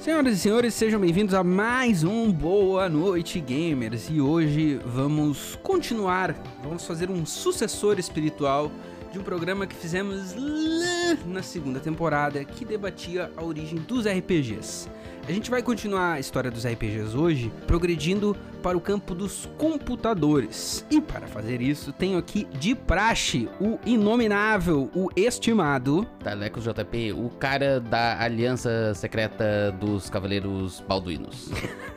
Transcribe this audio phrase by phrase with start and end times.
[0.00, 4.08] Senhoras e senhores, sejam bem-vindos a mais um Boa Noite Gamers.
[4.08, 8.72] E hoje vamos continuar, vamos fazer um sucessor espiritual
[9.12, 14.88] de um programa que fizemos lá na segunda temporada que debatia a origem dos RPGs.
[15.28, 20.84] A gente vai continuar a história dos RPGs hoje, progredindo para o campo dos computadores.
[20.90, 26.06] E para fazer isso, tenho aqui de praxe o inominável, o estimado.
[26.22, 31.50] Talecos JP, o cara da aliança secreta dos Cavaleiros Balduinos.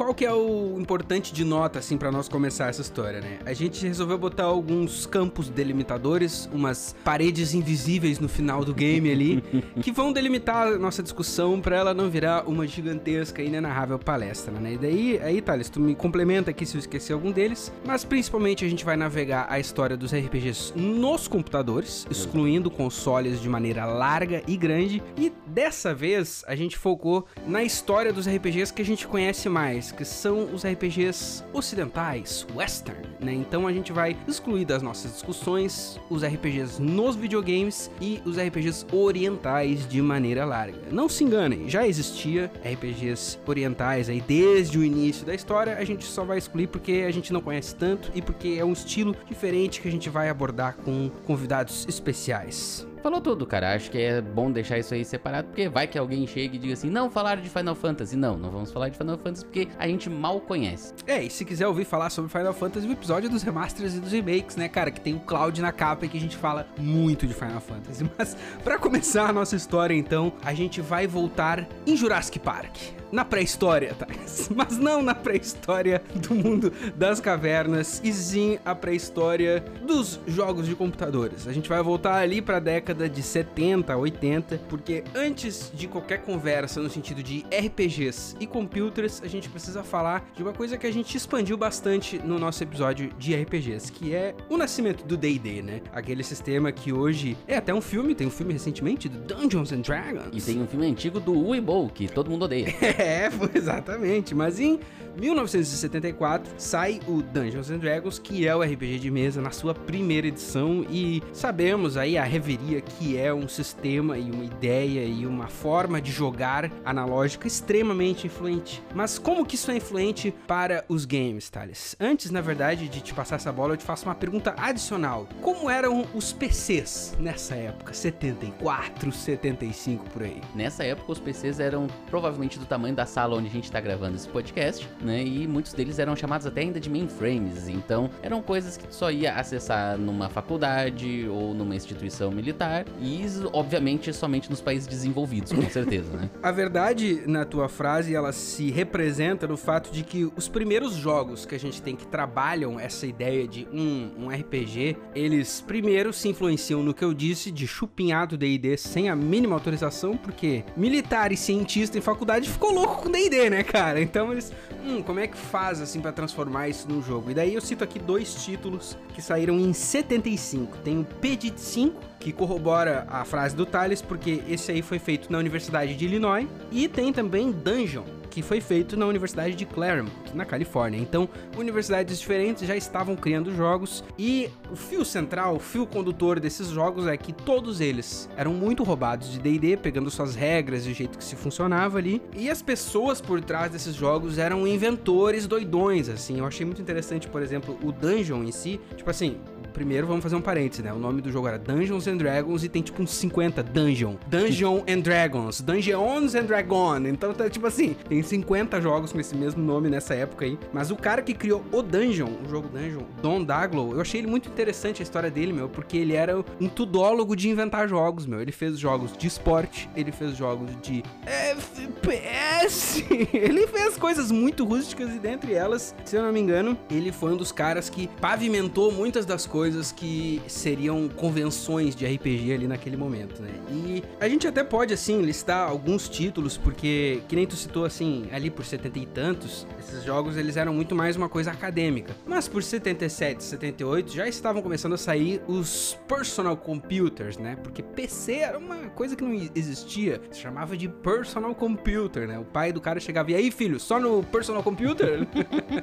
[0.00, 3.38] qual que é o importante de nota, assim, para nós começar essa história, né?
[3.44, 9.44] A gente resolveu botar alguns campos delimitadores, umas paredes invisíveis no final do game ali,
[9.82, 14.58] que vão delimitar a nossa discussão para ela não virar uma gigantesca e inenarrável palestra,
[14.58, 14.72] né?
[14.72, 18.64] E daí, aí, Thales, tu me complementa aqui se eu esquecer algum deles, mas principalmente
[18.64, 24.42] a gente vai navegar a história dos RPGs nos computadores, excluindo consoles de maneira larga
[24.48, 29.06] e grande, e dessa vez a gente focou na história dos RPGs que a gente
[29.06, 33.32] conhece mais, que são os RPGs ocidentais, western, né?
[33.32, 38.86] Então a gente vai excluir das nossas discussões os RPGs nos videogames e os RPGs
[38.92, 40.78] orientais de maneira larga.
[40.90, 46.04] Não se enganem, já existia RPGs orientais aí desde o início da história, a gente
[46.04, 49.80] só vai excluir porque a gente não conhece tanto e porque é um estilo diferente
[49.80, 52.86] que a gente vai abordar com convidados especiais.
[53.02, 53.74] Falou tudo, cara.
[53.74, 56.74] Acho que é bom deixar isso aí separado, porque vai que alguém chegue e diga
[56.74, 58.16] assim: não falaram de Final Fantasy.
[58.16, 60.92] Não, não vamos falar de Final Fantasy porque a gente mal conhece.
[61.06, 64.00] É, e se quiser ouvir falar sobre Final Fantasy, o episódio é dos remasters e
[64.00, 64.90] dos remakes, né, cara?
[64.90, 68.08] Que tem o Cloud na capa e que a gente fala muito de Final Fantasy.
[68.18, 73.24] Mas para começar a nossa história, então, a gente vai voltar em Jurassic Park na
[73.24, 74.06] pré-história, tá?
[74.54, 80.74] Mas não na pré-história do mundo das cavernas, e sim a pré-história dos jogos de
[80.74, 81.46] computadores.
[81.46, 86.22] A gente vai voltar ali para a década de 70, 80, porque antes de qualquer
[86.22, 90.86] conversa no sentido de RPGs e computers, a gente precisa falar de uma coisa que
[90.86, 95.62] a gente expandiu bastante no nosso episódio de RPGs, que é o nascimento do D&D,
[95.62, 95.80] né?
[95.92, 99.80] Aquele sistema que hoje é até um filme, tem um filme recentemente do Dungeons and
[99.80, 100.30] Dragons.
[100.32, 102.74] E tem um filme antigo do Uibo, que todo mundo odeia.
[103.10, 104.34] É, exatamente.
[104.34, 104.78] Mas em
[105.16, 110.26] 1974 sai o Dungeons and Dragons, que é o RPG de mesa na sua primeira
[110.26, 115.48] edição e sabemos aí a reveria que é um sistema e uma ideia e uma
[115.48, 118.82] forma de jogar analógica extremamente influente.
[118.94, 121.96] Mas como que isso é influente para os games, Thales?
[122.00, 125.28] Antes, na verdade, de te passar essa bola, eu te faço uma pergunta adicional.
[125.40, 127.92] Como eram os PCs nessa época?
[127.92, 130.40] 74, 75 por aí?
[130.54, 134.16] Nessa época os PCs eram provavelmente do tamanho da sala onde a gente está gravando
[134.16, 135.22] esse podcast, né?
[135.22, 137.68] E muitos deles eram chamados até ainda de mainframes.
[137.68, 142.84] Então, eram coisas que só ia acessar numa faculdade ou numa instituição militar.
[143.00, 146.30] E, obviamente, somente nos países desenvolvidos, com certeza, né?
[146.42, 151.44] A verdade na tua frase, ela se representa no fato de que os primeiros jogos
[151.44, 156.28] que a gente tem que trabalham essa ideia de um, um RPG, eles primeiro se
[156.28, 161.36] influenciam no que eu disse de chupinhado D&D sem a mínima autorização, porque militar e
[161.36, 164.00] cientista em faculdade ficou louco com D&D, né, cara?
[164.00, 164.52] Então eles,
[164.84, 167.30] hum, como é que faz assim para transformar isso num jogo?
[167.30, 170.78] E daí eu cito aqui dois títulos que saíram em 75.
[170.78, 175.30] Tem o Pedit 5, que corrobora a frase do Thales, porque esse aí foi feito
[175.30, 180.12] na Universidade de Illinois, e tem também Dungeon, que foi feito na Universidade de Claremont,
[180.34, 180.98] na Califórnia.
[180.98, 186.68] Então, universidades diferentes já estavam criando jogos e o fio central, o fio condutor desses
[186.68, 190.94] jogos é que todos eles eram muito roubados de D&D, pegando suas regras e o
[190.94, 192.22] jeito que se funcionava ali.
[192.36, 196.38] E as pessoas por trás desses jogos eram inventores doidões, assim.
[196.38, 198.80] Eu achei muito interessante, por exemplo, o Dungeon em si.
[198.96, 199.38] Tipo assim,
[199.70, 200.92] primeiro vamos fazer um parêntese, né?
[200.92, 204.16] O nome do jogo era Dungeons and Dragons e tem tipo uns 50 Dungeon.
[204.26, 205.60] Dungeon and Dragons.
[205.60, 207.06] Dungeons and Dragon.
[207.06, 210.58] Então tá tipo assim, tem 50 jogos com esse mesmo nome nessa época aí.
[210.72, 214.26] Mas o cara que criou o Dungeon, o jogo Dungeon, Don Daglow, eu achei ele
[214.26, 218.40] muito interessante a história dele, meu, porque ele era um tudólogo de inventar jogos, meu.
[218.40, 225.14] Ele fez jogos de esporte, ele fez jogos de FPS, ele fez coisas muito rústicas
[225.14, 228.90] e dentre elas, se eu não me engano, ele foi um dos caras que pavimentou
[228.92, 233.50] muitas das coisas coisas que seriam convenções de RPG ali naquele momento, né?
[233.70, 238.26] E a gente até pode, assim, listar alguns títulos, porque, que nem tu citou, assim,
[238.32, 242.16] ali por setenta e tantos, esses jogos eles eram muito mais uma coisa acadêmica.
[242.26, 247.54] Mas por 77, 78 já estavam começando a sair os personal computers, né?
[247.62, 252.38] Porque PC era uma coisa que não existia, se chamava de personal computer, né?
[252.38, 255.28] O pai do cara chegava e aí, filho, só no personal computer?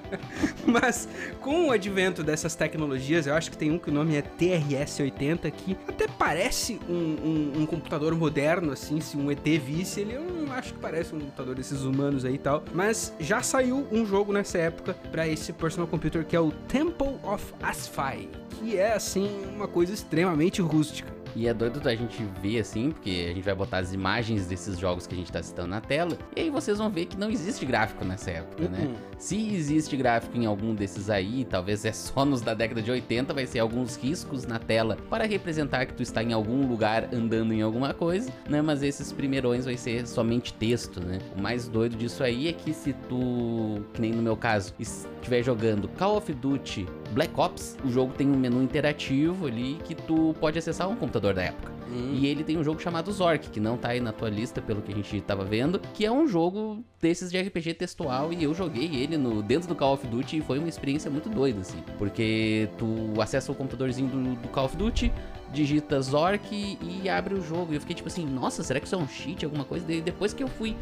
[0.66, 1.08] Mas
[1.42, 4.22] com o advento dessas tecnologias, eu acho que tem tem um que o nome é
[4.22, 10.14] TRS-80, que até parece um, um, um, computador moderno, assim, se um ET visse, ele
[10.14, 12.64] eu não acho que parece um computador desses humanos aí e tal.
[12.74, 17.18] Mas já saiu um jogo nessa época para esse personal computer que é o Temple
[17.24, 21.17] of Asphy, que é, assim, uma coisa extremamente rústica.
[21.38, 24.80] E é doido da gente ver assim, porque a gente vai botar as imagens desses
[24.80, 27.30] jogos que a gente tá citando na tela, e aí vocês vão ver que não
[27.30, 28.80] existe gráfico nessa época, né?
[28.80, 28.92] uhum.
[28.94, 28.96] né?
[29.20, 33.36] Se existe gráfico em algum desses aí, talvez é só nos da década de 80,
[33.36, 37.54] vai ser alguns riscos na tela para representar que tu está em algum lugar andando
[37.54, 38.60] em alguma coisa, né?
[38.60, 41.20] Mas esses primeirões vai ser somente texto, né?
[41.38, 45.44] O mais doido disso aí é que se tu, que nem no meu caso, estiver
[45.44, 50.36] jogando Call of Duty Black Ops, o jogo tem um menu interativo ali que tu
[50.40, 51.72] pode acessar um computador da época.
[51.90, 52.12] Hum.
[52.14, 54.82] E ele tem um jogo chamado Zork, que não tá aí na tua lista, pelo
[54.82, 58.54] que a gente tava vendo, que é um jogo desses de RPG textual e eu
[58.54, 61.82] joguei ele no dentro do Call of Duty e foi uma experiência muito doida, assim.
[61.98, 65.12] Porque tu acessa o computadorzinho do, do Call of Duty,
[65.54, 67.72] digita Zork e abre o jogo.
[67.72, 69.92] E eu fiquei tipo assim, nossa, será que isso é um cheat, alguma coisa?
[69.92, 70.76] E depois que eu fui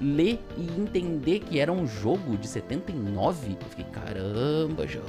[0.00, 5.08] ler e entender que era um jogo de 79, eu fiquei, caramba, jogo.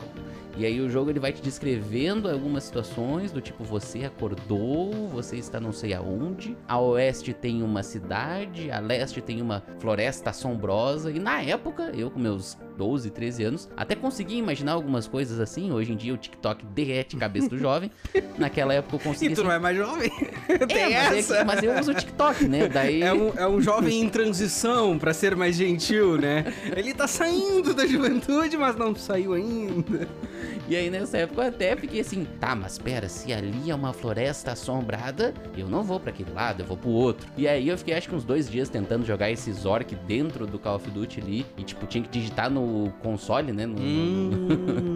[0.55, 5.37] E aí o jogo ele vai te descrevendo algumas situações do tipo você acordou, você
[5.37, 11.11] está não sei aonde, a oeste tem uma cidade, a leste tem uma floresta assombrosa
[11.11, 15.71] e na época, eu com meus 12, 13 anos, até consegui imaginar algumas coisas assim.
[15.71, 17.91] Hoje em dia o TikTok derrete a cabeça do jovem.
[18.37, 19.31] Naquela época eu consegui.
[19.31, 19.47] E tu assim...
[19.47, 20.11] não é mais jovem?
[20.67, 22.67] Tem é, mas, é, mas eu uso o TikTok, né?
[22.67, 23.01] Daí...
[23.01, 26.45] É um, é um jovem em transição, para ser mais gentil, né?
[26.75, 30.07] Ele tá saindo da juventude, mas não saiu ainda.
[30.67, 33.93] E aí nessa época eu até fiquei assim, tá, mas pera, se ali é uma
[33.93, 37.27] floresta assombrada, eu não vou para aquele lado, eu vou pro outro.
[37.37, 40.59] E aí eu fiquei acho que uns dois dias tentando jogar esse Zork dentro do
[40.59, 41.45] Call of Duty ali.
[41.57, 43.65] E tipo, tinha que digitar no console, né?
[43.65, 44.29] No, hum,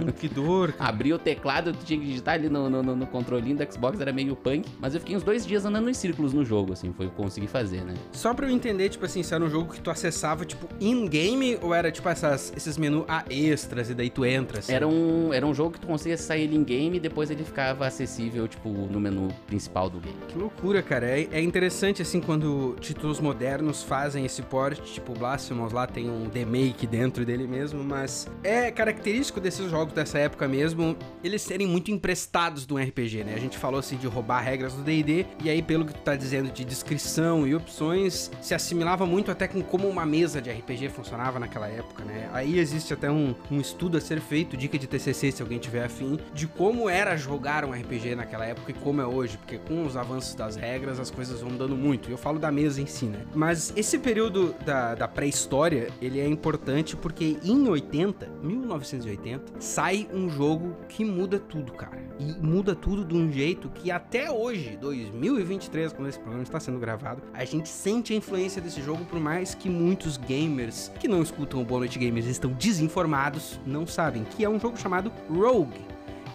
[0.05, 0.13] no...
[0.13, 0.73] que dor.
[0.79, 4.11] Abrir o teclado, tu tinha que digitar ali no, no, no, controlinho do Xbox, era
[4.11, 4.67] meio punk.
[4.79, 7.19] Mas eu fiquei uns dois dias andando em círculos no jogo, assim, foi o que
[7.19, 7.93] eu consegui fazer, né?
[8.11, 11.57] Só pra eu entender, tipo assim, se era um jogo que tu acessava, tipo, in-game
[11.61, 14.73] ou era tipo essas, esses menus a extras e daí tu entra, assim?
[14.73, 17.85] Era um, era um jogo que tu conseguia sair em game e depois ele ficava
[17.85, 20.17] acessível, tipo, no menu principal do game.
[20.27, 21.07] Que loucura, cara.
[21.07, 26.29] É, é interessante, assim, quando títulos modernos fazem esse port, tipo, Blasphemous lá tem um
[26.29, 31.91] remake dentro dele mesmo, mas é característico desses jogos dessa época mesmo, eles serem muito
[31.91, 33.33] emprestados do RPG, né?
[33.35, 36.15] A gente falou, assim, de roubar regras do D&D, e aí, pelo que tu tá
[36.15, 40.89] dizendo de descrição e opções, se assimilava muito até com como uma mesa de RPG
[40.89, 42.29] funcionava naquela época, né?
[42.33, 45.83] Aí existe até um, um estudo a ser feito, dica de TCC, se alguém tiver
[45.83, 49.85] afim, de como era jogar um RPG naquela época e como é hoje, porque com
[49.85, 52.09] os avanços das regras as coisas vão mudando muito.
[52.09, 53.25] Eu falo da mesa em si, né?
[53.33, 60.29] Mas esse período da, da pré-história, ele é importante porque em 80, 1980, sai um
[60.29, 62.07] jogo que muda tudo, cara.
[62.19, 66.79] E muda tudo de um jeito que até hoje, 2023, quando esse programa está sendo
[66.79, 71.21] gravado, a gente sente a influência desse jogo, por mais que muitos gamers que não
[71.21, 75.87] escutam o Boa Noite Gamers estão desinformados, não sabem, que é um jogo chamado Rogue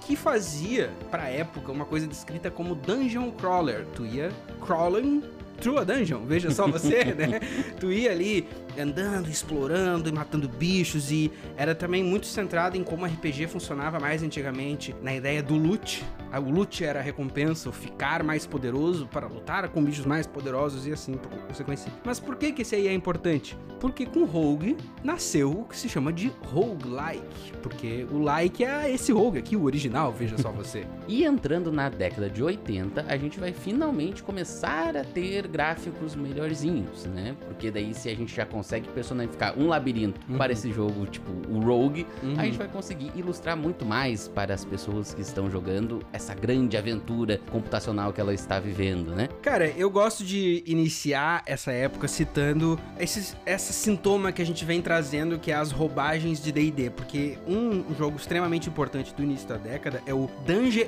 [0.06, 3.86] que fazia, pra época, uma coisa descrita como Dungeon Crawler.
[3.94, 4.30] Tu ia
[4.60, 5.22] crawling
[5.60, 7.40] through a dungeon, veja só você, né?
[7.78, 13.06] Tu ia ali andando, explorando e matando bichos e era também muito centrado em como
[13.06, 16.04] RPG funcionava mais antigamente, na ideia do loot.
[16.30, 20.26] Ah, o loot era a recompensa, o ficar mais poderoso para lutar com bichos mais
[20.26, 21.92] poderosos e assim por consequência.
[22.04, 23.56] Mas por que que esse aí é importante?
[23.78, 29.12] Porque com Rogue nasceu o que se chama de roguelike, porque o like é esse
[29.12, 30.86] rogue aqui, o original, veja só você.
[31.08, 37.04] e entrando na década de 80, a gente vai finalmente começar a ter gráficos melhorzinhos,
[37.06, 37.36] né?
[37.46, 40.36] Porque daí se a gente já personificar um labirinto uhum.
[40.36, 42.34] para esse jogo, tipo o Rogue, uhum.
[42.38, 46.76] a gente vai conseguir ilustrar muito mais para as pessoas que estão jogando essa grande
[46.76, 49.28] aventura computacional que ela está vivendo, né?
[49.42, 54.80] Cara, eu gosto de iniciar essa época citando esse, esse sintoma que a gente vem
[54.80, 59.56] trazendo, que é as roubagens de D&D, porque um jogo extremamente importante do início da
[59.56, 60.86] década é o Dungeon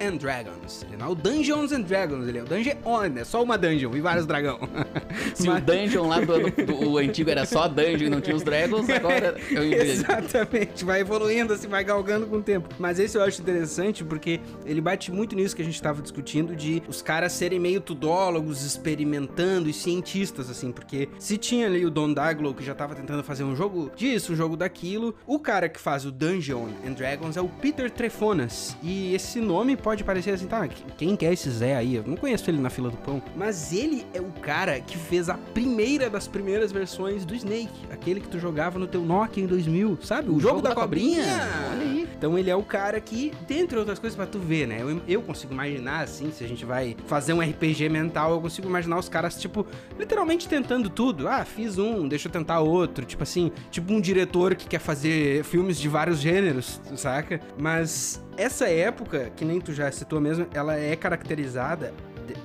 [0.00, 0.84] and Dragons.
[0.86, 3.56] Ele não é o Dungeons and Dragons, ele é o Dungeon On, é só uma
[3.56, 4.58] dungeon e vários dragão.
[5.34, 5.62] Se Mas...
[5.62, 8.88] o dungeon lá do, do, do, antigo era só dungeon e não tinha os dragons,
[8.88, 12.68] agora eu Exatamente, vai evoluindo, assim, vai galgando com o tempo.
[12.78, 16.54] Mas esse eu acho interessante porque ele bate muito nisso que a gente estava discutindo
[16.54, 21.90] de os caras serem meio tudólogos, experimentando e cientistas, assim, porque se tinha ali o
[21.90, 25.68] Don Daglow que já estava tentando fazer um jogo disso, um jogo daquilo, o cara
[25.68, 28.76] que faz o Dungeon and Dragons é o Peter Trefonas.
[28.82, 31.96] E esse nome pode parecer assim, tá, quem quer esse Zé aí?
[31.96, 33.22] Eu não conheço ele na fila do pão.
[33.36, 37.68] Mas ele é o cara que fez a primeira das primeiras versões do Snake.
[37.90, 40.28] Aquele que tu jogava no teu Nokia em 2000, sabe?
[40.28, 41.22] O, o jogo, jogo, da, da cobrinha.
[41.22, 41.70] cobrinha.
[41.70, 42.08] Olha aí.
[42.16, 44.78] Então ele é o cara que, dentre outras coisas, pra tu ver, né?
[44.80, 48.68] Eu, eu consigo imaginar, assim, se a gente vai fazer um RPG mental, eu consigo
[48.68, 49.64] imaginar os caras, tipo,
[49.98, 51.28] literalmente tentando tudo.
[51.28, 53.04] Ah, fiz um, deixa eu tentar outro.
[53.04, 57.40] Tipo assim, tipo um diretor que quer fazer filmes de vários gêneros, saca?
[57.58, 61.92] Mas essa época, que nem tu já citou mesmo, ela é caracterizada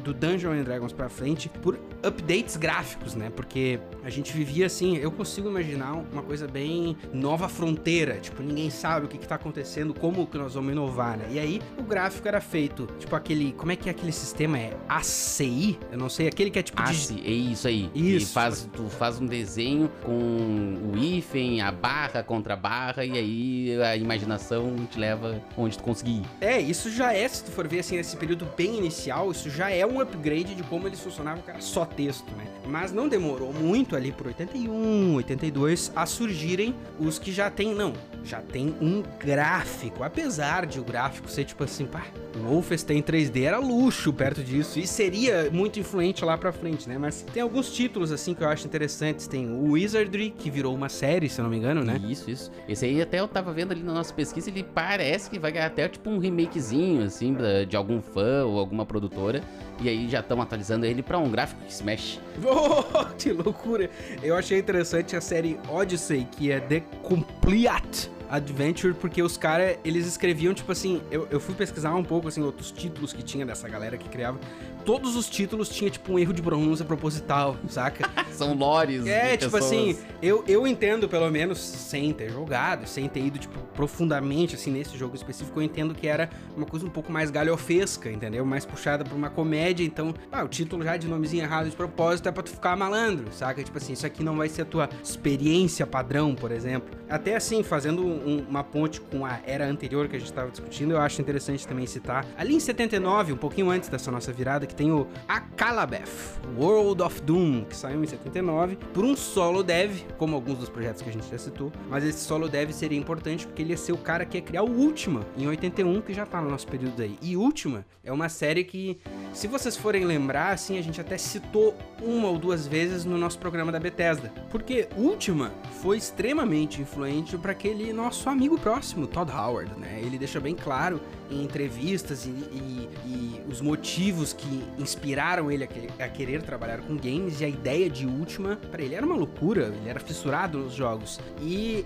[0.03, 3.31] do Dungeons and Dragons pra frente por updates gráficos, né?
[3.35, 8.69] Porque a gente vivia assim, eu consigo imaginar uma coisa bem nova fronteira, tipo, ninguém
[8.69, 11.25] sabe o que, que tá acontecendo, como que nós vamos inovar, né?
[11.31, 14.59] E aí o gráfico era feito, tipo aquele, como é que é aquele sistema?
[14.59, 15.79] É ACI?
[15.91, 17.27] Eu não sei, aquele que é tipo ACI, de...
[17.27, 17.89] é isso aí.
[17.95, 18.29] Isso.
[18.29, 23.17] E faz, tu faz um desenho com o hífen, a barra contra a barra, e
[23.17, 26.25] aí a imaginação te leva onde tu conseguir ir.
[26.41, 29.69] É, isso já é, se tu for ver assim, nesse período bem inicial, isso já
[29.69, 32.45] é um upgrade de como eles funcionavam, cara, só texto, né?
[32.67, 37.93] Mas não demorou muito ali por 81, 82 a surgirem os que já tem, não,
[38.23, 43.43] já tem um gráfico, apesar de o gráfico ser tipo assim, pá, o Wolfenstein 3D
[43.43, 46.97] era luxo perto disso e seria muito influente lá pra frente, né?
[46.97, 50.89] Mas tem alguns títulos assim que eu acho interessantes, tem o Wizardry, que virou uma
[50.89, 51.99] série, se eu não me engano, né?
[52.07, 52.51] Isso, isso.
[52.67, 55.67] Esse aí até eu tava vendo ali na nossa pesquisa, ele parece que vai ganhar
[55.67, 57.35] até tipo um remakezinho, assim,
[57.67, 59.43] de algum fã ou alguma produtora.
[59.81, 62.19] E aí já estão atualizando ele para um gráfico que se mexe.
[62.45, 63.89] Oh, que loucura!
[64.21, 70.07] Eu achei interessante a série Odyssey, que é The Complete Adventure, porque os caras, eles
[70.07, 73.69] escreviam, tipo assim, eu, eu fui pesquisar um pouco, assim, outros títulos que tinha dessa
[73.69, 74.39] galera que criava.
[74.85, 78.09] Todos os títulos tinha, tipo, um erro de pronúncia proposital, saca?
[78.31, 79.05] São lores.
[79.05, 79.63] É, tipo pessoas.
[79.63, 84.71] assim, eu, eu entendo, pelo menos, sem ter jogado, sem ter ido, tipo, profundamente, assim,
[84.71, 88.45] nesse jogo específico, eu entendo que era uma coisa um pouco mais galhofesca, entendeu?
[88.45, 92.27] Mais puxada pra uma comédia, então, ah, o título já de nomezinho errado de propósito
[92.29, 93.63] é pra tu ficar malandro, saca?
[93.63, 96.89] Tipo assim, isso aqui não vai ser a tua experiência padrão, por exemplo.
[97.09, 100.91] Até assim, fazendo um, uma ponte com a era anterior que a gente estava discutindo,
[100.91, 102.25] eu acho interessante também citar.
[102.37, 106.09] Ali em 79, um pouquinho antes dessa nossa virada, que tem o Akalabeth,
[106.57, 111.01] World of Doom, que saiu em 79, por um solo dev, como alguns dos projetos
[111.01, 111.71] que a gente já citou.
[111.89, 114.63] Mas esse solo dev seria importante porque ele ia ser o cara que ia criar
[114.63, 117.17] o Ultima, em 81, que já tá no nosso período aí.
[117.21, 118.99] E Ultima é uma série que,
[119.33, 123.37] se vocês forem lembrar, assim, a gente até citou uma ou duas vezes no nosso
[123.37, 124.33] programa da Bethesda.
[124.49, 125.51] Porque Ultima
[125.81, 129.99] foi extremamente influente para aquele nosso amigo próximo, Todd Howard, né?
[130.01, 130.99] Ele deixa bem claro
[131.33, 136.95] em entrevistas e, e, e os motivos que inspiraram ele a, a, querer trabalhar com
[136.95, 140.73] games e a ideia de Ultima, para ele era uma loucura, ele era fissurado nos
[140.73, 141.19] jogos.
[141.41, 141.85] E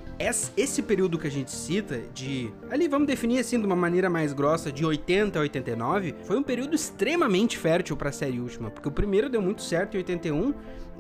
[0.55, 2.51] esse período que a gente cita, de.
[2.69, 6.43] Ali vamos definir assim de uma maneira mais grossa, de 80 a 89, foi um
[6.43, 10.53] período extremamente fértil para a série Ultima, porque o primeiro deu muito certo em 81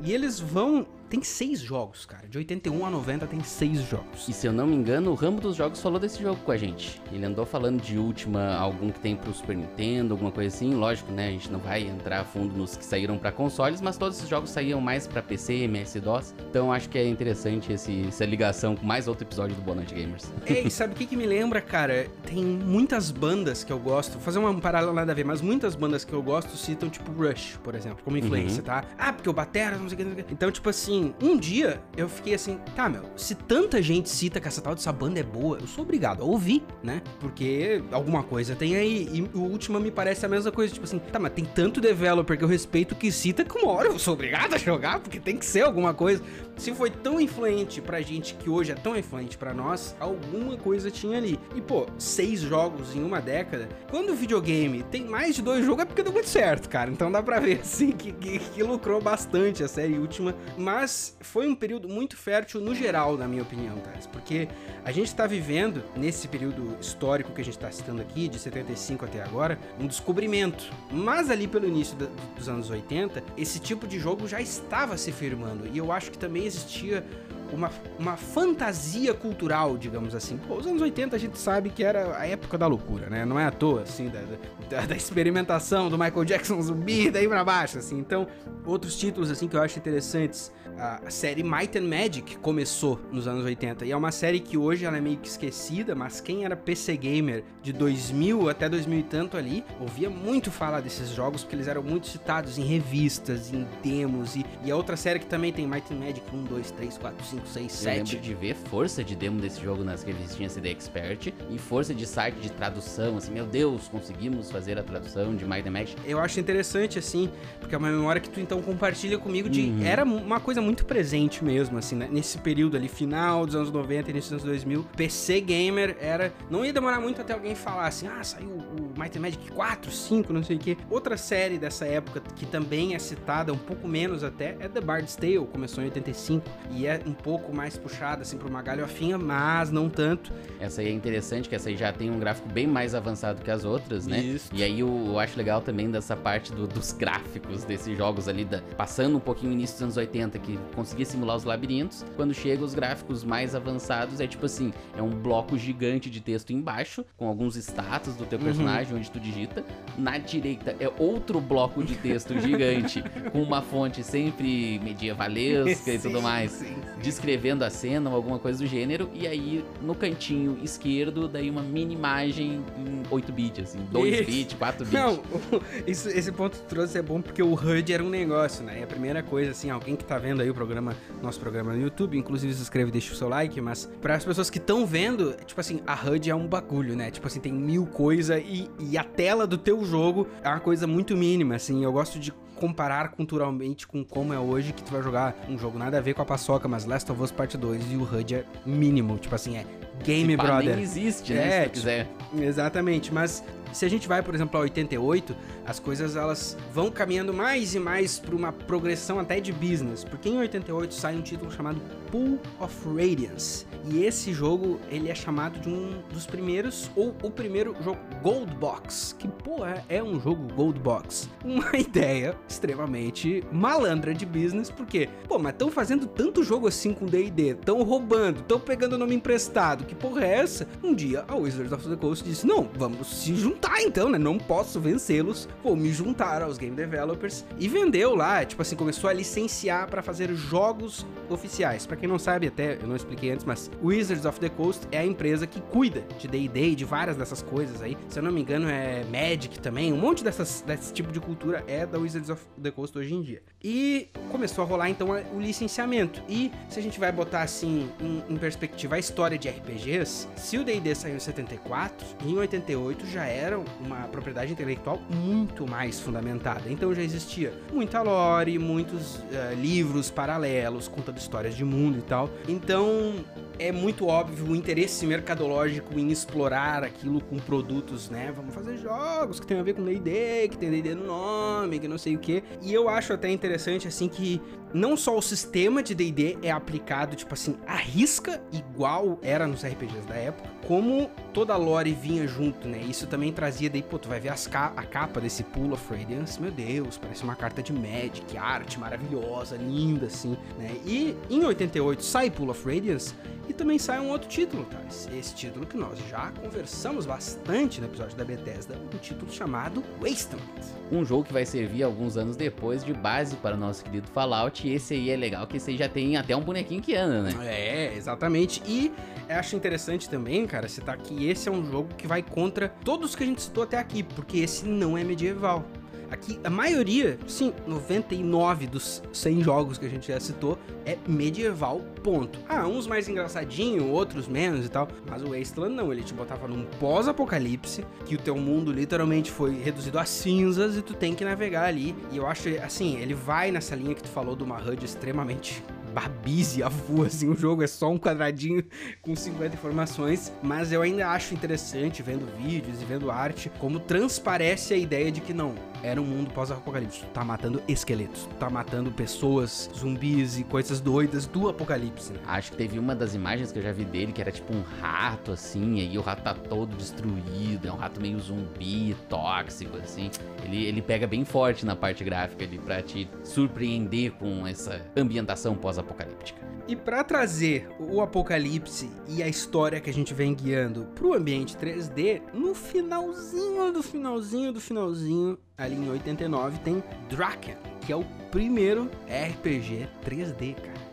[0.03, 2.27] e eles vão tem seis jogos, cara.
[2.27, 4.27] De 81 a 90 tem seis jogos.
[4.27, 6.57] E se eu não me engano, o Rambo dos Jogos falou desse jogo com a
[6.57, 7.01] gente.
[7.11, 10.73] Ele andou falando de última, algum que tem pro Super Nintendo, alguma coisa assim.
[10.73, 11.29] Lógico, né?
[11.29, 14.29] A gente não vai entrar a fundo nos que saíram para consoles, mas todos esses
[14.29, 16.35] jogos saíam mais para PC, MS-DOS.
[16.49, 20.31] Então acho que é interessante esse, essa ligação com mais outro episódio do Bonante Gamers.
[20.45, 22.07] É, e sabe o que, que me lembra, cara?
[22.25, 25.75] Tem muitas bandas que eu gosto, vou fazer uma parada nada a ver, mas muitas
[25.75, 28.65] bandas que eu gosto citam, tipo Rush, por exemplo, como influência, uhum.
[28.65, 28.83] tá?
[28.97, 30.33] Ah, porque o Batera, não sei o que.
[30.33, 34.39] Então, tipo assim assim, um dia eu fiquei assim, tá, meu, se tanta gente cita
[34.39, 37.01] que essa tal dessa banda é boa, eu sou obrigado a ouvir, né?
[37.19, 39.07] Porque alguma coisa tem aí.
[39.11, 42.37] E o último me parece a mesma coisa, tipo assim, tá, mas tem tanto developer
[42.37, 45.37] que eu respeito que cita que uma hora eu sou obrigado a jogar, porque tem
[45.37, 46.21] que ser alguma coisa.
[46.57, 50.89] Se foi tão influente pra gente que hoje é tão influente pra nós, alguma coisa
[50.89, 51.39] tinha ali.
[51.55, 53.69] E pô, seis jogos em uma década.
[53.89, 56.89] Quando o videogame tem mais de dois jogos é porque deu muito certo, cara.
[56.89, 60.35] Então dá pra ver assim que, que, que lucrou bastante a série última.
[60.57, 60.86] Mas
[61.21, 64.07] foi um período muito fértil no geral, na minha opinião, Thales.
[64.07, 64.47] Porque
[64.83, 69.05] a gente tá vivendo, nesse período histórico que a gente tá citando aqui, de 75
[69.05, 70.65] até agora, um descobrimento.
[70.91, 71.97] Mas ali pelo início
[72.35, 75.67] dos anos 80, esse tipo de jogo já estava se firmando.
[75.67, 77.05] E eu acho que também existia
[77.51, 80.37] uma, uma fantasia cultural, digamos assim.
[80.37, 83.25] Pô, os anos 80 a gente sabe que era a época da loucura, né?
[83.25, 84.21] Não é à toa, assim, da,
[84.69, 87.97] da, da experimentação do Michael Jackson zumbi, daí pra baixo, assim.
[87.97, 88.27] Então,
[88.65, 90.51] outros títulos, assim, que eu acho interessantes.
[90.79, 94.85] A, série Might and Magic começou nos anos 80 e é uma série que hoje
[94.85, 99.03] ela é meio que esquecida, mas quem era PC gamer de 2000 até 2000 e
[99.03, 103.65] tanto ali, ouvia muito falar desses jogos porque eles eram muito citados em revistas, em
[103.81, 106.97] demos e, e a outra série que também tem Might and Magic 1, 2, 3,
[106.97, 107.97] 4, 5 5, 6, Eu 7.
[107.97, 112.05] lembro de ver força de demo desse jogo nas revistinhas CD Expert e força de
[112.05, 116.01] site de tradução, assim, meu Deus, conseguimos fazer a tradução de Might and Magic.
[116.05, 117.29] Eu acho interessante, assim,
[117.59, 119.61] porque é uma memória que tu então compartilha comigo de.
[119.61, 119.83] Uhum.
[119.83, 122.09] Era uma coisa muito presente mesmo, assim, né?
[122.11, 124.83] nesse período ali, final dos anos 90, início dos anos 2000.
[124.97, 126.33] PC Gamer era.
[126.49, 129.89] Não ia demorar muito até alguém falar assim, ah, saiu o Might and Magic 4,
[129.89, 130.75] 5, não sei o quê.
[130.89, 135.15] Outra série dessa época que também é citada, um pouco menos até, é The Bard's
[135.15, 136.45] Tale, começou em 85.
[136.71, 140.33] E é um pouco mais puxada, assim, pra uma galhofinha, mas não tanto.
[140.59, 143.49] Essa aí é interessante, que essa aí já tem um gráfico bem mais avançado que
[143.49, 144.19] as outras, né?
[144.19, 144.49] Isso.
[144.53, 148.43] E aí eu, eu acho legal também dessa parte do- dos gráficos desses jogos ali,
[148.43, 152.05] da- passando um pouquinho o início dos anos 80, que conseguia simular os labirintos.
[152.15, 156.51] Quando chega os gráficos mais avançados, é tipo assim, é um bloco gigante de texto
[156.51, 158.45] embaixo, com alguns status do teu Uhum.
[158.45, 159.65] personagem, onde tu digita.
[159.97, 166.17] Na direita é outro bloco de texto gigante, com uma fonte sempre medievalesca e tudo
[166.17, 166.75] Sim, mais sim, sim.
[167.01, 171.61] descrevendo a cena ou alguma coisa do gênero, e aí no cantinho esquerdo, daí uma
[171.63, 174.25] mini imagem em 8 bits, assim, 2 Isso.
[174.31, 174.93] bits, 4 bits.
[174.93, 175.21] Não,
[175.87, 178.79] isso- esse ponto que tu trouxe é bom porque o HUD era um negócio, né?
[178.79, 181.81] E a primeira coisa, assim, alguém que tá vendo aí o programa, nosso programa no
[181.81, 184.85] YouTube, inclusive se inscreve e deixa o seu like, mas para as pessoas que estão
[184.85, 187.11] vendo, tipo assim, a HUD é um bagulho, né?
[187.11, 190.85] Tipo assim, tem mil coisas e, e a tela do teu jogo é uma coisa
[190.87, 191.83] muito mínima, assim.
[191.83, 195.77] Eu gosto de comparar culturalmente com como é hoje que tu vai jogar um jogo
[195.77, 198.35] nada a ver com a paçoca, mas Last of Us Part 2 e o HUD
[198.35, 199.65] é mínimo, tipo assim, é
[200.03, 200.75] Game Se Brother.
[200.75, 202.07] nem existe, né, É, se quiser.
[202.39, 203.43] Exatamente, mas
[203.73, 207.79] se a gente vai, por exemplo, a 88, as coisas elas vão caminhando mais e
[207.79, 211.79] mais para uma progressão até de business, porque em 88 sai um título chamado
[212.11, 213.65] Pool of Radiance.
[213.89, 218.53] E esse jogo, ele é chamado de um dos primeiros ou o primeiro jogo Gold
[218.55, 221.29] Box, que porra, é um jogo Gold Box.
[221.43, 227.05] Uma ideia extremamente malandra de business, porque, pô, mas estão fazendo tanto jogo assim com
[227.05, 230.67] D&D, estão roubando, estão pegando nome emprestado, que porra é essa?
[230.83, 234.17] Um dia a Wizards of the Coast disse: "Não, vamos se juntar então, né?
[234.17, 239.09] Não posso vencê-los, vou me juntar aos game developers" e vendeu lá, tipo assim, começou
[239.09, 241.85] a licenciar para fazer jogos oficiais.
[241.85, 244.99] Pra quem não sabe, até eu não expliquei antes, mas Wizards of the Coast é
[244.99, 247.97] a empresa que cuida de D&D e de várias dessas coisas aí.
[248.09, 251.63] Se eu não me engano, é Magic também, um monte dessas, desse tipo de cultura
[251.67, 253.41] é da Wizards of the Coast hoje em dia.
[253.63, 256.21] E começou a rolar então o licenciamento.
[256.27, 260.57] E se a gente vai botar assim em, em perspectiva a história de RPGs, se
[260.57, 266.69] o D&D saiu em 74, em 88 já era uma propriedade intelectual muito mais fundamentada.
[266.69, 272.29] Então já existia muita lore, muitos eh, livros paralelos contando histórias de mundo e tal.
[272.47, 273.13] Então
[273.59, 278.31] é muito óbvio o interesse mercadológico em explorar aquilo com produtos, né?
[278.35, 281.87] Vamos fazer jogos que tem a ver com D&D, que tem D&D no nome, que
[281.87, 282.43] não sei o que.
[282.61, 284.41] E eu acho até interessante, assim, que
[284.73, 289.65] não só o sistema de D&D é aplicado, tipo assim, à risca, igual era nos
[289.65, 292.79] RPGs da época, como toda a lore vinha junto, né?
[292.79, 296.41] Isso também trazia daí, pô, tu vai ver ca a capa desse Pool of Radiance,
[296.41, 300.75] meu Deus, parece uma carta de Magic, arte maravilhosa, linda, assim, né?
[300.85, 303.13] E em 88 sai Pool of Radiance,
[303.47, 304.79] e também sai um outro título, tá?
[305.15, 310.43] Esse título que nós já conversamos bastante no episódio da Bethesda, um título chamado Wasteland.
[310.91, 314.56] Um jogo que vai servir alguns anos depois de base para o nosso querido Fallout.
[314.65, 317.33] Esse aí é legal, que aí já tem até um bonequinho que anda, né?
[317.45, 318.61] É, exatamente.
[318.65, 318.91] E
[319.29, 323.23] acho interessante também, cara, citar que esse é um jogo que vai contra todos que
[323.23, 325.65] a gente citou até aqui, porque esse não é medieval.
[326.09, 331.81] Aqui, a maioria, sim, 99 dos 100 jogos que a gente já citou é medieval,
[332.01, 332.39] ponto.
[332.47, 336.47] Ah, uns mais engraçadinho, outros menos e tal, mas o Wasteland não, ele te botava
[336.47, 341.25] num pós-apocalipse, que o teu mundo literalmente foi reduzido a cinzas e tu tem que
[341.25, 341.95] navegar ali.
[342.11, 345.61] E eu acho, assim, ele vai nessa linha que tu falou de uma HUD extremamente
[345.93, 348.63] babize avô, assim, o jogo é só um quadradinho
[349.01, 354.73] com 50 informações, mas eu ainda acho interessante, vendo vídeos e vendo arte, como transparece
[354.73, 357.05] a ideia de que não, era um mundo pós-apocalipse.
[357.13, 362.19] Tá matando esqueletos, tá matando pessoas, zumbis e coisas doidas do apocalipse, né?
[362.25, 364.63] Acho que teve uma das imagens que eu já vi dele que era tipo um
[364.81, 370.09] rato, assim, e o rato tá todo destruído, é um rato meio zumbi, tóxico, assim.
[370.43, 375.55] Ele, ele pega bem forte na parte gráfica ali pra te surpreender com essa ambientação
[375.87, 376.41] pós-apocalíptica.
[376.67, 381.55] E pra trazer o apocalipse e a história que a gente vem guiando pro ambiente
[381.55, 388.03] 3D, no finalzinho do finalzinho do finalzinho, ali em 89, tem Draken, que é o
[388.29, 390.87] primeiro RPG 3D, cara.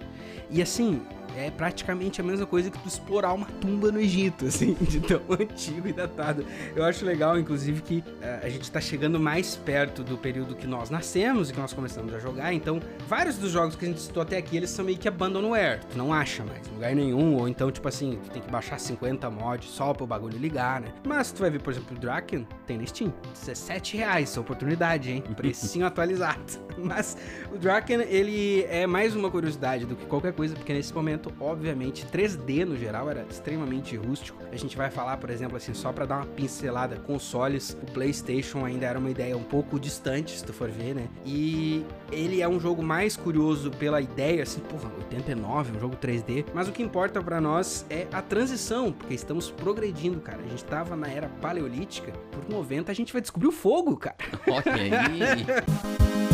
[0.49, 1.03] E assim,
[1.37, 5.21] é praticamente a mesma coisa que tu explorar uma tumba no Egito, assim, de tão
[5.31, 6.45] antigo e datado.
[6.75, 10.67] Eu acho legal, inclusive, que uh, a gente tá chegando mais perto do período que
[10.67, 14.01] nós nascemos e que nós começamos a jogar, então vários dos jogos que a gente
[14.01, 17.35] citou até aqui, eles são meio que abandonware, tu não acha mais em lugar nenhum,
[17.37, 20.89] ou então, tipo assim, tu tem que baixar 50 mods só pro bagulho ligar, né?
[21.07, 25.23] Mas tu vai ver, por exemplo, o Draken, tem na Steam, 17 reais, oportunidade, hein?
[25.37, 26.65] Precinho atualizado.
[26.79, 27.17] Mas
[27.53, 32.07] o Draken, ele é mais uma curiosidade do que qualquer coisa, porque nesse momento, obviamente,
[32.07, 34.43] 3D no geral era extremamente rústico.
[34.51, 38.65] A gente vai falar, por exemplo, assim, só para dar uma pincelada, consoles, o PlayStation
[38.65, 41.09] ainda era uma ideia um pouco distante, se tu for ver, né?
[41.25, 46.45] E ele é um jogo mais curioso pela ideia, assim, porra, 89, um jogo 3D,
[46.55, 50.43] mas o que importa para nós é a transição, porque estamos progredindo, cara.
[50.45, 54.17] A gente tava na era paleolítica, por 90 a gente vai descobrir o fogo, cara.
[54.47, 54.95] Olha aí.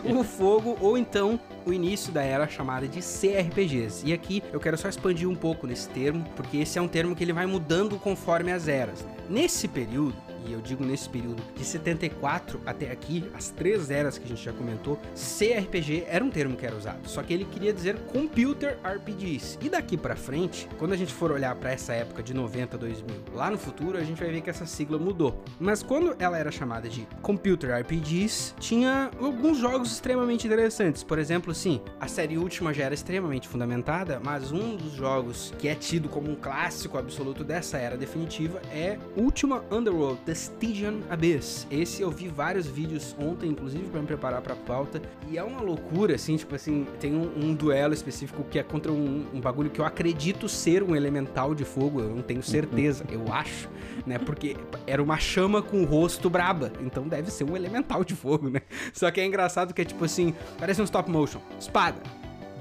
[0.04, 4.06] o fogo ou então o início da era chamada de CRPGs.
[4.06, 7.14] E aqui eu quero só expandir um pouco nesse termo, porque esse é um termo
[7.14, 9.04] que ele vai mudando conforme as eras.
[9.28, 14.24] Nesse período, e eu digo nesse período de 74 até aqui, as três eras que
[14.24, 17.72] a gente já comentou, CRPG era um termo que era usado, só que ele queria
[17.72, 19.58] dizer Computer RPGs.
[19.60, 23.16] E daqui para frente, quando a gente for olhar para essa época de 90 2000,
[23.34, 25.42] lá no futuro, a gente vai ver que essa sigla mudou.
[25.58, 31.02] Mas quando ela era chamada de Computer RPGs, tinha alguns jogos extremamente interessantes.
[31.02, 35.68] Por exemplo, sim, a série Última já era extremamente fundamentada, mas um dos jogos que
[35.68, 41.66] é tido como um clássico absoluto dessa era definitiva é Última Underworld The Stygian Abyss.
[41.70, 45.02] Esse eu vi vários vídeos ontem, inclusive, para me preparar pra pauta.
[45.30, 48.90] E é uma loucura, assim, tipo assim, tem um, um duelo específico que é contra
[48.90, 53.04] um, um, bagulho que eu acredito ser um elemental de fogo, eu não tenho certeza,
[53.10, 53.68] eu acho,
[54.06, 54.18] né?
[54.18, 58.48] Porque era uma chama com o rosto braba, então deve ser um elemental de fogo,
[58.48, 58.62] né?
[58.94, 61.42] Só que é engraçado que é tipo assim, parece um stop motion.
[61.60, 62.00] Espada,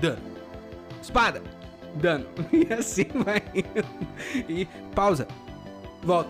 [0.02, 0.22] dano.
[1.02, 1.42] Espada,
[1.96, 2.26] dano.
[2.52, 4.50] E assim vai indo.
[4.50, 5.26] E pausa
[6.04, 6.30] volta,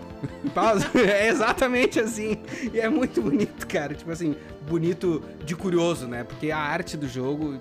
[0.54, 0.90] pausa.
[0.98, 2.38] é exatamente assim.
[2.72, 3.94] E é muito bonito, cara.
[3.94, 4.36] Tipo assim,
[4.68, 6.24] bonito de curioso, né?
[6.24, 7.58] Porque a arte do jogo,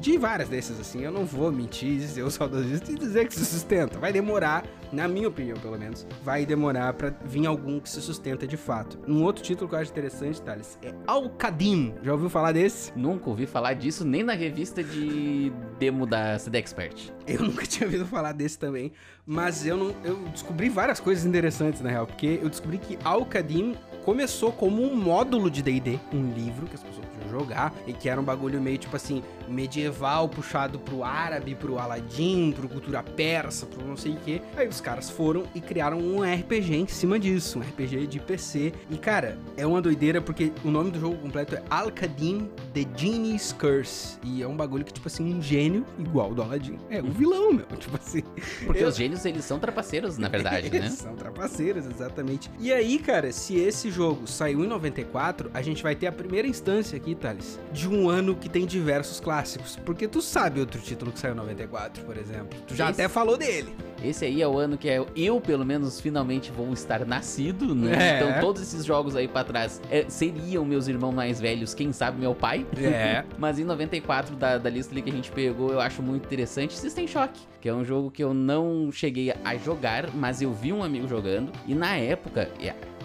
[0.00, 3.44] de várias desses, assim, eu não vou mentir, dizer o saudosista e dizer que se
[3.44, 3.98] sustenta.
[3.98, 8.46] Vai demorar, na minha opinião, pelo menos, vai demorar para vir algum que se sustenta
[8.46, 8.98] de fato.
[9.08, 11.94] Um outro título que eu acho interessante, Thales, é Alcadim.
[12.02, 12.92] Já ouviu falar desse?
[12.96, 17.12] Nunca ouvi falar disso, nem na revista de demo da CD Expert.
[17.26, 18.92] Eu nunca tinha ouvido falar desse também,
[19.26, 23.74] mas eu não, eu descobri várias coisas interessantes na real, porque eu descobri que Alcadim
[24.04, 28.08] começou como um módulo de D&D, um livro que as pessoas podiam jogar e que
[28.08, 33.66] era um bagulho meio tipo assim, medieval puxado pro árabe, pro Aladdin, pro cultura persa,
[33.66, 34.42] pro não sei o que.
[34.56, 38.72] Aí os caras foram e criaram um RPG em cima disso, um RPG de PC.
[38.90, 43.52] E cara, é uma doideira porque o nome do jogo completo é Al-Qadim The Genie's
[43.52, 44.18] Curse.
[44.22, 46.78] E é um bagulho que, tipo assim, um gênio igual do Aladdin.
[46.90, 47.66] É um vilão, meu.
[47.84, 48.22] Tipo assim.
[48.64, 48.88] Porque eu...
[48.88, 50.88] os gênios, eles são trapaceiros, na verdade, né?
[50.90, 52.50] são trapaceiros, exatamente.
[52.58, 56.46] E aí, cara, se esse jogo saiu em 94, a gente vai ter a primeira
[56.48, 59.78] instância aqui, Thales, de um ano que tem diversos clássicos.
[59.84, 62.58] Porque tu sabe outro título que saiu em 94, por exemplo.
[62.66, 63.74] Tu já esse, até falou dele.
[64.02, 67.94] Esse aí é o ano que eu, pelo menos, finalmente vou estar nascido, né?
[67.94, 68.16] É.
[68.16, 72.20] Então todos esses jogos aí para trás é, seriam meus irmãos mais velhos, quem sabe
[72.20, 72.66] meu pai.
[72.76, 73.24] É.
[73.38, 76.76] Mas em 94 da, da lista ali que a gente pegou, eu acho muito interessante
[76.76, 80.72] System Shock, que é um jogo que eu não cheguei a jogar, mas eu vi
[80.72, 81.50] um amigo jogando.
[81.66, 82.50] E na época,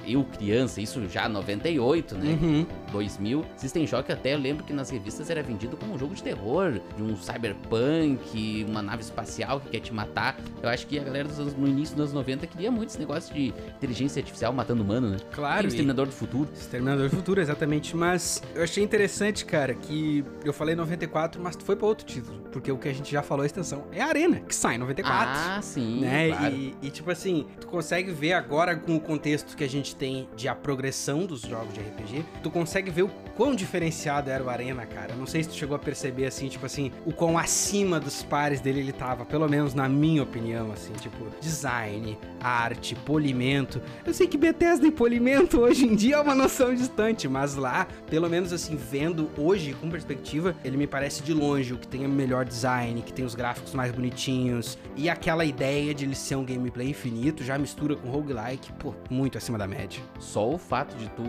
[0.05, 2.37] eu criança, isso já 98, né?
[2.41, 2.65] Uhum.
[2.91, 3.45] 2000.
[3.55, 6.79] System Shock até eu lembro que nas revistas era vendido como um jogo de terror,
[6.95, 10.37] de um cyberpunk, uma nave espacial que quer te matar.
[10.61, 13.33] Eu acho que a galera anos, no início dos anos 90 queria muito esse negócio
[13.33, 15.17] de inteligência artificial matando humano, né?
[15.31, 15.63] Claro.
[15.63, 16.49] E o Exterminador do Futuro.
[16.53, 17.95] Exterminador do Futuro, exatamente.
[17.95, 22.39] Mas eu achei interessante, cara, que eu falei 94, mas foi para outro título.
[22.51, 24.79] Porque o que a gente já falou, a extensão, é a Arena, que sai em
[24.79, 25.33] 94.
[25.35, 26.01] Ah, sim.
[26.01, 26.29] Né?
[26.29, 26.55] Claro.
[26.55, 30.27] E, e tipo assim, tu consegue ver agora com o contexto que a gente tem
[30.35, 34.49] de a progressão dos jogos de RPG, tu consegue ver o quão diferenciado era o
[34.49, 35.15] Arena, cara.
[35.15, 38.59] Não sei se tu chegou a perceber, assim, tipo assim, o quão acima dos pares
[38.59, 43.81] dele ele tava, pelo menos na minha opinião, assim, tipo, design, arte, polimento.
[44.05, 47.87] Eu sei que Bethesda e polimento hoje em dia é uma noção distante, mas lá,
[48.09, 52.05] pelo menos assim, vendo hoje com perspectiva, ele me parece de longe o que tem
[52.05, 56.35] o melhor design, que tem os gráficos mais bonitinhos e aquela ideia de ele ser
[56.35, 59.78] um gameplay infinito, já mistura com roguelike, pô, muito acima da média
[60.19, 61.23] só o fato de tu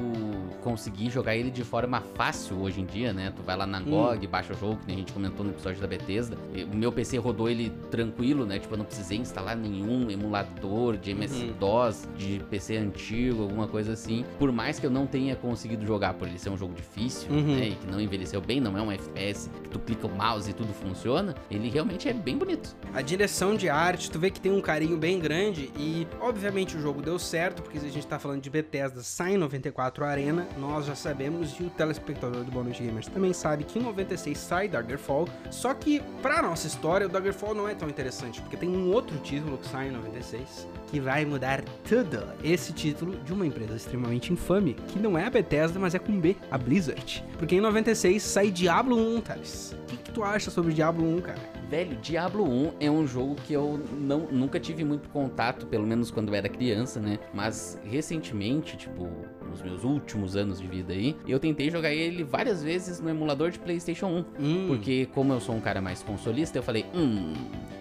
[0.62, 3.32] conseguir jogar ele de forma forma fácil hoje em dia, né?
[3.34, 4.30] Tu vai lá na GOG, hum.
[4.30, 6.36] baixa o jogo, que a gente comentou no episódio da Bethesda.
[6.70, 8.58] O meu PC rodou ele tranquilo, né?
[8.58, 12.12] Tipo, eu não precisei instalar nenhum emulador de MS-DOS, uhum.
[12.16, 14.24] de PC antigo, alguma coisa assim.
[14.38, 17.56] Por mais que eu não tenha conseguido jogar por ele ser um jogo difícil, uhum.
[17.56, 17.68] né?
[17.68, 20.52] E que não envelheceu bem, não é um FPS que tu clica o mouse e
[20.52, 22.76] tudo funciona, ele realmente é bem bonito.
[22.92, 26.80] A direção de arte, tu vê que tem um carinho bem grande e, obviamente, o
[26.80, 30.86] jogo deu certo, porque a gente tá falando de Bethesda, sai em 94 Arena, nós
[30.86, 35.28] já sabemos e o telespectador do Bonus Gamers também sabe que em 96 sai Daggerfall,
[35.50, 39.18] só que, pra nossa história, o Daggerfall não é tão interessante, porque tem um outro
[39.18, 42.26] título que sai em 96, que vai mudar tudo.
[42.42, 46.18] Esse título de uma empresa extremamente infame, que não é a Bethesda, mas é com
[46.18, 47.24] B, a Blizzard.
[47.38, 49.76] Porque em 96 sai Diablo 1, Thales.
[49.82, 51.59] O que, que tu acha sobre Diablo 1, cara?
[51.70, 56.10] Velho, Diablo 1 é um jogo que eu não, nunca tive muito contato, pelo menos
[56.10, 57.20] quando eu era criança, né?
[57.32, 59.08] Mas recentemente, tipo,
[59.50, 63.50] nos meus últimos anos de vida aí, eu tentei jogar ele várias vezes no emulador
[63.50, 64.24] de PlayStation 1.
[64.38, 64.64] Hum.
[64.68, 67.34] Porque, como eu sou um cara mais consolista, eu falei, hum.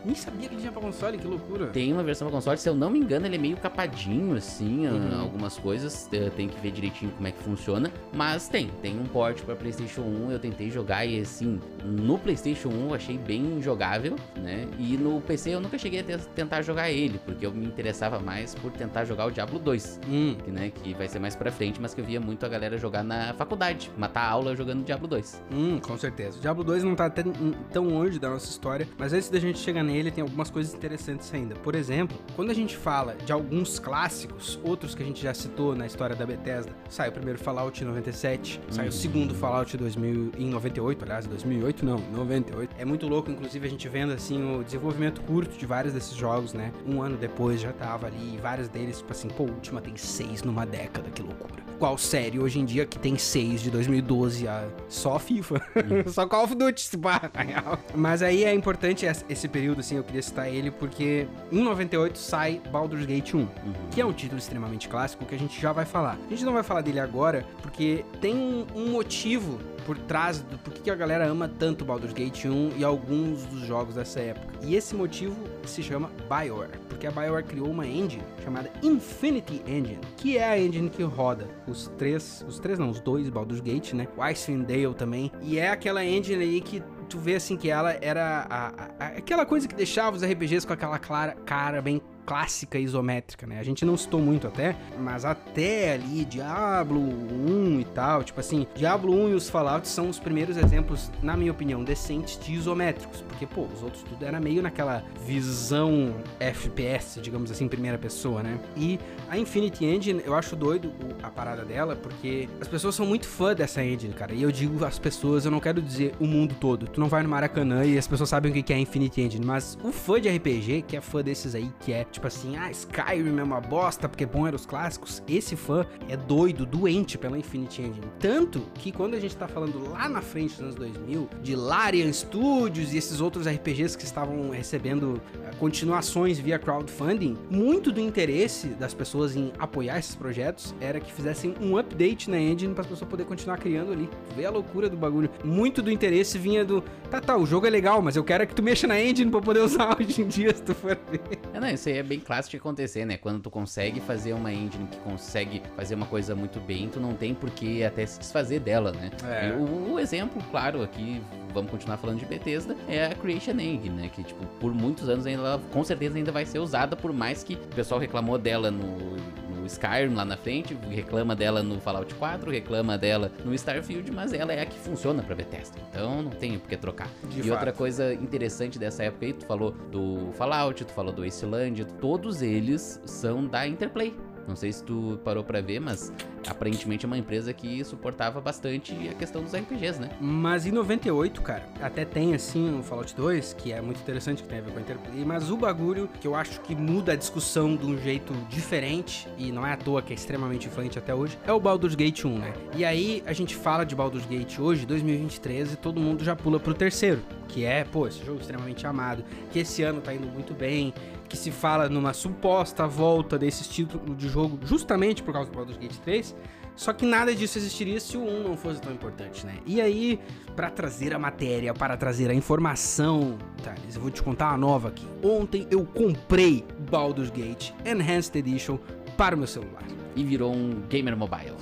[0.03, 1.67] Nem sabia que ele tinha pra console, que loucura.
[1.67, 4.88] Tem uma versão pra console, se eu não me engano, ele é meio capadinho, assim,
[4.88, 5.19] uhum.
[5.19, 6.10] algumas coisas.
[6.36, 7.91] Tem que ver direitinho como é que funciona.
[8.13, 10.32] Mas tem, tem um port pra PlayStation 1.
[10.32, 14.67] Eu tentei jogar e, assim, no PlayStation 1 eu achei bem jogável jogável, né?
[14.77, 18.55] E no PC eu nunca cheguei a tentar jogar ele, porque eu me interessava mais
[18.55, 20.36] por tentar jogar o Diablo 2, hum.
[20.43, 22.77] que, né, que vai ser mais pra frente, mas que eu via muito a galera
[22.77, 25.43] jogar na faculdade, matar aula jogando Diablo 2.
[25.51, 26.37] Hum, com certeza.
[26.37, 29.83] O Diablo 2 não tá tão longe da nossa história, mas antes da gente chegar
[29.83, 31.55] nele, tem algumas coisas interessantes ainda.
[31.55, 35.75] Por exemplo, quando a gente fala de alguns clássicos, outros que a gente já citou
[35.75, 38.91] na história da Bethesda, sai o primeiro Fallout em 97, sai o hum.
[38.91, 42.75] segundo Fallout 2000, em 98, aliás, 2008 não, 98.
[42.77, 46.53] É muito louco, inclusive a gente vendo assim o desenvolvimento curto de vários desses jogos,
[46.53, 46.71] né?
[46.87, 50.43] Um ano depois já tava ali, e vários deles, tipo assim, pô, Última tem seis
[50.43, 51.48] numa década, que loucura.
[51.79, 54.45] Qual série hoje em dia que tem seis de 2012?
[54.49, 54.67] A...
[54.89, 55.61] Só FIFA.
[56.11, 57.79] Só Call of Duty, se pá, real.
[57.95, 62.61] Mas aí é importante esse período, assim, eu queria citar ele, porque em 98 sai
[62.69, 63.47] Baldur's Gate 1, uhum.
[63.91, 66.17] que é um título extremamente clássico que a gente já vai falar.
[66.27, 70.73] A gente não vai falar dele agora, porque tem um motivo por trás do por
[70.73, 74.53] que a galera ama tanto Baldur's Gate 1 e alguns dos jogos dessa época.
[74.61, 79.99] E esse motivo se chama BioWare, porque a BioWare criou uma engine chamada Infinity Engine,
[80.17, 83.93] que é a engine que roda os três, os três não, os dois Baldur's Gate,
[83.93, 84.07] né?
[84.17, 85.31] O Icewind Dale também.
[85.41, 88.67] E é aquela engine aí que tu vê assim que ela era a,
[88.99, 93.60] a, aquela coisa que deixava os RPGs com aquela clara, cara bem clássica isométrica, né?
[93.60, 98.67] A gente não citou muito até, mas até ali Diablo 1 e tal, tipo assim,
[98.75, 103.21] Diablo 1 e os Fallout são os primeiros exemplos, na minha opinião, decentes de isométricos,
[103.21, 108.60] porque pô, os outros tudo era meio naquela visão FPS, digamos assim, primeira pessoa, né?
[108.75, 113.27] E a Infinity Engine, eu acho doido a parada dela, porque as pessoas são muito
[113.27, 114.34] fã dessa engine, cara.
[114.34, 116.88] E eu digo as pessoas, eu não quero dizer o mundo todo.
[116.88, 119.77] Tu não vai no Maracanã e as pessoas sabem o que é Infinity Engine, mas
[119.84, 123.38] o fã de RPG, que é fã desses aí, que é tipo assim, ah, Skyrim
[123.38, 125.23] é uma bosta porque bom eram os clássicos.
[125.27, 128.08] Esse fã é doido, doente pela Infinity Engine.
[128.19, 132.12] Tanto que quando a gente tá falando lá na frente dos anos 2000, de Larian
[132.12, 138.67] Studios e esses outros RPGs que estavam recebendo uh, continuações via crowdfunding, muito do interesse
[138.67, 142.88] das pessoas em apoiar esses projetos era que fizessem um update na engine para as
[142.88, 144.10] pessoas poder continuar criando ali.
[144.36, 145.29] Vê a loucura do bagulho.
[145.43, 148.55] Muito do interesse vinha do, tá, tá, o jogo é legal, mas eu quero que
[148.55, 151.21] tu mexa na engine para poder usar hoje em dia, se tu for ver.
[151.53, 153.17] É, não, isso aí é bem clássico de acontecer, né?
[153.17, 157.13] Quando tu consegue fazer uma engine que consegue fazer uma coisa muito bem, tu não
[157.13, 159.12] tem por que até se desfazer dela, né?
[159.23, 159.53] É.
[159.53, 161.21] O, o, exemplo, claro, aqui
[161.53, 164.09] vamos continuar falando de Bethesda, é a Creation Engine, né?
[164.13, 167.43] Que, tipo, por muitos anos ainda ela, com certeza ainda vai ser usada, por mais
[167.43, 169.17] que o pessoal reclamou dela no,
[169.59, 174.33] no Skyrim lá na frente, reclama dela no Fallout 4, reclama dela no Starfield, mas
[174.33, 175.77] ela é a que funciona pra Bethesda.
[175.89, 177.09] Então não tem por que trocar.
[177.29, 177.51] De e fato.
[177.51, 182.41] outra coisa interessante dessa época aí, tu falou do Fallout, tu falou do Wasteland, todos
[182.41, 184.15] eles são da Interplay.
[184.49, 186.12] Não sei se tu parou para ver, mas
[186.47, 190.10] aparentemente é uma empresa que suportava bastante a questão dos RPGs, né?
[190.19, 194.49] Mas em 98, cara, até tem assim no Fallout 2, que é muito interessante, que
[194.49, 197.15] tem a ver com a Interplay, mas o bagulho que eu acho que muda a
[197.15, 201.13] discussão de um jeito diferente, e não é à toa que é extremamente influente até
[201.13, 202.54] hoje, é o Baldur's Gate 1, né?
[202.75, 206.60] E aí a gente fala de Baldur's Gate hoje, 2023, e todo mundo já pula
[206.60, 210.56] pro terceiro, que é, pô, esse jogo extremamente amado, que esse ano tá indo muito
[210.56, 210.91] bem,
[211.29, 215.77] que se fala numa suposta volta desse título de jogo justamente por causa do Baldur's
[215.77, 216.35] Gate 3.
[216.75, 219.55] Só que nada disso existiria se o 1 não fosse tão importante, né?
[219.65, 220.17] E aí,
[220.55, 224.87] para trazer a matéria, para trazer a informação, Thales, eu vou te contar uma nova
[224.87, 225.05] aqui.
[225.21, 228.79] Ontem eu comprei Baldur's Gate Enhanced Edition
[229.17, 229.98] para o meu celular.
[230.15, 231.55] E virou um gamer mobile.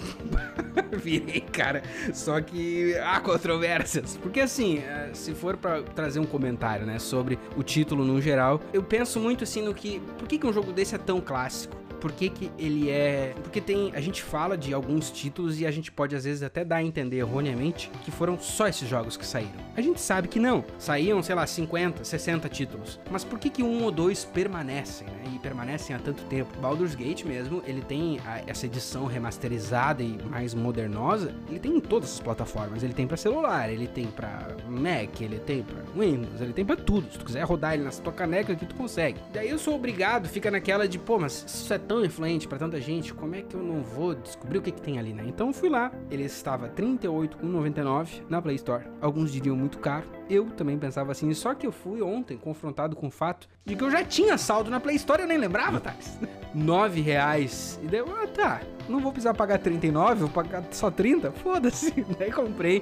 [0.98, 1.84] Virei, cara.
[2.14, 4.18] Só que há controvérsias.
[4.22, 8.62] Porque assim, eh, se for para trazer um comentário, né, sobre o título no geral,
[8.74, 10.00] eu penso muito assim no que.
[10.18, 11.87] Por que, que um jogo desse é tão clássico?
[12.00, 13.34] Por que, que ele é.
[13.44, 13.92] Porque tem.
[13.94, 16.84] A gente fala de alguns títulos e a gente pode às vezes até dar a
[16.84, 19.60] entender erroneamente que foram só esses jogos que saíram.
[19.76, 20.64] A gente sabe que não.
[20.78, 23.00] Saíam, sei lá, 50, 60 títulos.
[23.10, 25.32] Mas por que, que um ou dois permanecem, né?
[25.36, 26.58] E permanecem há tanto tempo?
[26.60, 31.34] Baldur's Gate mesmo, ele tem a, essa edição remasterizada e mais modernosa.
[31.50, 32.84] Ele tem em todas as plataformas.
[32.84, 36.76] Ele tem para celular, ele tem para Mac, ele tem para Windows, ele tem para
[36.76, 37.12] tudo.
[37.12, 39.20] Se tu quiser rodar ele na tua caneca aqui, tu consegue.
[39.34, 42.80] Daí eu sou obrigado, fica naquela de, pô, mas isso é tão influente para tanta
[42.82, 45.24] gente, como é que eu não vou descobrir o que, que tem ali, né?
[45.26, 48.84] Então fui lá, ele estava 38,99 na Play Store.
[49.02, 53.08] Alguns diriam muito caro, eu também pensava assim, só que eu fui ontem confrontado com
[53.08, 56.20] o fato de que eu já tinha saldo na Play Store, eu nem lembrava, Thales.
[56.54, 57.80] 9 reais.
[57.84, 61.32] E deu, ah tá, não vou precisar pagar 39, vou pagar só 30?
[61.32, 61.92] Foda-se.
[62.18, 62.82] Daí comprei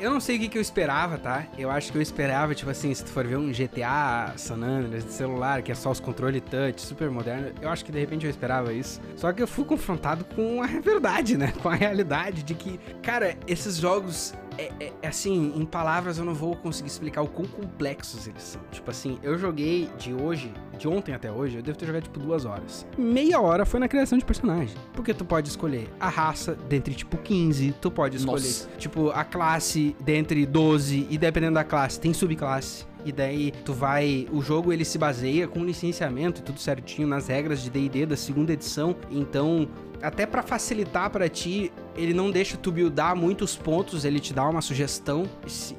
[0.00, 1.46] eu não sei o que, que eu esperava, tá?
[1.58, 5.04] Eu acho que eu esperava, tipo assim, se tu for ver um GTA San Andreas
[5.04, 8.24] de celular, que é só os controles touch, super moderno, eu acho que de repente
[8.24, 9.00] eu esperava isso.
[9.16, 11.52] Só que eu fui confrontado com a verdade, né?
[11.62, 16.24] Com a realidade de que, cara, esses jogos é, é, é, assim, em palavras eu
[16.24, 18.60] não vou conseguir explicar o quão complexos eles são.
[18.70, 22.18] Tipo assim, eu joguei de hoje, de ontem até hoje, eu devo ter jogado tipo
[22.18, 22.86] duas horas.
[22.96, 24.76] Meia hora foi na criação de personagem.
[24.92, 28.68] Porque tu pode escolher a raça dentre tipo 15, tu pode escolher Nossa.
[28.78, 34.26] tipo a classe dentre 12, e dependendo da classe, tem subclasse e daí tu vai.
[34.32, 38.16] O jogo ele se baseia com licenciamento e tudo certinho nas regras de DD da
[38.16, 38.96] segunda edição.
[39.08, 39.68] Então,
[40.02, 44.48] até para facilitar para ti, ele não deixa tu buildar muitos pontos, ele te dá
[44.48, 45.24] uma sugestão.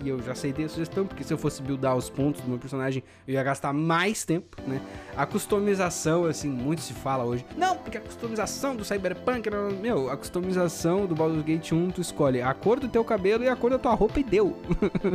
[0.03, 2.57] E eu já aceitei a sugestão, porque se eu fosse buildar os pontos do meu
[2.57, 4.81] personagem, eu ia gastar mais tempo, né?
[5.15, 7.45] A customização, assim, muito se fala hoje.
[7.55, 9.49] Não, porque a customização do Cyberpunk,
[9.81, 13.49] meu, a customização do Baldur's Gate 1, tu escolhe a cor do teu cabelo e
[13.49, 14.57] a cor da tua roupa e deu.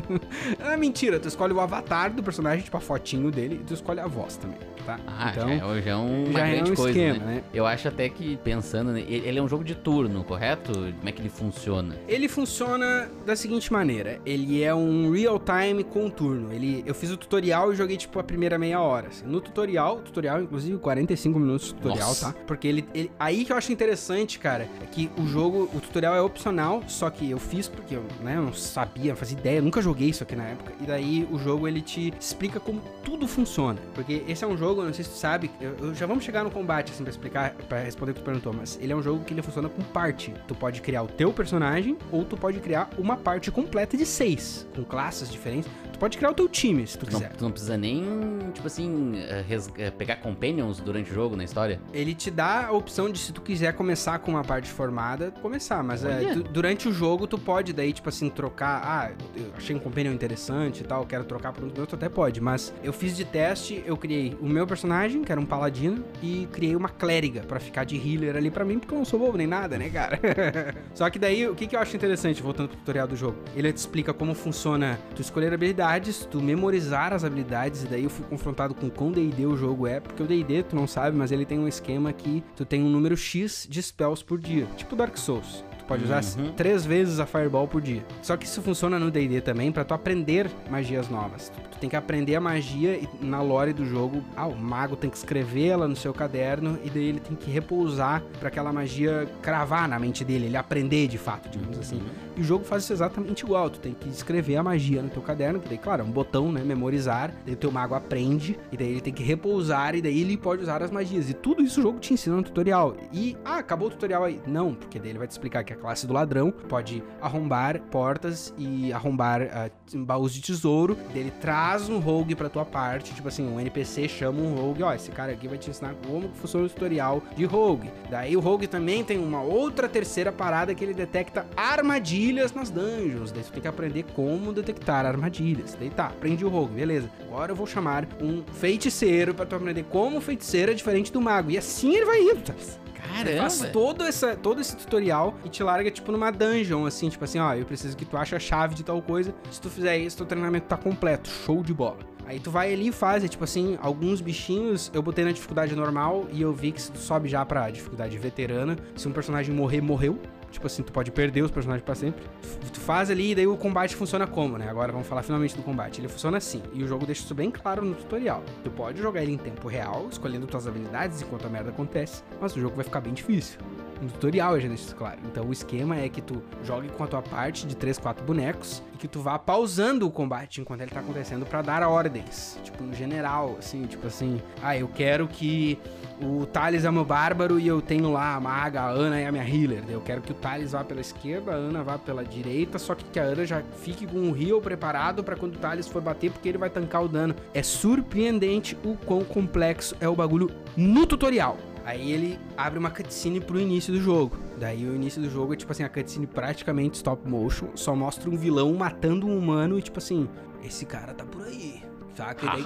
[0.58, 4.00] é mentira, tu escolhe o avatar do personagem, tipo a fotinho dele, e tu escolhe
[4.00, 4.98] a voz também, tá?
[5.06, 7.34] Ah, então, já é, já é uma já grande é um coisa, esquema, né?
[7.34, 7.44] né?
[7.52, 10.91] Eu acho até que, pensando, né, ele é um jogo de turno, correto?
[10.96, 11.96] Como é que ele funciona?
[12.08, 16.52] Ele funciona da seguinte maneira: ele é um real-time com turno.
[16.52, 19.08] Ele, eu fiz o tutorial e joguei tipo a primeira meia hora.
[19.08, 19.24] Assim.
[19.26, 22.32] No tutorial, tutorial, inclusive 45 minutos de tutorial, Nossa.
[22.32, 22.38] tá?
[22.46, 26.14] Porque ele, ele, Aí que eu acho interessante, cara, é que o jogo, o tutorial
[26.14, 29.62] é opcional, só que eu fiz porque eu, né, eu não sabia, não fazia ideia,
[29.62, 30.72] nunca joguei isso aqui na época.
[30.80, 33.78] E daí o jogo ele te explica como tudo funciona.
[33.94, 36.44] Porque esse é um jogo, não sei se tu sabe, eu, eu já vamos chegar
[36.44, 39.02] no combate, assim, pra explicar, pra responder o que tu perguntou, mas ele é um
[39.02, 40.34] jogo que ele funciona com parte.
[40.46, 44.66] Tu pode criar o teu personagem, ou tu pode criar uma parte completa de seis,
[44.74, 45.70] com classes diferentes.
[45.92, 47.30] Tu pode criar o teu time, se tu, tu quiser.
[47.30, 48.04] Não, tu não precisa nem,
[48.52, 49.44] tipo assim, eh,
[49.78, 51.80] eh, pegar companions durante o jogo, na história?
[51.92, 55.82] Ele te dá a opção de, se tu quiser começar com uma parte formada, começar.
[55.82, 58.82] Mas é, tu, durante o jogo, tu pode daí, tipo assim, trocar.
[58.84, 62.40] Ah, eu achei um companion interessante e tal, quero trocar por um outro, até pode.
[62.40, 66.48] Mas eu fiz de teste, eu criei o meu personagem, que era um paladino, e
[66.52, 69.38] criei uma clériga para ficar de healer ali para mim, porque eu não sou bobo
[69.38, 70.18] nem nada, né, cara?
[70.94, 73.36] Só que daí, o que, que eu acho interessante, voltando pro tutorial do jogo?
[73.56, 78.10] Ele te explica como funciona tu escolher habilidades, tu memorizar as habilidades, e daí eu
[78.10, 81.32] fui confrontado com quão D&D o jogo é, porque o D&D, tu não sabe, mas
[81.32, 84.94] ele tem um esquema que tu tem um número X de spells por dia, tipo
[84.94, 85.64] Dark Souls.
[85.92, 86.52] Pode usar uhum.
[86.52, 88.02] três vezes a Fireball por dia.
[88.22, 91.50] Só que isso funciona no D&D também para tu aprender magias novas.
[91.50, 94.96] Tu, tu, tem que aprender a magia e na lore do jogo, ah, o mago
[94.96, 98.72] tem que escrever ela no seu caderno e daí ele tem que repousar para aquela
[98.72, 101.96] magia cravar na mente dele, ele aprender de fato, digamos assim.
[101.96, 102.02] uhum.
[102.02, 102.31] assim.
[102.36, 103.68] E o jogo faz isso exatamente igual.
[103.70, 106.50] Tu tem que escrever a magia no teu caderno, que daí, claro, é um botão,
[106.50, 106.62] né?
[106.64, 107.34] Memorizar.
[107.44, 110.62] Daí o teu mago aprende, e daí ele tem que repousar, e daí ele pode
[110.62, 111.28] usar as magias.
[111.28, 112.96] E tudo isso o jogo te ensina no tutorial.
[113.12, 114.40] E, ah, acabou o tutorial aí.
[114.46, 118.54] Não, porque daí ele vai te explicar que a classe do ladrão pode arrombar portas
[118.56, 120.96] e arrombar uh, baús de tesouro.
[121.12, 123.14] Daí ele traz um rogue pra tua parte.
[123.14, 124.82] Tipo assim, um NPC chama um rogue.
[124.82, 127.90] Ó, esse cara aqui vai te ensinar como funciona o tutorial de rogue.
[128.10, 132.70] Daí o rogue também tem uma outra terceira parada que ele detecta armadilhas armadilhas nas
[132.70, 133.32] dungeons.
[133.32, 135.76] Daí você tem que aprender como detectar armadilhas.
[135.78, 137.10] Daí tá, aprendi o rogue, beleza.
[137.22, 141.20] Agora eu vou chamar um feiticeiro para tu aprender como o feiticeiro é diferente do
[141.20, 141.50] mago.
[141.50, 142.54] E assim ele vai indo, tá?
[142.94, 143.40] Caramba.
[143.40, 147.38] Faz todo, essa, todo esse tutorial e te larga, tipo, numa dungeon, assim, tipo assim,
[147.40, 149.34] ó, eu preciso que tu ache a chave de tal coisa.
[149.50, 151.28] Se tu fizer isso, teu treinamento tá completo.
[151.28, 151.98] Show de bola.
[152.24, 155.74] Aí tu vai ali e faz, é, tipo assim, alguns bichinhos eu botei na dificuldade
[155.74, 159.52] normal e eu vi que se tu sobe já pra dificuldade veterana, se um personagem
[159.52, 160.18] morrer, morreu.
[160.52, 162.24] Tipo assim, tu pode perder os personagens para sempre.
[162.72, 164.68] Tu faz ali e daí o combate funciona como, né?
[164.68, 166.00] Agora vamos falar finalmente do combate.
[166.00, 168.42] Ele funciona assim, e o jogo deixa isso bem claro no tutorial.
[168.62, 172.54] Tu pode jogar ele em tempo real, escolhendo tuas habilidades enquanto a merda acontece, mas
[172.54, 173.58] o jogo vai ficar bem difícil.
[174.00, 175.18] No tutorial já deixa isso claro.
[175.24, 178.82] Então o esquema é que tu jogue com a tua parte de 3, 4 bonecos
[178.92, 182.58] e que tu vá pausando o combate enquanto ele tá acontecendo para dar ordens.
[182.64, 185.78] Tipo, no general, assim, tipo assim, ah, eu quero que
[186.20, 189.30] o Thales é meu bárbaro e eu tenho lá a maga, a Ana e a
[189.30, 189.84] minha healer.
[189.88, 193.04] Eu quero que o Thales vá pela esquerda, a Ana vá pela direita, só que,
[193.04, 196.32] que a Ana já fique com o heal preparado para quando o Thales for bater,
[196.32, 197.34] porque ele vai tancar o dano.
[197.54, 201.56] É surpreendente o quão complexo é o bagulho no tutorial.
[201.84, 204.36] Aí ele abre uma cutscene pro início do jogo.
[204.58, 208.28] Daí o início do jogo é tipo assim, a cutscene praticamente stop motion, só mostra
[208.28, 210.28] um vilão matando um humano e tipo assim,
[210.62, 211.81] esse cara tá por aí.
[212.14, 212.46] Saca?
[212.46, 212.62] Daí...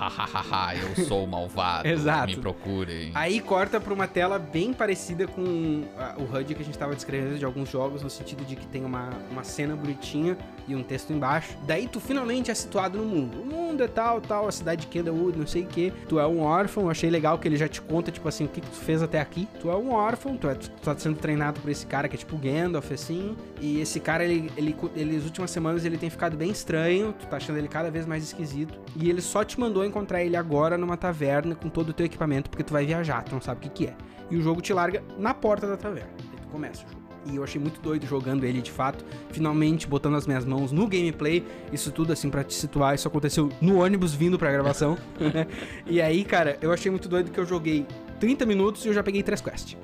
[0.98, 1.86] Eu sou malvado.
[1.88, 2.26] Exato.
[2.28, 3.12] Me procurem.
[3.14, 6.94] Aí corta pra uma tela bem parecida com a- o HUD que a gente tava
[6.94, 10.36] descrevendo de alguns jogos, no sentido de que tem uma, uma cena bonitinha
[10.66, 11.56] e um texto embaixo.
[11.64, 13.40] Daí tu finalmente é situado no mundo.
[13.42, 15.92] O mundo é tal, tal, a cidade de Kendawood, não sei o que.
[16.08, 18.48] Tu é um órfão, eu achei legal que ele já te conta, tipo assim, o
[18.48, 19.48] que, que tu fez até aqui.
[19.60, 22.18] Tu é um órfão, tu, é, tu tá sendo treinado por esse cara que é
[22.18, 23.36] tipo Gandalf, assim.
[23.60, 27.12] E esse cara, ele, ele, ele, as últimas semanas, ele tem ficado bem estranho.
[27.18, 28.76] Tu tá achando ele cada vez mais esquisito.
[28.96, 32.50] E ele só te mandou encontrar ele agora numa taverna com todo o teu equipamento,
[32.50, 33.96] porque tu vai viajar, tu não sabe o que, que é.
[34.30, 36.10] E o jogo te larga na porta da taverna.
[36.18, 37.06] Aí tu começa o jogo.
[37.28, 40.86] E eu achei muito doido jogando ele de fato, finalmente botando as minhas mãos no
[40.86, 41.44] gameplay.
[41.72, 44.96] Isso tudo assim pra te situar, isso aconteceu no ônibus vindo pra gravação.
[45.88, 47.86] E aí, cara, eu achei muito doido que eu joguei
[48.18, 49.76] 30 minutos e eu já peguei três quests.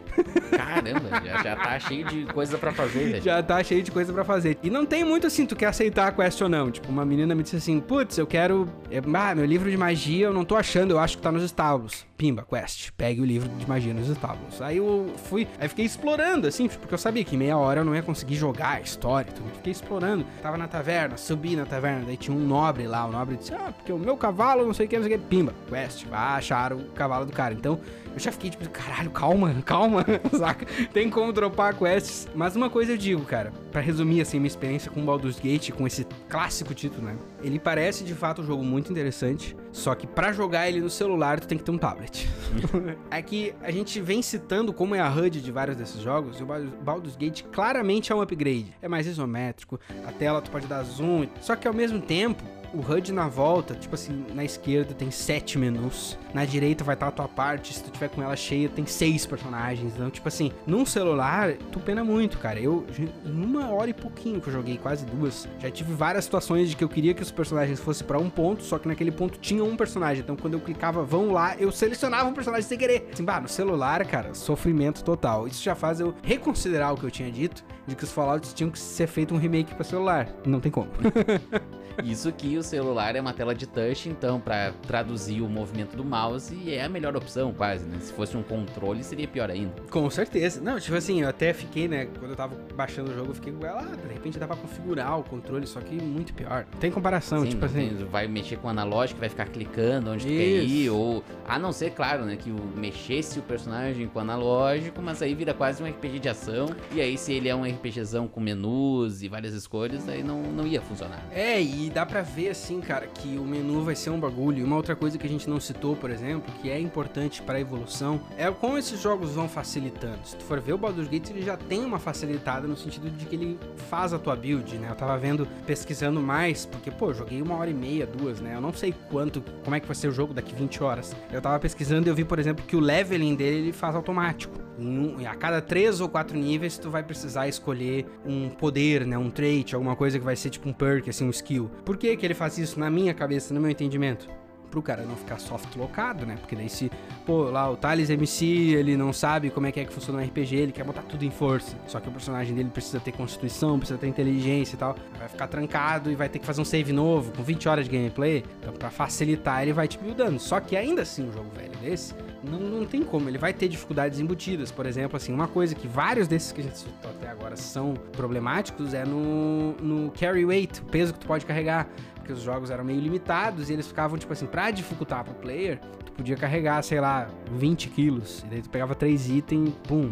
[0.51, 3.23] Caramba, já, já tá cheio de coisa pra fazer, velho.
[3.23, 4.59] Já tá cheio de coisa pra fazer.
[4.63, 6.71] E não tem muito assim, tu quer aceitar a quest ou não.
[6.71, 8.69] Tipo, uma menina me disse assim: Putz, eu quero.
[8.91, 11.43] é, Ah, meu livro de magia eu não tô achando, eu acho que tá nos
[11.43, 12.05] estábulos.
[12.17, 12.91] Pimba, quest.
[12.97, 14.61] Pegue o livro de magia nos estábulos.
[14.61, 15.47] Aí eu fui.
[15.59, 18.35] Aí fiquei explorando, assim, porque eu sabia que em meia hora eu não ia conseguir
[18.37, 19.29] jogar a história.
[19.33, 20.25] Então eu fiquei explorando.
[20.43, 22.05] Tava na taverna, subi na taverna.
[22.07, 23.07] Daí tinha um nobre lá.
[23.07, 25.19] O nobre disse: Ah, porque o meu cavalo, não sei o que, não sei o
[25.19, 25.27] que.
[25.27, 26.07] Pimba, quest.
[26.13, 27.55] Ah, acharam o cavalo do cara.
[27.55, 27.81] Então.
[28.15, 30.05] Eu já fiquei tipo, caralho, calma, calma,
[30.37, 30.67] saca?
[30.93, 32.29] Tem como dropar quests.
[32.35, 35.87] Mas uma coisa eu digo, cara, pra resumir assim minha experiência com Baldur's Gate, com
[35.87, 37.17] esse clássico título, né?
[37.43, 41.41] Ele parece de fato um jogo muito interessante, só que pra jogar ele no celular
[41.41, 42.29] tu tem que ter um tablet.
[43.11, 46.43] é que a gente vem citando como é a HUD de vários desses jogos, e
[46.43, 46.47] o
[46.83, 48.75] Baldur's Gate claramente é um upgrade.
[48.83, 52.43] É mais isométrico, a tela tu pode dar zoom, só que ao mesmo tempo
[52.75, 57.09] o HUD na volta, tipo assim, na esquerda tem sete menus, na direita vai estar
[57.09, 59.93] a tua parte, se tu tiver com ela cheia, tem seis personagens.
[59.95, 62.59] Então, tipo assim, num celular, tu pena muito, cara.
[62.61, 66.71] Eu, em uma hora e pouquinho que eu joguei, quase duas, já tive várias situações
[66.71, 69.39] de que eu queria que os personagens fossem pra um ponto, só que naquele ponto
[69.39, 70.23] tinha um personagem.
[70.23, 73.09] Então, quando eu clicava, vão lá, eu selecionava um personagem sem querer.
[73.13, 75.47] Assim, bah, no celular, cara, sofrimento total.
[75.47, 78.71] Isso já faz eu reconsiderar o que eu tinha dito, de que os Fallouts tinham
[78.71, 80.29] que ser feito um remake pra celular.
[80.47, 80.89] Não tem como.
[82.05, 86.05] Isso que o celular é uma tela de touch, então pra traduzir o movimento do
[86.05, 87.99] mouse é a melhor opção, quase, né?
[88.01, 89.73] Se fosse um controle seria pior ainda.
[89.91, 90.61] Com certeza.
[90.61, 92.07] Não, tipo assim, eu até fiquei, né?
[92.19, 94.57] Quando eu tava baixando o jogo, eu fiquei com ela, ah, de repente dá pra
[94.57, 96.67] configurar o controle, só que muito pior.
[96.73, 97.89] Não tem comparação, Sim, tipo assim.
[97.97, 101.59] tem- vai mexer com o analógico, vai ficar clicando onde tu quer ir, ou a
[101.59, 105.55] não ser, claro, né, que o mexesse o personagem com o analógico, mas aí vira
[105.55, 106.67] quase um RPG de ação.
[106.93, 110.67] E aí, se ele é um RPGzão com menus e várias escolhas, aí não, não
[110.67, 111.23] ia funcionar.
[111.33, 114.59] É, e dá pra ver assim, cara, que o menu vai ser um bagulho.
[114.59, 117.61] E uma outra coisa que a gente não citou, por exemplo, que é importante pra
[117.61, 120.19] evolução, é como esses jogos vão facilitando.
[120.25, 123.27] Se tu for ver o Baldur's Gate, ele já tem uma facilitada no sentido de
[123.27, 123.59] que ele
[123.89, 124.89] faz a tua build, né?
[124.91, 128.55] Eu tava vendo, pesquisando mais, porque, pô, joguei uma hora e meia, duas, né?
[128.55, 131.15] Eu não sei quanto, como é que vai ser o jogo daqui 20 horas.
[131.33, 134.61] Eu tava pesquisando e eu vi, por exemplo, que o leveling dele ele faz automático.
[134.79, 139.19] Um- a cada três ou quatro níveis, tu vai precisar escolher um poder, né?
[139.19, 141.71] Um trait, alguma coisa que vai ser tipo um perk, assim, um skill.
[141.85, 144.29] Por que que ele faz isso na minha cabeça, no meu entendimento?
[144.73, 146.37] Pro cara não ficar soft locado, né?
[146.41, 146.91] Porque daí se,
[147.27, 150.25] pô, lá o Thales MC, ele não sabe como é que é que funciona o
[150.25, 151.77] RPG, ele quer botar tudo em força.
[151.87, 154.97] Só que o personagem dele precisa ter constituição, precisa ter inteligência e tal.
[155.19, 157.91] Vai ficar trancado e vai ter que fazer um save novo, com 20 horas de
[157.95, 158.43] gameplay.
[158.61, 160.41] Então, pra facilitar, ele vai te buildando.
[160.41, 163.29] Só que ainda assim, um jogo velho desse, não, não tem como.
[163.29, 164.73] Ele vai ter dificuldades embutidas.
[164.73, 167.93] Por exemplo, assim, uma coisa que vários desses que a gente citou até agora são
[168.13, 171.87] problemáticos é no, no carry weight, o peso que tu pode carregar.
[172.33, 176.13] Os jogos eram meio limitados e eles ficavam, tipo assim, pra dificultar pro player, tu
[176.13, 178.43] podia carregar, sei lá, 20 quilos.
[178.45, 180.11] E daí tu pegava três itens, pum,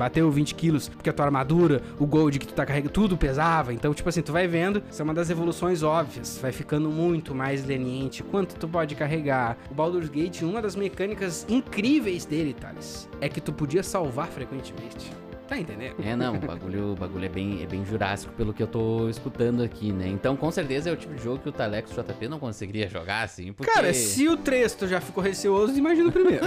[0.00, 3.74] Bateu 20 quilos, porque a tua armadura, o gold que tu tá carregando, tudo pesava.
[3.74, 6.38] Então, tipo assim, tu vai vendo, isso é uma das evoluções óbvias.
[6.40, 8.22] Vai ficando muito mais leniente.
[8.22, 9.58] Quanto tu pode carregar.
[9.70, 15.12] O Baldur's Gate, uma das mecânicas incríveis dele, Thales, é que tu podia salvar frequentemente.
[15.50, 15.96] Tá entendendo?
[16.00, 19.08] É, não, o bagulho, o bagulho é, bem, é bem jurássico pelo que eu tô
[19.08, 20.06] escutando aqui, né?
[20.06, 23.24] Então, com certeza é o tipo de jogo que o Talex JP não conseguiria jogar,
[23.24, 23.68] assim, porque...
[23.68, 26.46] Cara, se o Tresto já ficou receoso, imagina o primeiro.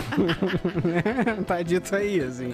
[1.46, 2.54] tá dito aí, assim.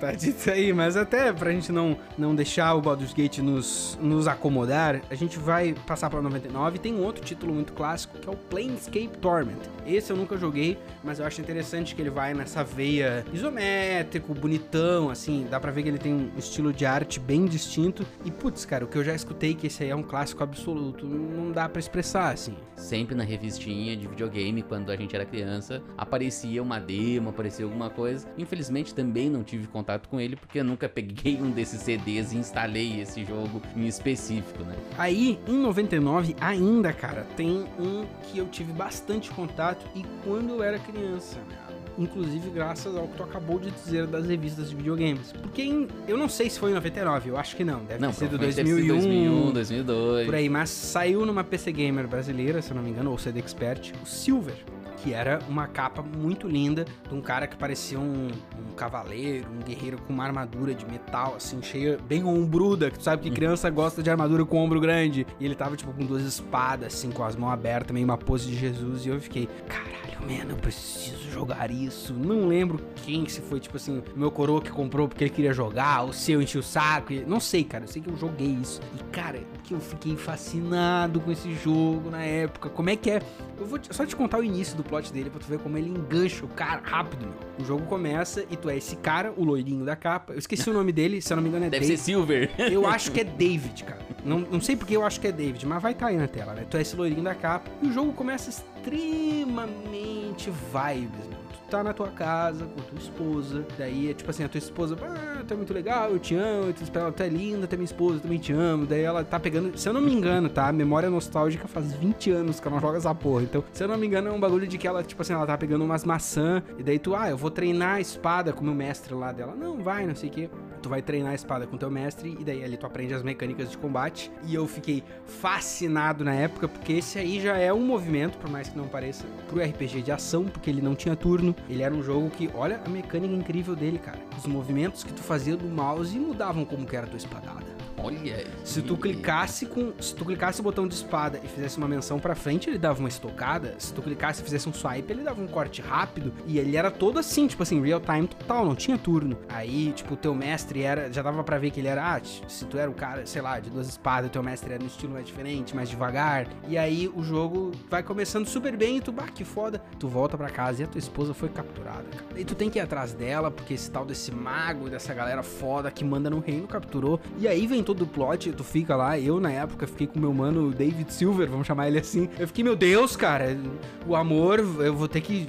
[0.00, 4.26] Tá dito aí, mas até pra gente não, não deixar o Baldur's Gate nos, nos
[4.26, 6.78] acomodar, a gente vai passar pra 99.
[6.78, 9.58] Tem um outro título muito clássico, que é o Planescape Torment.
[9.86, 15.10] Esse eu nunca joguei, mas eu acho interessante que ele vai nessa veia isométrico, bonitão,
[15.10, 15.46] assim.
[15.50, 18.06] Dá pra ver que ele tem um estilo de arte bem distinto.
[18.24, 21.06] E, putz, cara, o que eu já escutei que esse aí é um clássico absoluto,
[21.06, 22.56] não dá para expressar, assim.
[22.76, 27.90] Sempre na revistinha de videogame, quando a gente era criança, aparecia uma demo, aparecia alguma
[27.90, 28.26] coisa.
[28.38, 32.36] Infelizmente também não tive contato com ele, porque eu nunca peguei um desses CDs e
[32.36, 34.76] instalei esse jogo em específico, né?
[34.96, 40.62] Aí, em 99, ainda, cara, tem um que eu tive bastante contato e quando eu
[40.62, 41.69] era criança, né?
[42.00, 45.32] Inclusive graças ao que tu acabou de dizer das revistas de videogames.
[45.32, 48.10] Porque em, eu não sei se foi em 99, eu acho que não, deve não,
[48.10, 50.26] ter sido 2001, 2001, 2002.
[50.26, 53.38] Por aí, mas saiu numa PC Gamer brasileira, se eu não me engano, ou CD
[53.40, 54.56] Expert, o Silver
[55.02, 59.64] que era uma capa muito linda de um cara que parecia um, um cavaleiro, um
[59.64, 63.68] guerreiro com uma armadura de metal, assim, cheia, bem ombruda, que tu sabe que criança
[63.70, 65.26] gosta de armadura com ombro grande.
[65.38, 68.46] E ele tava, tipo, com duas espadas, assim, com as mãos abertas, meio uma pose
[68.46, 72.12] de Jesus, e eu fiquei, caralho, mano, eu preciso jogar isso.
[72.12, 76.04] Não lembro quem, se foi, tipo assim, meu coroa que comprou porque ele queria jogar,
[76.04, 78.80] o seu encheu o saco, não sei, cara, eu sei que eu joguei isso.
[78.94, 79.40] E, cara,
[79.70, 83.22] que eu fiquei fascinado com esse jogo na época, como é que é...
[83.56, 85.88] Eu vou só te contar o início do plot dele pra tu ver como ele
[85.88, 87.36] engancha o cara rápido, meu.
[87.60, 90.32] O jogo começa e tu é esse cara, o loirinho da capa.
[90.32, 92.00] Eu esqueci o nome dele, se eu não me engano é Deve David.
[92.00, 92.50] ser Silver.
[92.58, 94.00] Eu acho que é David, cara.
[94.24, 96.26] Não, não sei porque eu acho que é David, mas vai estar tá aí na
[96.26, 96.66] tela, né?
[96.68, 97.70] Tu é esse loirinho da capa.
[97.80, 101.39] E o jogo começa extremamente vibes, meu
[101.70, 103.64] tá na tua casa com tua esposa.
[103.78, 106.72] Daí é tipo assim, a tua esposa, ah, tu é muito legal, eu te amo,
[106.72, 108.86] tu, ela, tu é linda, tu é minha esposa, eu também te amo.
[108.86, 110.70] Daí ela tá pegando, se eu não me engano, tá?
[110.72, 113.44] Memória nostálgica faz 20 anos que ela joga essa porra.
[113.44, 115.46] Então, se eu não me engano, é um bagulho de que ela, tipo assim, ela
[115.46, 116.62] tá pegando umas maçã.
[116.78, 119.54] E daí tu, ah, eu vou treinar a espada com o meu mestre lá dela.
[119.54, 120.50] Não, vai, não sei o que
[120.80, 123.70] tu vai treinar a espada com teu mestre e daí ali tu aprende as mecânicas
[123.70, 124.30] de combate.
[124.44, 128.68] E eu fiquei fascinado na época, porque esse aí já é um movimento, por mais
[128.68, 131.54] que não pareça, pro RPG de ação, porque ele não tinha turno.
[131.68, 134.18] Ele era um jogo que, olha a mecânica incrível dele, cara.
[134.36, 137.79] Os movimentos que tu fazia do mouse mudavam como que era a tua espadada.
[138.02, 138.46] Olha.
[138.64, 142.18] Se tu clicasse com, se tu clicasse o botão de espada e fizesse uma menção
[142.18, 143.74] para frente, ele dava uma estocada.
[143.78, 146.32] Se tu clicasse e fizesse um swipe, ele dava um corte rápido.
[146.46, 149.38] E ele era todo assim, tipo assim, real time total, não tinha turno.
[149.48, 152.64] Aí, tipo, o teu mestre era, já dava para ver que ele era, ah, se
[152.64, 155.12] tu era um cara, sei lá, de duas espadas, o teu mestre era no estilo
[155.12, 156.46] mais diferente, mais devagar.
[156.68, 159.82] E aí o jogo vai começando super bem e tu, bah, que foda.
[159.98, 162.06] Tu volta para casa e a tua esposa foi capturada.
[162.36, 165.90] E tu tem que ir atrás dela, porque esse tal desse mago, dessa galera foda
[165.90, 167.20] que manda no reino capturou.
[167.38, 170.32] E aí vem todo o plot, tu fica lá, eu na época fiquei com meu
[170.32, 172.28] mano David Silver, vamos chamar ele assim.
[172.38, 173.58] Eu fiquei, meu Deus, cara,
[174.06, 175.48] o amor, eu vou ter que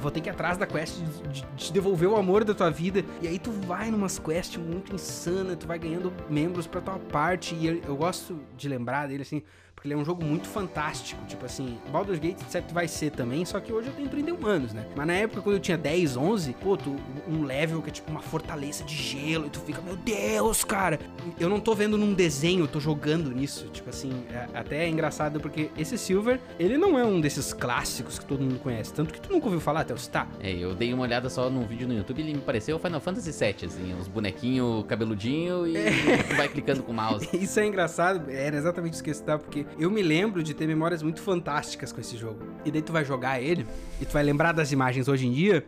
[0.00, 2.70] vou ter que ir atrás da quest de, de, de devolver o amor da tua
[2.70, 3.04] vida.
[3.20, 7.54] E aí tu vai numas quests muito insana, tu vai ganhando membros pra tua parte.
[7.54, 9.42] E eu, eu gosto de lembrar dele assim,
[9.84, 11.22] porque ele é um jogo muito fantástico.
[11.26, 14.72] Tipo assim, Baldur's Gate, certo, vai ser também, só que hoje eu tenho 31 anos,
[14.72, 14.86] né?
[14.96, 16.96] Mas na época, quando eu tinha 10, 11, pô, tu,
[17.28, 20.98] um level que é tipo uma fortaleza de gelo, e tu fica, meu Deus, cara!
[21.38, 23.68] Eu não tô vendo num desenho, eu tô jogando nisso.
[23.68, 28.18] Tipo assim, é, até é engraçado porque esse Silver, ele não é um desses clássicos
[28.18, 28.90] que todo mundo conhece.
[28.92, 30.26] Tanto que tu nunca ouviu falar até o citar.
[30.40, 33.00] É, eu dei uma olhada só num vídeo no YouTube e ele me pareceu Final
[33.00, 36.22] Fantasy VII, assim, uns bonequinhos cabeludinho e é.
[36.22, 37.28] tu vai clicando com o mouse.
[37.36, 40.66] Isso é engraçado, era exatamente isso que eu citar, porque eu me lembro de ter
[40.66, 42.40] memórias muito fantásticas com esse jogo.
[42.64, 43.66] E daí tu vai jogar ele
[44.00, 45.66] e tu vai lembrar das imagens hoje em dia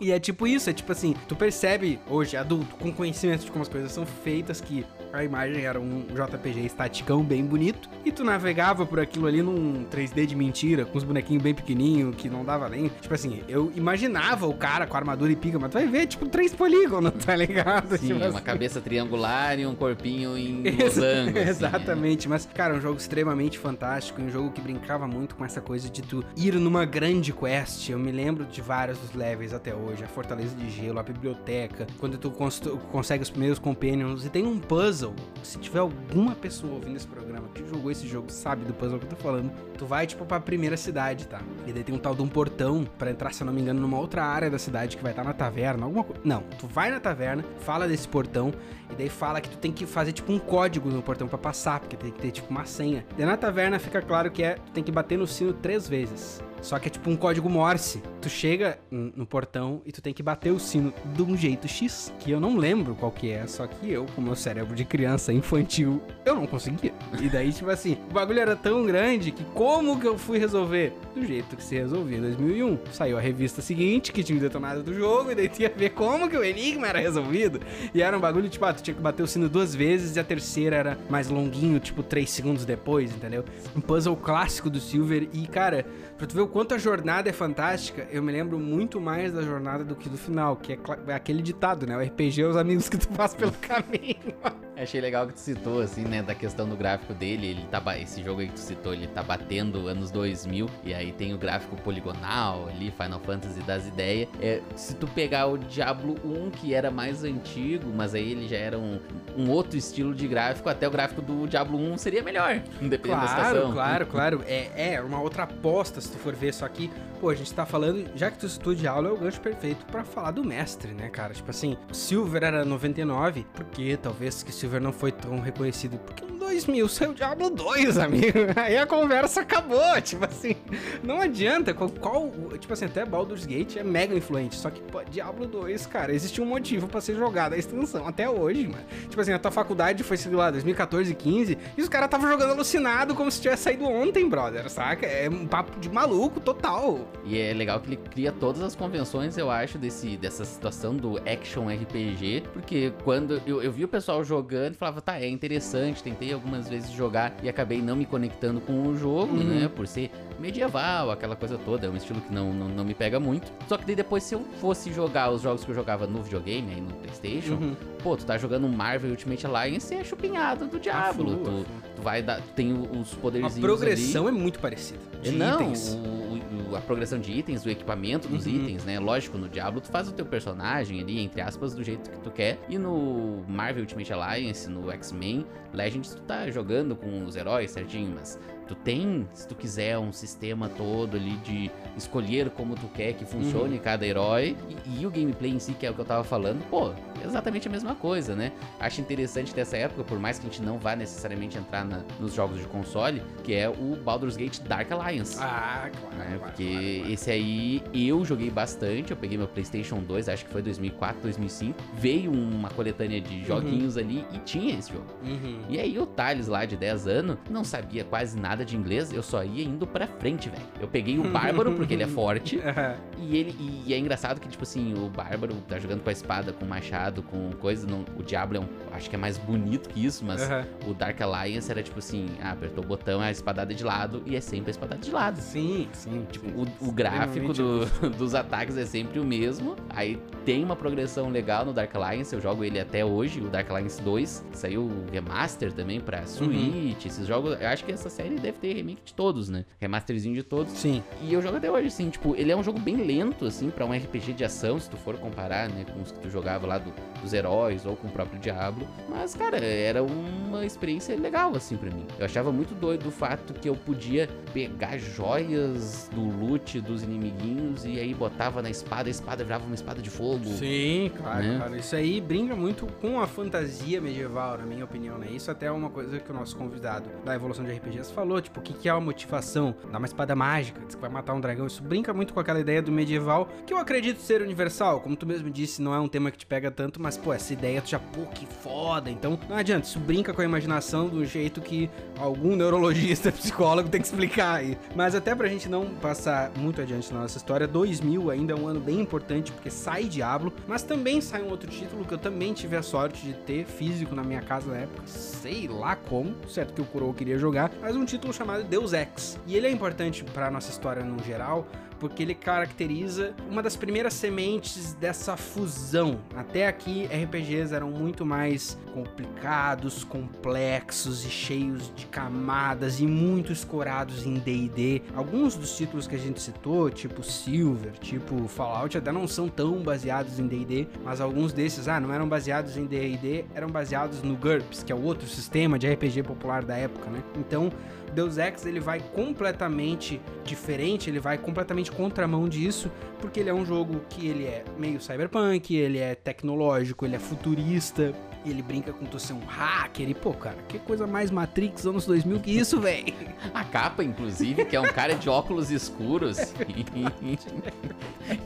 [0.00, 3.62] e é tipo isso, é tipo assim, tu percebe hoje, adulto, com conhecimento de como
[3.62, 8.24] as coisas são feitas, que a imagem era um JPG estaticão bem bonito, e tu
[8.24, 12.44] navegava por aquilo ali num 3D de mentira, com os bonequinhos bem pequenininhos, que não
[12.44, 12.88] dava nem.
[13.00, 16.26] Tipo assim, eu imaginava o cara com armadura e pica, mas tu vai ver, tipo,
[16.26, 17.96] três polígonos, tá ligado?
[17.96, 18.40] Sim, tipo uma assim.
[18.40, 21.38] cabeça triangular e um corpinho em losango.
[21.38, 22.30] assim, Exatamente, é.
[22.30, 26.02] mas, cara, um jogo extremamente fantástico, um jogo que brincava muito com essa coisa de
[26.02, 27.88] tu ir numa grande quest.
[27.88, 31.86] Eu me lembro de vários dos levels até hoje, a Fortaleza de Gelo, a biblioteca,
[31.98, 36.96] quando tu consegue os primeiros companions, e tem um puzzle, se tiver alguma pessoa ouvindo
[36.96, 40.06] esse programa que jogou esse jogo, sabe do puzzle que eu tô falando, tu vai,
[40.06, 41.40] tipo, pra primeira cidade, tá?
[41.66, 43.80] E daí tem um tal de um portão para entrar, se eu não me engano,
[43.80, 46.22] numa outra área da cidade que vai estar tá na taverna, alguma coisa.
[46.24, 48.52] Não, tu vai na taverna, fala desse portão,
[48.90, 51.80] e daí fala que tu tem que fazer, tipo, um código no portão para passar,
[51.80, 53.04] porque tem que ter, tipo, uma senha.
[53.16, 56.42] E na taverna fica claro que é, tu tem que bater no sino três vezes.
[56.60, 58.02] Só que é tipo um código Morse.
[58.20, 62.12] Tu chega no portão e tu tem que bater o sino de um jeito X,
[62.18, 65.32] que eu não lembro qual que é, só que eu, com meu cérebro de criança
[65.32, 66.92] infantil, eu não conseguia.
[67.20, 70.92] E daí, tipo assim, o bagulho era tão grande que como que eu fui resolver?
[71.14, 72.78] Do jeito que se resolvia em 2001.
[72.92, 76.28] Saiu a revista seguinte, que tinha detonado do jogo, e daí tinha que ver como
[76.28, 77.60] que o enigma era resolvido.
[77.94, 80.20] E era um bagulho, tipo, ah, tu tinha que bater o sino duas vezes e
[80.20, 83.44] a terceira era mais longuinho, tipo, três segundos depois, entendeu?
[83.76, 85.84] Um puzzle clássico do Silver e, cara,
[86.16, 89.42] pra tu ver o quanto a jornada é fantástica, eu me lembro muito mais da
[89.42, 91.96] jornada do que do final, que é, é aquele ditado, né?
[91.96, 94.34] O RPG é os amigos que tu faz pelo caminho.
[94.80, 97.48] Achei legal que tu citou, assim, né, da questão do gráfico dele.
[97.48, 101.10] Ele tá, esse jogo aí que tu citou, ele tá batendo anos 2000, e aí
[101.10, 104.28] tem o gráfico poligonal ali, Final Fantasy das ideias.
[104.40, 108.56] É, se tu pegar o Diablo 1, que era mais antigo, mas aí ele já
[108.56, 108.98] era um,
[109.36, 113.20] um outro estilo de gráfico, até o gráfico do Diablo 1 seria melhor, independente claro,
[113.20, 113.72] da situação.
[113.72, 116.90] Claro, claro, É, é uma outra aposta, se tu for ver, só que,
[117.20, 120.04] pô, a gente tá falando, já que tu citou Diablo, é o gancho perfeito para
[120.04, 121.32] falar do mestre, né, cara?
[121.32, 126.36] Tipo assim, Silver era 99, porque talvez que Silver não foi tão reconhecido porque em
[126.38, 128.38] 2000 saiu Diablo 2, amigo.
[128.56, 130.56] Aí a conversa acabou, tipo assim,
[131.02, 135.02] não adianta, qual, qual tipo assim, até Baldur's Gate é mega influente, só que pô,
[135.04, 138.84] Diablo 2, cara, existe um motivo para ser jogado a extensão até hoje, mano.
[139.08, 142.52] Tipo assim, a tua faculdade foi, sei lá, 2014, 15, e os caras estavam jogando
[142.52, 145.06] alucinado como se tivesse saído ontem, brother, saca?
[145.06, 147.08] É um papo de maluco total.
[147.24, 151.18] E é legal que ele cria todas as convenções, eu acho, desse, dessa situação do
[151.18, 156.32] action RPG, porque quando eu, eu vi o pessoal jogando falava, tá, é interessante, tentei
[156.32, 159.44] algumas vezes jogar e acabei não me conectando com o jogo, uhum.
[159.44, 159.68] né?
[159.68, 163.18] Por ser medieval, aquela coisa toda, é um estilo que não, não, não, me pega
[163.18, 163.52] muito.
[163.66, 166.72] Só que daí depois, se eu fosse jogar os jogos que eu jogava no videogame,
[166.72, 167.76] aí no Playstation, uhum.
[168.02, 171.36] pô, tu tá jogando Marvel Ultimate Alliance é chupinhado do Diablo.
[171.38, 174.36] tu, tu, vai dar, tem os poderzinhos A progressão ali.
[174.36, 175.00] é muito parecida.
[175.22, 175.94] De não, itens.
[175.94, 178.52] O, o, a progressão de itens, o equipamento dos uhum.
[178.52, 178.98] itens, né?
[178.98, 182.30] Lógico, no Diablo tu faz o teu personagem ali, entre aspas, do jeito que tu
[182.30, 182.58] quer.
[182.68, 188.14] E no Marvel Ultimate Alliance, no X-Men Legends, tu tá jogando com os heróis certinho,
[188.14, 188.38] mas
[188.68, 193.24] Tu tem, se tu quiser, um sistema todo ali de escolher como tu quer que
[193.24, 193.82] funcione uhum.
[193.82, 194.56] cada herói.
[194.86, 196.92] E, e, o gameplay em si, que é o que eu tava falando, pô,
[197.24, 198.52] exatamente a mesma coisa, né?
[198.78, 202.34] Acho interessante dessa época, por mais que a gente não vá necessariamente entrar na, nos
[202.34, 205.38] jogos de console, que é o Baldur's Gate Dark Alliance.
[205.40, 206.16] Ah, claro.
[206.16, 206.24] Né?
[206.26, 207.12] claro Porque claro, claro.
[207.12, 209.10] esse aí eu joguei bastante.
[209.10, 211.78] Eu peguei meu PlayStation 2, acho que foi 2004, 2005.
[211.94, 214.02] Veio uma coletânea de joguinhos uhum.
[214.02, 215.06] ali e tinha esse jogo.
[215.24, 215.62] Uhum.
[215.68, 219.12] E aí o Thales lá de 10 anos não sabia quase nada nada de inglês,
[219.12, 220.62] eu só ia indo pra frente, velho.
[220.80, 222.58] Eu peguei o Bárbaro, porque ele é forte.
[223.18, 223.54] e ele
[223.86, 226.68] e é engraçado que, tipo assim, o Bárbaro tá jogando com a espada, com o
[226.68, 227.86] machado, com coisa.
[227.86, 230.42] Não, o Diablo é um, acho que é mais bonito que isso, mas
[230.86, 234.22] o Dark Alliance era tipo assim: ah, apertou o botão, é a espadada de lado,
[234.26, 235.40] e é sempre a espadada de lado.
[235.40, 236.26] Sim, sim.
[236.30, 237.86] Tipo, o, o gráfico do,
[238.18, 239.76] dos ataques é sempre o mesmo.
[239.90, 243.70] Aí tem uma progressão legal no Dark Alliance, eu jogo ele até hoje, o Dark
[243.70, 244.44] Alliance 2.
[244.52, 247.06] Saiu o remaster também pra Switch, uhum.
[247.06, 247.60] esses jogos.
[247.60, 249.64] Eu acho que essa série deve ter remake de todos, né?
[249.80, 250.72] Remasterzinho de todos.
[250.72, 251.02] Sim.
[251.22, 253.84] E eu jogo até hoje, assim, tipo, ele é um jogo bem lento, assim, para
[253.84, 256.78] um RPG de ação, se tu for comparar, né, com os que tu jogava lá
[256.78, 258.86] do, dos heróis ou com o próprio Diablo.
[259.08, 262.06] Mas, cara, era uma experiência legal, assim, para mim.
[262.18, 267.84] Eu achava muito doido o fato que eu podia pegar joias do loot dos inimiguinhos
[267.84, 270.44] e aí botava na espada, a espada virava uma espada de fogo.
[270.44, 271.58] Sim, claro, né?
[271.58, 271.76] cara.
[271.76, 275.28] Isso aí brinca muito com a fantasia medieval, na minha opinião, né?
[275.30, 278.42] Isso até é uma coisa que o nosso convidado da evolução de RPGs falou falou,
[278.42, 279.74] tipo, o que, que é a motivação?
[279.90, 281.66] Dar uma espada mágica, diz que vai matar um dragão.
[281.66, 285.00] Isso brinca muito com aquela ideia do medieval, que eu acredito ser universal.
[285.00, 287.52] Como tu mesmo disse, não é um tema que te pega tanto, mas, pô, essa
[287.52, 289.10] ideia tu já, pô, que foda.
[289.10, 294.00] Então, não adianta, isso brinca com a imaginação do jeito que algum neurologista, psicólogo tem
[294.00, 294.78] que explicar aí.
[294.94, 298.66] Mas até pra gente não passar muito adiante na nossa história, 2000 ainda é um
[298.66, 302.52] ano bem importante, porque sai Diablo, mas também sai um outro título que eu também
[302.52, 305.02] tive a sorte de ter físico na minha casa na época.
[305.06, 309.38] Sei lá como, certo que o Kuro queria jogar, mas um título chamado Deus Ex.
[309.46, 311.66] E ele é importante para nossa história no geral,
[311.98, 316.20] porque ele caracteriza uma das primeiras sementes dessa fusão.
[316.34, 324.26] Até aqui, RPGs eram muito mais complicados, complexos e cheios de camadas e muito escorados
[324.26, 325.02] em D&D.
[325.14, 329.82] Alguns dos títulos que a gente citou, tipo Silver, tipo Fallout, até não são tão
[329.82, 334.36] baseados em D&D, mas alguns desses, ah, não eram baseados em D&D, eram baseados no
[334.36, 337.22] GURPS, que é o outro sistema de RPG popular da época, né?
[337.36, 337.70] Então,
[338.14, 342.90] Deus Ex ele vai completamente diferente, ele vai completamente contramão disso,
[343.20, 347.18] porque ele é um jogo que ele é meio cyberpunk, ele é tecnológico, ele é
[347.18, 348.14] futurista,
[348.50, 350.08] ele brinca com tu ser um hacker.
[350.08, 353.12] E, pô, cara, que coisa mais Matrix anos 2000 que isso, velho?
[353.54, 356.38] A capa, inclusive, que é um cara de óculos escuros.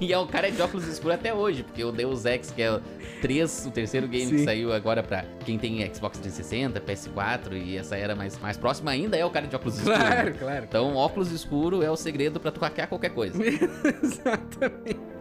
[0.01, 2.73] e é um cara de óculos escuros até hoje, porque o Deus Ex, que é
[2.73, 2.81] o
[3.21, 4.37] 3, o terceiro game Sim.
[4.37, 8.91] que saiu agora pra quem tem Xbox 360, PS4 e essa era mais, mais próxima,
[8.91, 9.99] ainda é o cara de óculos escuros.
[9.99, 10.65] Claro, claro.
[10.69, 13.39] Então, óculos escuro é o segredo pra tu hackear qualquer coisa.
[14.03, 15.13] Exatamente.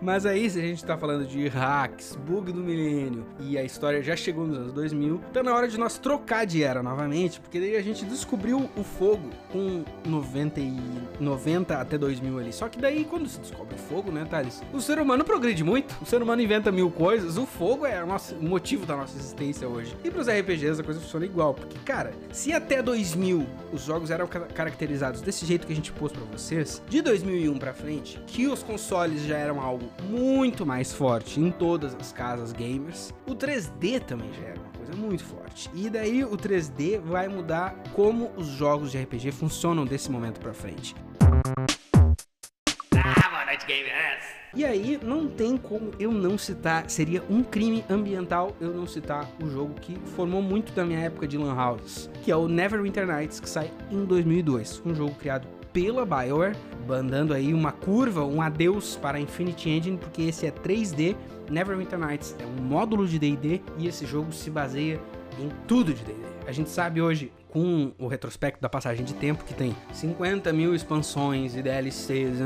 [0.00, 4.02] Mas aí, se a gente tá falando de hacks, bug do milênio e a história
[4.02, 7.58] já chegou nos anos 2000, tá na hora de nós trocar de era novamente, porque
[7.60, 10.76] daí a gente descobriu o fogo com 90 e
[11.20, 12.52] 90 até 2000 ali.
[12.52, 14.62] Só que daí, quando se descobre o fogo, né, Thales?
[14.72, 18.42] O ser humano progride muito, o ser humano inventa mil coisas, o fogo é o,
[18.42, 19.96] motivo da nossa existência hoje.
[20.04, 24.26] E pros RPGs a coisa funciona igual, porque, cara, se até 2000 os jogos eram
[24.26, 28.62] caracterizados desse jeito que a gente pôs pra vocês, de 2001 pra frente, que os
[28.62, 34.32] consoles já eram algo muito mais forte em todas as casas gamers, o 3D também
[34.32, 35.70] já era uma coisa muito forte.
[35.74, 40.52] E daí o 3D vai mudar como os jogos de RPG funcionam desse momento pra
[40.52, 40.94] frente.
[41.20, 44.24] Ah, boa noite, gamers!
[44.54, 49.28] E aí, não tem como eu não citar, seria um crime ambiental eu não citar
[49.42, 53.06] o jogo que formou muito da minha época de Lan Houses, que é o Neverwinter
[53.06, 54.82] Nights, que sai em 2002.
[54.86, 55.46] Um jogo criado
[55.78, 56.56] pela BioWare,
[56.88, 61.14] bandando aí uma curva, um adeus para Infinity Engine, porque esse é 3D.
[61.48, 65.00] Neverwinter Nights é um módulo de D&D e esse jogo se baseia
[65.38, 66.20] em tudo de D&D.
[66.48, 70.74] A gente sabe hoje com o retrospecto da passagem de tempo, que tem 50 mil
[70.74, 72.38] expansões e DLCs,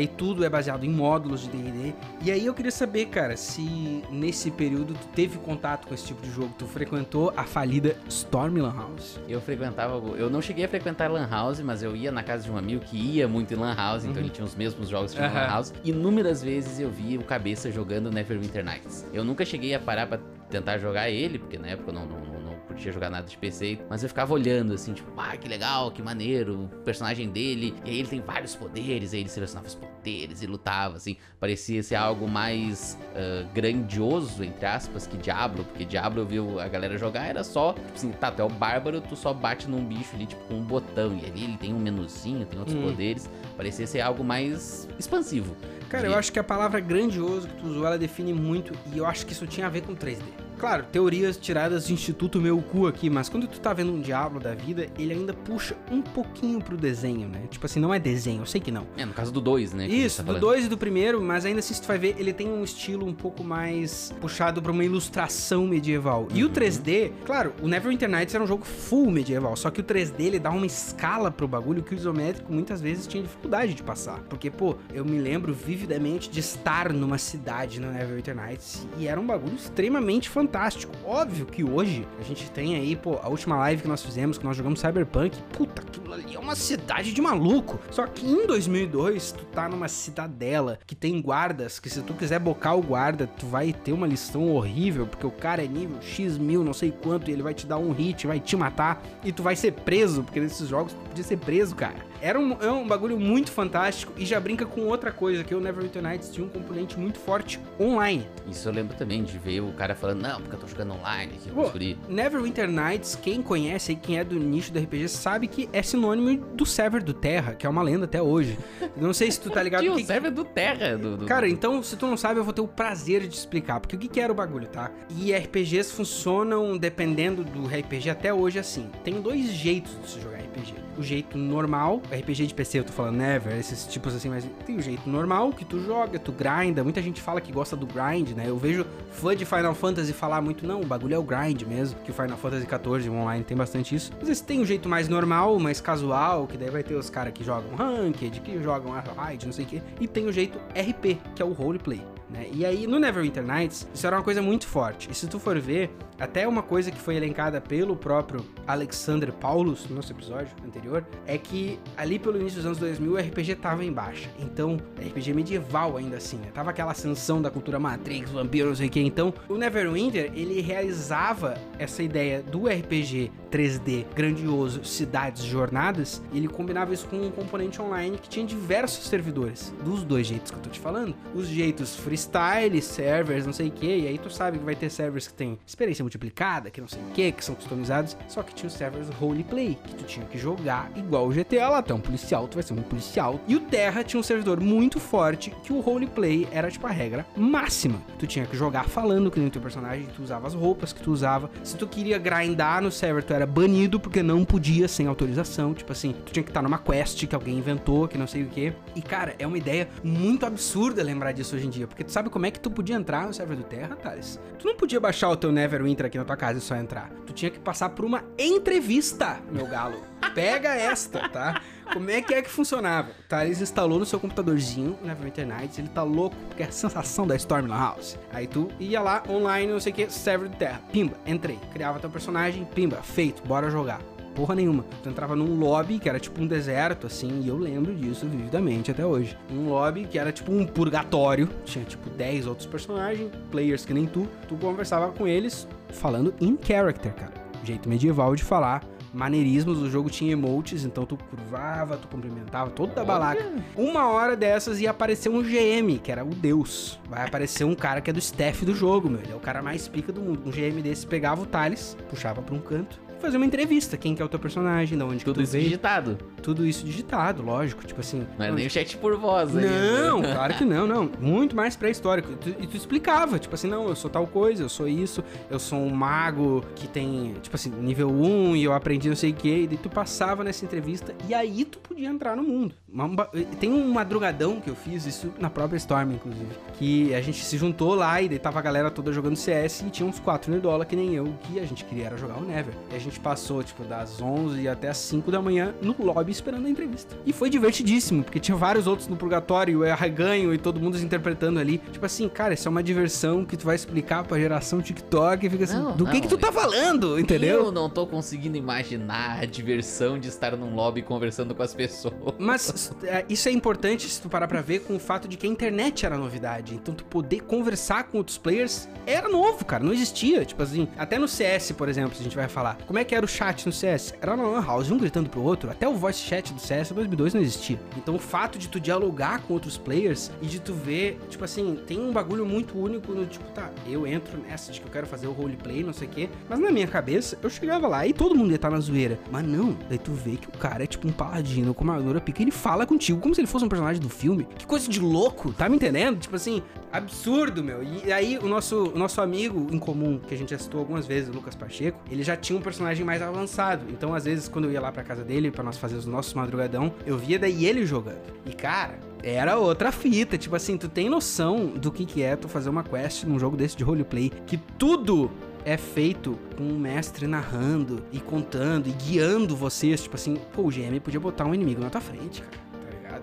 [0.00, 1.94] e tudo é baseado em módulos de D&D.
[2.22, 6.22] E aí eu queria saber, cara, se nesse período tu teve contato com esse tipo
[6.22, 9.20] de jogo, tu frequentou a falida Storm Lan House?
[9.28, 12.50] Eu frequentava, eu não cheguei a frequentar Lan House, mas eu ia na casa de
[12.50, 14.10] um amigo que ia muito em Lan House, então uhum.
[14.10, 15.26] então ele tinha os mesmos jogos que uhum.
[15.26, 15.72] Lan House.
[15.84, 19.06] Inúmeras vezes eu via o cabeça jogando Neverwinter Nights.
[19.12, 20.20] Eu nunca cheguei a parar para
[20.50, 22.43] tentar jogar ele, porque na época eu não, não
[22.74, 26.02] podia jogar nada de PC, mas eu ficava olhando assim, tipo, ah, que legal, que
[26.02, 30.42] maneiro, o personagem dele, e aí ele tem vários poderes, aí ele selecionava os poderes
[30.42, 36.22] e lutava, assim, parecia ser algo mais uh, grandioso, entre aspas, que Diablo, porque Diablo
[36.22, 39.16] eu vi a galera jogar, era só, tipo assim, tá, tu é o bárbaro, tu
[39.16, 42.44] só bate num bicho ali, tipo, com um botão, e ali ele tem um menuzinho,
[42.44, 42.82] tem outros hum.
[42.82, 45.56] poderes, parecia ser algo mais expansivo.
[45.88, 49.06] Cara, eu acho que a palavra grandioso que tu usou, ela define muito, e eu
[49.06, 50.43] acho que isso tinha a ver com 3D.
[50.58, 54.40] Claro, teorias tiradas do Instituto Meu Cu aqui, mas quando tu tá vendo um Diablo
[54.40, 57.42] da vida, ele ainda puxa um pouquinho pro desenho, né?
[57.50, 58.86] Tipo assim, não é desenho, eu sei que não.
[58.96, 59.86] É, no caso do 2, né?
[59.86, 62.32] Isso, tá do 2 e do primeiro, mas ainda assim, se tu vai ver, ele
[62.32, 66.22] tem um estilo um pouco mais puxado pra uma ilustração medieval.
[66.30, 66.36] Uhum.
[66.36, 67.12] E o 3D, uhum.
[67.24, 70.50] claro, o Neverwinter Nights era um jogo full medieval, só que o 3D ele dá
[70.50, 74.20] uma escala pro bagulho que o isométrico muitas vezes tinha dificuldade de passar.
[74.28, 79.20] Porque, pô, eu me lembro vividamente de estar numa cidade no Neverwinter Nights e era
[79.20, 80.92] um bagulho extremamente fantástico fantástico.
[81.06, 84.44] Óbvio que hoje a gente tem aí, pô, a última live que nós fizemos, que
[84.44, 87.80] nós jogamos Cyberpunk, puta, aquilo ali é uma cidade de maluco.
[87.90, 92.38] Só que em 2002, tu tá numa cidadela que tem guardas, que se tu quiser
[92.38, 96.36] bocar o guarda, tu vai ter uma lição horrível, porque o cara é nível X
[96.36, 99.32] mil, não sei quanto, e ele vai te dar um hit, vai te matar, e
[99.32, 101.96] tu vai ser preso, porque nesses jogos tu podia ser preso, cara.
[102.24, 105.60] Era um, é um bagulho muito fantástico e já brinca com outra coisa, que o
[105.60, 108.26] Neverwinter Nights tinha um componente muito forte online.
[108.50, 111.34] Isso eu lembro também de ver o cara falando, não, porque eu tô jogando online
[111.34, 111.70] aqui, Pô,
[112.08, 116.42] Neverwinter Nights, quem conhece e quem é do nicho do RPG sabe que é sinônimo
[116.54, 118.58] do server do Terra, que é uma lenda até hoje.
[118.96, 119.86] não sei se tu tá ligado.
[119.92, 120.96] o server do Terra.
[120.96, 123.80] Do, do, Cara, então se tu não sabe, eu vou ter o prazer de explicar,
[123.80, 124.90] porque o que que era o bagulho, tá?
[125.10, 128.90] E RPGs funcionam dependendo do RPG até hoje assim.
[129.04, 132.00] Tem dois jeitos de se jogar RPG o jeito normal.
[132.10, 135.52] RPG de PC, eu tô falando Never, esses tipos assim, mas tem o jeito normal
[135.52, 136.82] que tu joga, tu grinda.
[136.82, 138.44] Muita gente fala que gosta do grind, né?
[138.46, 141.98] Eu vejo fã de Final Fantasy falar muito, não, o bagulho é o grind mesmo,
[142.00, 144.12] que o Final Fantasy XIV online tem bastante isso.
[144.20, 147.32] Às vezes tem o jeito mais normal, mais casual, que daí vai ter os caras
[147.32, 149.82] que jogam Ranked, que jogam Raid, não sei o quê.
[150.00, 152.02] E tem o jeito RP, que é o roleplay.
[152.30, 152.48] Né?
[152.52, 155.10] E aí, no Neverwinter Nights, isso era uma coisa muito forte.
[155.10, 159.88] E se tu for ver, até uma coisa que foi elencada pelo próprio Alexander Paulus
[159.88, 163.84] no nosso episódio anterior, é que ali pelo início dos anos 2000 o RPG tava
[163.84, 164.30] em baixa.
[164.38, 166.48] Então, RPG medieval ainda assim, né?
[166.52, 169.00] Tava aquela ascensão da cultura Matrix, vampiro, não sei o que.
[169.00, 176.48] Então, o Neverwinter, ele realizava essa ideia do RPG 3D grandioso, cidades, jornadas, e ele
[176.48, 180.62] combinava isso com um componente online que tinha diversos servidores, dos dois jeitos que eu
[180.62, 181.14] tô te falando.
[181.34, 184.74] Os jeitos free style servers, não sei o que, e aí tu sabe que vai
[184.74, 188.42] ter servers que tem experiência multiplicada, que não sei o que, que são customizados, só
[188.42, 191.92] que tinha os servers roleplay, que tu tinha que jogar igual o GTA lá, tu
[191.92, 193.40] é um policial, tu vai ser um policial.
[193.46, 197.26] E o Terra tinha um servidor muito forte, que o roleplay era tipo a regra
[197.36, 198.00] máxima.
[198.18, 201.02] Tu tinha que jogar falando que nem o teu personagem, tu usava as roupas que
[201.02, 201.50] tu usava.
[201.62, 205.92] Se tu queria grindar no server, tu era banido, porque não podia sem autorização, tipo
[205.92, 208.72] assim, tu tinha que estar numa quest que alguém inventou, que não sei o que.
[208.94, 212.30] E cara, é uma ideia muito absurda lembrar disso hoje em dia, porque tu sabe
[212.30, 214.40] como é que tu podia entrar no server do Terra, Thales?
[214.58, 217.10] Tu não podia baixar o teu Neverwinter aqui na tua casa e só entrar.
[217.26, 219.96] Tu tinha que passar por uma entrevista, meu galo.
[220.34, 221.60] Pega esta, tá?
[221.92, 223.10] Como é que é que funcionava?
[223.28, 227.26] Thales instalou no seu computadorzinho o Neverwinter Nights, ele tá louco, porque é a sensação
[227.26, 228.18] da Storm House.
[228.32, 230.80] Aí tu ia lá, online, não sei o que, server do Terra.
[230.90, 231.58] Pimba, entrei.
[231.72, 234.00] Criava teu personagem, pimba, feito, bora jogar
[234.34, 234.84] porra nenhuma.
[235.02, 238.90] Tu entrava num lobby que era tipo um deserto, assim, e eu lembro disso vividamente
[238.90, 239.36] até hoje.
[239.50, 244.06] Um lobby que era tipo um purgatório, tinha tipo 10 outros personagens, players que nem
[244.06, 244.28] tu.
[244.48, 247.32] Tu conversava com eles falando in character, cara.
[247.62, 248.84] Jeito medieval de falar.
[249.14, 253.48] Maneirismos, o jogo tinha emotes, então tu curvava, tu cumprimentava, todo da balaca.
[253.76, 256.98] Uma hora dessas ia aparecer um GM, que era o Deus.
[257.08, 259.20] Vai aparecer um cara que é do staff do jogo, meu.
[259.20, 260.42] Ele é o cara mais pica do mundo.
[260.44, 263.96] Um GM desse pegava o Thales, puxava pra um canto, fazer uma entrevista.
[263.96, 265.64] Quem que é o teu personagem, de onde Tudo isso veio.
[265.64, 266.18] digitado.
[266.42, 267.84] Tudo isso digitado, lógico.
[267.86, 268.26] Tipo assim.
[268.38, 269.64] Não era nem o chat por voz aí.
[269.64, 271.10] Não, claro que não, não.
[271.20, 272.32] Muito mais pré-histórico.
[272.32, 275.24] E tu, e tu explicava, tipo assim, não, eu sou tal coisa, eu sou isso,
[275.50, 279.30] eu sou um mago que tem, tipo assim, nível 1 e eu aprendi não sei
[279.30, 279.62] o que.
[279.62, 282.74] E daí tu passava nessa entrevista e aí tu podia entrar no mundo.
[282.94, 283.26] Uma-
[283.58, 286.46] tem um madrugadão que eu fiz, isso na própria Storm, inclusive.
[286.78, 289.90] Que a gente se juntou lá e daí tava a galera toda jogando CS e
[289.90, 292.72] tinha uns 4 nerdola que nem eu, que a gente queria era jogar o Never.
[292.92, 296.66] E a gente passou, tipo, das 11 até as 5 da manhã no lobby esperando
[296.66, 297.16] a entrevista.
[297.26, 301.04] E foi divertidíssimo, porque tinha vários outros no purgatório, é arreganho e todo mundo se
[301.04, 301.78] interpretando ali.
[301.78, 305.50] Tipo assim, cara, isso é uma diversão que tu vai explicar pra geração TikTok e
[305.50, 307.64] fica assim, Não, do que não, que tu tá falando, entendeu?
[307.64, 312.14] Eu não tô conseguindo imaginar a diversão de estar num lobby conversando com as pessoas.
[312.38, 315.46] Mas é, isso é importante se tu parar pra ver com o fato de que
[315.46, 316.74] a internet era novidade.
[316.74, 319.84] Então tu poder conversar com outros players era novo, cara.
[319.84, 320.44] Não existia.
[320.44, 322.78] Tipo assim, até no CS, por exemplo, se a gente vai falar.
[322.86, 324.14] Como é que era o chat no CS?
[324.20, 325.70] Era na Lan House, um gritando pro outro.
[325.70, 327.78] Até o voice chat do CS 2002 não existia.
[327.96, 331.78] Então o fato de tu dialogar com outros players e de tu ver, tipo assim,
[331.86, 335.06] tem um bagulho muito único no tipo, tá, eu entro nessa de que eu quero
[335.06, 336.28] fazer o roleplay, não sei o quê.
[336.48, 339.18] Mas na minha cabeça, eu chegava lá e todo mundo ia estar na zoeira.
[339.30, 342.20] Mas não, daí tu vê que o cara é tipo um paladino com uma armadura
[342.20, 344.46] pica e ele fala contigo como se ele fosse um personagem do filme.
[344.58, 346.18] Que coisa de louco, tá me entendendo?
[346.18, 346.62] Tipo assim,
[346.92, 347.82] absurdo, meu.
[347.82, 351.06] E aí o nosso, o nosso amigo em comum, que a gente já citou algumas
[351.06, 353.86] vezes, o Lucas Pacheco, ele já tinha um personagem mais avançado.
[353.90, 356.34] Então, às vezes, quando eu ia lá pra casa dele, pra nós fazer os nossos
[356.34, 358.22] madrugadão, eu via daí ele jogando.
[358.44, 360.36] E, cara, era outra fita.
[360.36, 363.56] Tipo assim, tu tem noção do que, que é tu fazer uma quest num jogo
[363.56, 365.30] desse de roleplay, que tudo
[365.64, 370.02] é feito com um mestre narrando e contando e guiando vocês.
[370.02, 372.63] Tipo assim, pô, o GM podia botar um inimigo na tua frente, cara.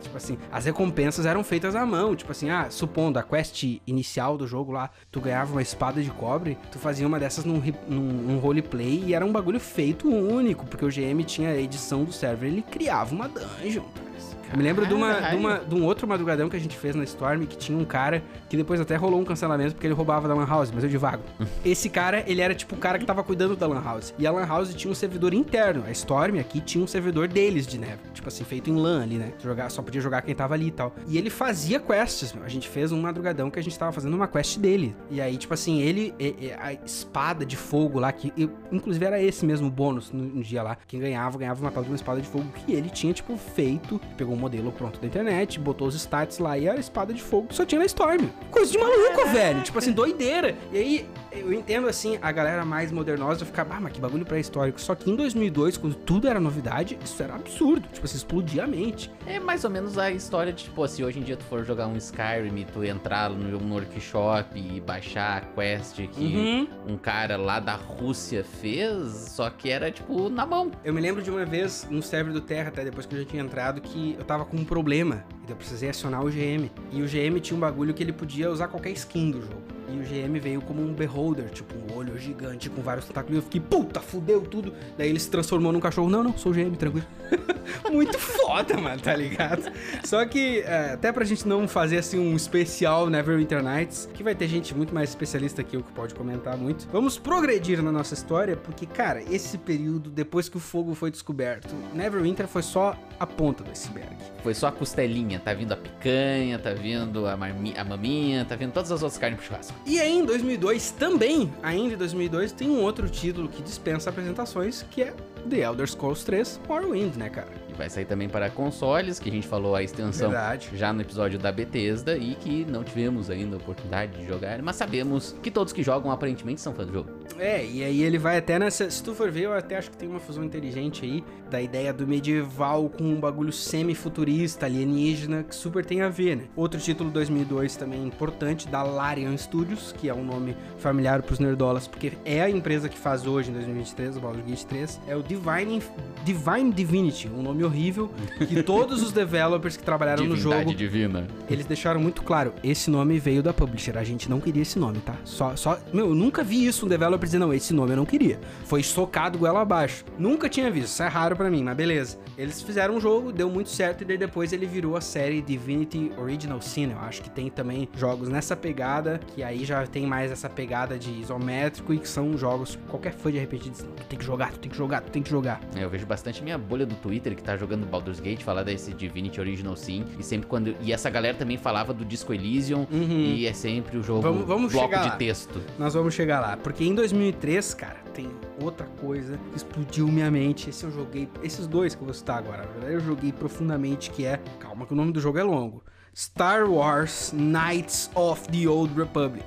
[0.01, 0.11] Tá?
[0.11, 2.15] Tipo assim, as recompensas eram feitas à mão.
[2.15, 6.09] Tipo assim, ah, supondo a quest inicial do jogo lá, tu ganhava uma espada de
[6.09, 10.65] cobre, tu fazia uma dessas num, num, num roleplay e era um bagulho feito único,
[10.65, 13.83] porque o GM tinha a edição do server, ele criava uma dungeon.
[13.83, 14.11] cara.
[14.51, 16.95] Eu me lembro de, uma, de, uma- de um outro madrugadão que a gente fez
[16.95, 20.27] na Storm que tinha um cara que depois até rolou um cancelamento porque ele roubava
[20.27, 21.23] da Lan House, mas eu divago.
[21.63, 24.13] Esse cara, ele era tipo o cara que tava cuidando da Lan House.
[24.19, 25.83] E a Lan House tinha um servidor interno.
[25.87, 27.99] A Storm aqui tinha um servidor deles de Never.
[28.13, 29.33] Tipo assim, feito em LAN ali, né?
[29.41, 30.93] Jogar, só podia jogar quem tava ali e tal.
[31.07, 32.43] E ele fazia quests, meu.
[32.43, 34.93] A gente fez um madrugadão que a gente tava fazendo uma quest dele.
[35.09, 39.05] E aí, tipo assim, ele, e- e- a espada de fogo lá, que eu- inclusive
[39.05, 40.77] era esse mesmo bônus no, no dia lá.
[40.87, 43.99] Quem ganhava, ganhava uma uma espada de fogo que ele tinha, tipo, feito.
[44.17, 47.47] Pegou um modelo pronto da internet, botou os stats lá e a espada de fogo
[47.53, 48.27] só tinha na Storm.
[48.49, 49.61] Coisa de maluco, velho.
[49.61, 50.55] Tipo assim, doideira.
[50.71, 54.81] E aí, eu entendo assim, a galera mais modernosa ficar, ah, mas que bagulho pré-histórico.
[54.81, 57.87] Só que em 2002, quando tudo era novidade, isso era absurdo.
[57.93, 59.11] Tipo assim, explodia a mente.
[59.25, 61.87] É mais ou menos a história de, tipo, se hoje em dia tu for jogar
[61.87, 66.67] um Skyrim e tu entrar no, no workshop e baixar a quest que Uhum.
[66.87, 70.71] um cara lá da Rússia fez, só que era, tipo, na mão.
[70.83, 73.25] Eu me lembro de uma vez no server do Terra, até depois que eu já
[73.25, 75.25] tinha entrado, que eu tava com um problema.
[75.51, 76.69] Eu precisei acionar o GM.
[76.91, 79.61] E o GM tinha um bagulho que ele podia usar qualquer skin do jogo.
[79.89, 83.35] E o GM veio como um beholder, tipo um olho gigante com vários tentáculos.
[83.35, 84.73] E eu fiquei, puta, fudeu tudo.
[84.97, 86.09] Daí ele se transformou num cachorro.
[86.09, 87.05] Não, não, sou o GM, tranquilo.
[87.91, 88.77] Muito foda!
[88.77, 89.71] mano, tá ligado?
[90.03, 94.35] Só que, é, até pra gente não fazer assim um especial Neverwinter Nights, que vai
[94.35, 98.13] ter gente muito mais especialista que eu que pode comentar muito, vamos progredir na nossa
[98.13, 103.27] história, porque, cara, esse período, depois que o fogo foi descoberto, Neverwinter foi só a
[103.27, 104.15] ponta do iceberg.
[104.43, 108.71] Foi só a costelinha, tá vindo a picanha, tá vindo a, a maminha, tá vindo
[108.71, 109.75] todas as outras carnes pro churrasco.
[109.85, 114.85] E aí, em 2002, também, ainda em 2002, tem um outro título que dispensa apresentações,
[114.89, 115.13] que é
[115.49, 117.49] The Elder Scrolls 3 Morrowind, né, cara?
[117.71, 120.69] E vai sair também para consoles, que a gente falou a extensão Verdade.
[120.73, 124.75] já no episódio da Bethesda e que não tivemos ainda a oportunidade de jogar, mas
[124.75, 127.09] sabemos que todos que jogam aparentemente são fãs do jogo.
[127.39, 128.89] É, e aí ele vai até nessa.
[128.89, 131.93] Se tu for ver, eu até acho que tem uma fusão inteligente aí da ideia
[131.93, 136.43] do medieval com um bagulho semi-futurista, alienígena, que super tem a ver, né?
[136.55, 141.87] Outro título 2002 também importante, da Larian Studios, que é um nome familiar pros nerdolas,
[141.87, 145.23] porque é a empresa que faz hoje, em 2023, o Baldur's Gate 3, é o
[145.23, 145.81] Divine,
[146.23, 148.09] Divine Divinity, um nome horrível,
[148.47, 151.27] que todos os developers que trabalharam no Divindade jogo divina.
[151.49, 154.99] eles deixaram muito claro, esse nome veio da publisher, a gente não queria esse nome,
[154.99, 155.15] tá?
[155.23, 158.05] Só, só, meu, eu nunca vi isso um developer dizer, não, esse nome eu não
[158.05, 158.39] queria.
[158.65, 160.03] Foi socado goela abaixo.
[160.17, 162.17] Nunca tinha visto, isso é raro pra mim, mas beleza.
[162.37, 166.11] Eles fizeram um jogo, deu muito certo, e daí depois ele virou a série Divinity
[166.17, 166.91] Original Sin.
[166.91, 170.97] Eu acho que tem também jogos nessa pegada, que aí já tem mais essa pegada
[170.97, 174.25] de isométrico, e que são jogos, qualquer fã de RPG diz, não, tu tem que
[174.25, 175.61] jogar, tu tem que jogar, tu tem que jogar.
[175.75, 178.93] É, Eu vejo bastante minha bolha do Twitter que tá jogando Baldur's Gate falar desse
[178.93, 180.05] Divinity Original Sim.
[180.19, 180.75] E sempre quando.
[180.81, 182.85] E essa galera também falava do Disco Elysium.
[182.91, 185.11] E é sempre o jogo Vamos- vamos bloco de lá.
[185.17, 185.61] texto.
[185.79, 188.29] Nós vamos chegar lá, porque em 2003, cara, tem
[188.61, 190.69] outra coisa que explodiu minha mente.
[190.69, 194.39] Esse eu joguei, esses dois que eu vou citar agora, eu joguei profundamente, que é,
[194.59, 195.83] calma que o nome do jogo é longo,
[196.15, 199.45] Star Wars Knights of the Old Republic.